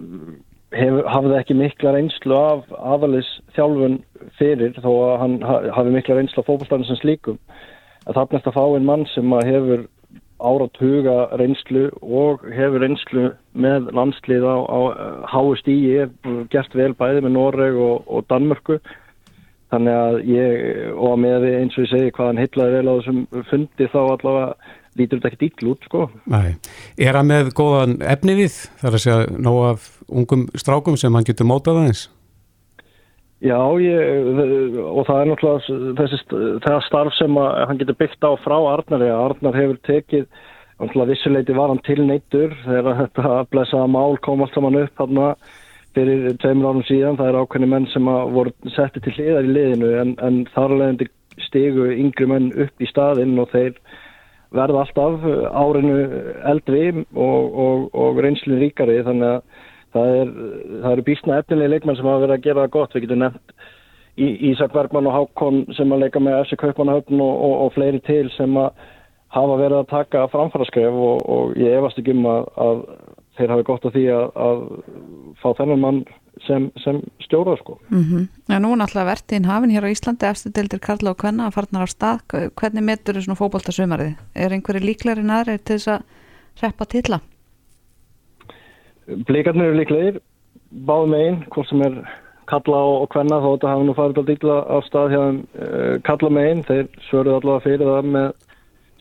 [0.76, 4.00] hef, hafði ekki mikla reynslu af aðalis þjálfun
[4.40, 5.36] fyrir þó að hann
[5.76, 7.38] hafi mikla reynslu af fókbalstæðin sem slíkum.
[8.08, 9.86] Að þarna eftir að fá einn mann sem hefur
[10.38, 13.26] áratuga reynslu og hefur reynslu
[13.58, 14.78] með landslið á, á
[15.32, 16.06] háu stíi,
[16.52, 18.78] gert vel bæði með Noreg og, og Danmörku
[19.72, 23.46] þannig að ég og með eins og ég segi hvað hann heitlaði vel á þessum
[23.50, 24.50] fundi þá allavega
[24.98, 26.04] lítur þetta ekki dýll út sko.
[26.30, 26.54] Nei,
[26.98, 31.26] er hann með góðan efni við þar að segja ná af ungum strákum sem hann
[31.28, 32.06] getur mótað aðeins?
[33.38, 36.18] Já, ég, og það er náttúrulega þessi,
[36.64, 39.12] það starf sem hann getur byggt á frá Arnari.
[39.14, 40.26] Arnar hefur tekið,
[40.80, 45.22] náttúrulega vissuleiti var hann til neittur þegar þetta blessaða mál kom allt saman upp hann
[45.96, 47.16] fyrir tveimur árum síðan.
[47.20, 51.08] Það er ákveðni menn sem voru settið til hliðar í liðinu en, en þar leðandi
[51.46, 53.78] stegu yngri menn upp í staðinn og þeir
[54.54, 55.96] verða alltaf árinu
[56.48, 59.42] eldri og, og, og reynslinn ríkari þannig að
[59.94, 60.30] það, er,
[60.92, 63.58] eru býstna efnilega leikmenn sem hafa verið að gera það gott, við getum nefnt
[64.18, 68.56] Ísak Bergman og Hákon sem að leika með FC Kaupanahöfn og, og, fleiri til sem
[68.58, 68.72] að
[69.30, 72.80] hafa verið að taka framfæraskref og, og ég efast ekki um að, að
[73.38, 74.62] þeir hafi gott á því að, að
[75.40, 76.00] fá þennan mann
[76.46, 77.78] sem, sem stjóra sko.
[77.90, 78.28] Mm -hmm.
[78.50, 81.56] Já, nú er náttúrulega verðin hafinn hér á Íslandi eftir deildir Karla og Kvenna að
[81.56, 82.18] farnar á stað.
[82.54, 84.14] Hvernig metur þau svona fókbóltasumarið?
[84.34, 86.02] Er einhverju líklarinn aðrið til þess að
[86.62, 87.20] reppa tilla?
[89.08, 90.20] Blíkarnir eru líklegir,
[90.70, 92.02] báð megin, hvort sem er
[92.48, 96.30] kalla og, hvenna, þó þetta hafa nú farið alltaf dýla á stað hjá uh, kalla
[96.30, 98.28] megin, þeir svöruð allavega fyrir það með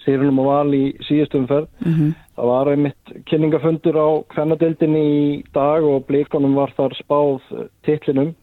[0.03, 1.67] sérunum og val í síðustum ferð.
[1.83, 2.15] Mm -hmm.
[2.37, 5.21] Það var einmitt kynningafundur á hvennadildinni í
[5.57, 7.47] dag og blíkonum var þar spáð
[7.87, 8.35] tillinum,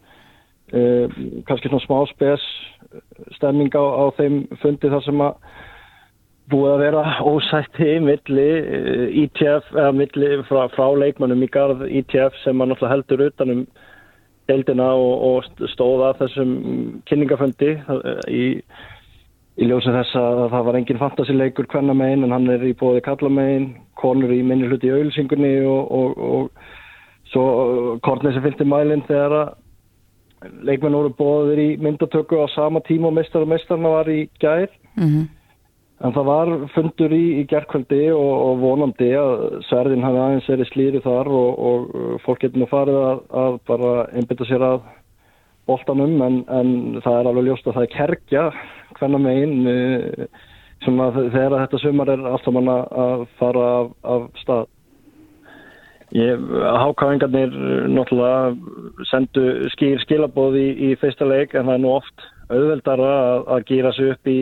[0.75, 1.05] uh,
[1.47, 2.43] kannski svona smá spes
[3.37, 5.39] stemming á, á þeim fundi þar sem að
[6.51, 8.49] búið að vera ósætti milli
[9.23, 12.93] ITF eh, e eða milli frá, frá leikmannum í garð ITF e sem að náttúrulega
[12.93, 13.63] heldur utanum
[14.49, 16.51] deildina og, og stóða þessum
[17.09, 18.45] kynningaföndi eh, í,
[19.55, 23.03] í ljósið þess að það var engin fantasileikur hvenna megin en hann er í bóði
[23.05, 27.45] kalla megin, konur í minni hluti í auðsingunni og, og, og svo
[28.03, 29.53] kornið sem fylgti mælinn þegar að
[30.67, 34.69] leikmenn voru bóðir í myndatöku á sama tíma og mestar og mestarna var í gær
[34.97, 35.25] mm -hmm.
[36.03, 40.67] En það var fundur í, í gerðkvöldi og, og vonandi að sverðin hafi aðeins verið
[40.67, 44.81] slýri þar og, og uh, fólk getur nú farið að, að bara einbytta sér að
[45.65, 48.43] boltanum en, en það er alveg ljóst að það er kerkja
[48.99, 50.25] hvenna megin uh,
[50.85, 54.71] þegar þetta sumar er alltaf manna að fara af, af stað.
[56.15, 57.51] Hákáingarnir
[57.91, 58.53] náttúrulega
[59.09, 63.65] sendu skýr skilabóði í, í fyrsta leik en það er nú oft auðveldara að, að
[63.71, 64.37] gýra sig upp í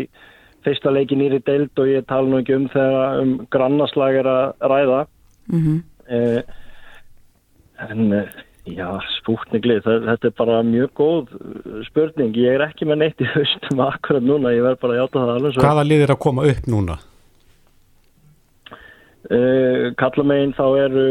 [0.64, 4.68] fyrsta leikin nýri deild og ég tala nú ekki um þegar um grannaslag er að
[4.74, 5.00] ræða
[5.52, 5.80] mm -hmm.
[6.08, 6.42] eh,
[7.90, 8.28] en eh,
[8.64, 8.88] Já,
[9.18, 12.38] spúkninglið, þetta er bara mjög góð uh, spurning.
[12.40, 15.32] Ég er ekki með neitt í haustum akkurat núna, ég verð bara að játa það
[15.34, 15.66] alveg svo.
[15.66, 16.96] Hvaða lið er að koma upp núna?
[19.24, 21.06] Uh, Kallamegin þá eru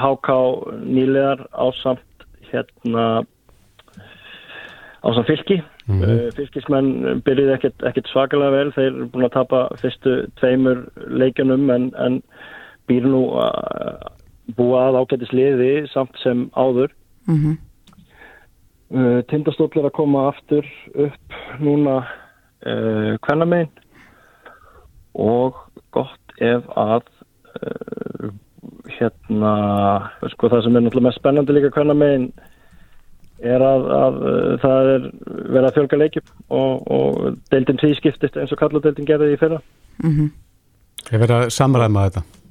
[0.00, 0.38] HK
[0.80, 3.04] nýlegar ásamt hérna
[5.04, 5.60] ásamt fylki.
[5.84, 6.08] Mm -hmm.
[6.08, 11.68] uh, fylkismenn byrjuði ekkert, ekkert svakalega vel, þeir eru búin að tapa fyrstu tveimur leikjunum
[11.68, 12.22] en, en
[12.88, 14.13] býr nú að
[14.52, 16.92] búa að ágætis liði samt sem áður
[17.26, 17.56] mm -hmm.
[18.96, 22.04] uh, Tindastóll er að koma aftur upp núna
[22.66, 23.70] uh, kvennamein
[25.14, 25.54] og
[25.90, 27.02] gott ef að
[27.62, 28.32] uh,
[28.98, 29.54] hérna
[30.34, 32.32] sko það sem er náttúrulega mest spennandi líka kvennamein
[33.44, 35.10] er að, að uh, það er
[35.48, 39.60] verið að fjölga leikjum og, og deildin því skiptist eins og kalladeildin gerði í fyrra
[40.04, 40.30] mm -hmm.
[41.12, 42.43] Ég verið að samræma þetta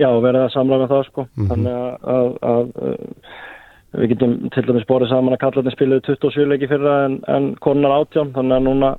[0.00, 1.24] Já, verið að samlaga það sko.
[1.24, 1.50] Mm -hmm.
[1.50, 2.70] Þannig að, að,
[3.94, 7.50] að við getum til dæmis borðið saman að kallarnir spiluði 27 leiki fyrra en, en
[7.62, 8.32] konar átján.
[8.34, 8.90] Þannig að núna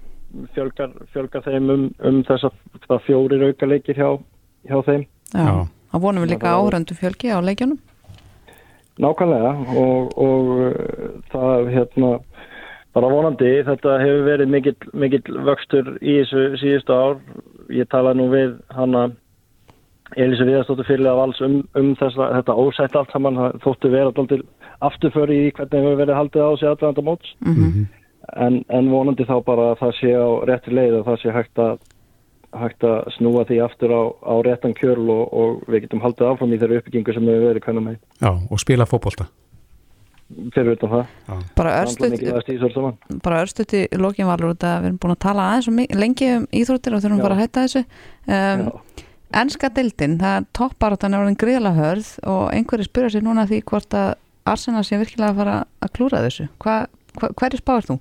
[0.56, 4.10] fjölgar, fjölgar þeim um, um þess að fjóri rauka leikir hjá,
[4.70, 5.04] hjá þeim.
[5.34, 7.80] Já, þá vonum við líka áhrandu fjölgi á leikjunum.
[8.96, 10.46] Nákvæmlega og, og
[11.34, 12.12] það hérna
[12.96, 13.52] bara vonandi.
[13.68, 17.20] Þetta hefur verið mikill, mikill vöxtur í þessu síðustu ár.
[17.76, 19.10] Ég talaði nú við hana
[20.14, 24.44] Elisa Viðarstóttur fyrir að vals um, um þessa, þetta ósætt allt saman þóttu vera alltaf
[24.86, 27.32] afturföri í hvernig hefur verið haldið á sig aðræðanda móts.
[27.46, 27.86] Mm -hmm.
[28.46, 31.64] en, en vonandi þá bara að það sé á rétti leið og það sé hægt
[31.64, 31.80] að,
[32.56, 36.54] hægt að snúa því aftur á, á réttan kjörl og, og við getum haldið áfram
[36.54, 39.28] í þeirra uppbyggingu sem hefur verið hvernig með Já, og spila fókbólta
[40.26, 41.10] fyrir utan það.
[41.28, 41.36] Já.
[43.22, 47.04] bara örstuðt í lókinvalur við erum búin að tala aðeins um lengi um íþróttir og
[47.04, 47.26] þurfum Já.
[47.28, 47.84] bara að hætta þessu.
[48.26, 48.64] Um,
[49.36, 53.96] Ennska dildin, það toppáratan er orðin gríðlega hörð og einhverju spyrja sér núna því hvort
[53.98, 54.14] að
[54.48, 56.46] Arsenal sé virkilega að fara að klúra þessu.
[56.64, 56.76] Hva,
[57.18, 57.98] hva, hverju spáir þú?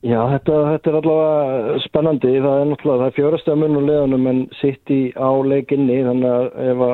[0.00, 2.30] Já, þetta, þetta er allavega spennandi.
[2.40, 6.30] Það er náttúrulega, það er fjórastöða mun og leðunum en sitt í á leikinni þannig
[6.30, 6.84] að ef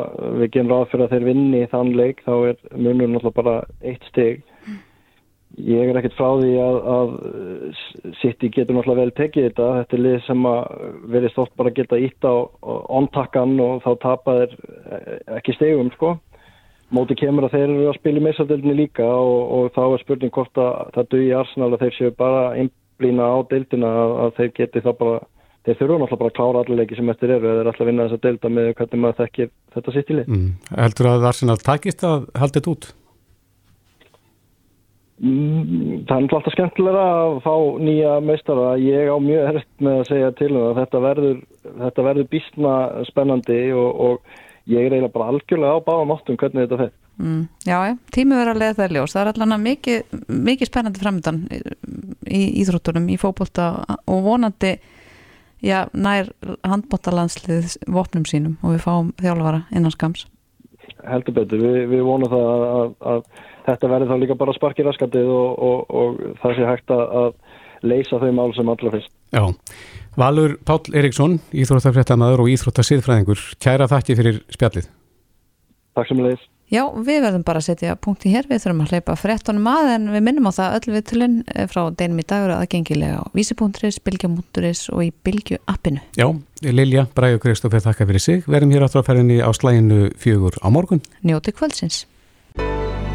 [0.41, 3.57] við genum ráð fyrir að þeir vinni þann leik þá er munum náttúrulega bara
[3.87, 4.43] eitt steg.
[5.57, 7.13] Ég er ekkert frá því að, að
[8.21, 9.69] City getur náttúrulega vel tekið þetta.
[9.79, 10.83] Þetta er lið sem að
[11.15, 12.35] verið stótt bara að geta ítt á
[12.99, 14.53] ontakkan og þá tapar
[15.39, 16.19] ekki stegum sko.
[16.93, 20.35] Móti kemur að þeir eru að spila í meðsaldildinni líka og, og þá er spurning
[20.37, 24.85] hvort að það dögi Arsenal að þeir séu bara einblýna á dildina að, þeir geti
[24.85, 25.25] þá bara,
[25.67, 28.07] þeir þurfu náttúrulega bara að klára allir sem eftir eru eða þeir ætla að vinna
[28.07, 30.31] þessa dilda með hvernig maður þekkir þetta sitt í lið.
[30.37, 30.47] Mm.
[30.85, 32.89] Heldur að Arsenal takist að þetta út?
[35.17, 38.75] Mm, það er alltaf skemmtilega að fá nýja meistara.
[38.81, 40.81] Ég á mjög herrt með að segja til um það.
[40.83, 41.39] Þetta verður,
[41.79, 42.75] þetta verður bísna
[43.09, 44.37] spennandi og, og
[44.69, 46.93] ég er eiginlega bara algjörlega á báðum áttum hvernig þetta fer.
[47.17, 47.79] Mm, já,
[48.13, 49.15] tími verður að leiða það ljós.
[49.17, 50.21] Það er allavega mikið,
[50.51, 51.41] mikið spennandi framöndan
[52.29, 53.71] í íþróttunum, í fókbólta
[54.05, 54.77] og vonandi
[55.65, 56.29] já, nær
[56.61, 60.27] handbóttalandslið vopnum sínum og við fáum þjálfara innan skams.
[61.07, 61.63] Heldur betur.
[61.63, 65.63] Vi, við vonum það að, að, að þetta verður þá líka bara sparkir raskandið og,
[65.69, 67.31] og, og það sé hægt að
[67.87, 69.13] leysa þau mál sem allra fyrst.
[69.35, 69.45] Já,
[70.17, 74.87] Valur Páll Eriksson, Íþróttafréttamaður og Íþróttasiðfræðingur, kæra þakki fyrir spjallið.
[75.97, 76.45] Takk sem leiðis.
[76.67, 80.09] Já, við verðum bara að setja punkti hér, við þurfum að hleypa fréttonum að en
[80.11, 84.01] við minnum á það öll við tulun eh, frá deinum í dagur aðgengilega á vísi.is,
[84.03, 86.03] bilgja.is og í bilgju appinu.
[86.19, 86.27] Já,
[86.67, 88.51] Lilja, Bræður Kristófið, þakka fyrir sig.
[88.51, 91.05] Verðum hér átráðferðinni á slæginu fjögur á morgun.
[91.23, 92.03] Njóti kvöldsins.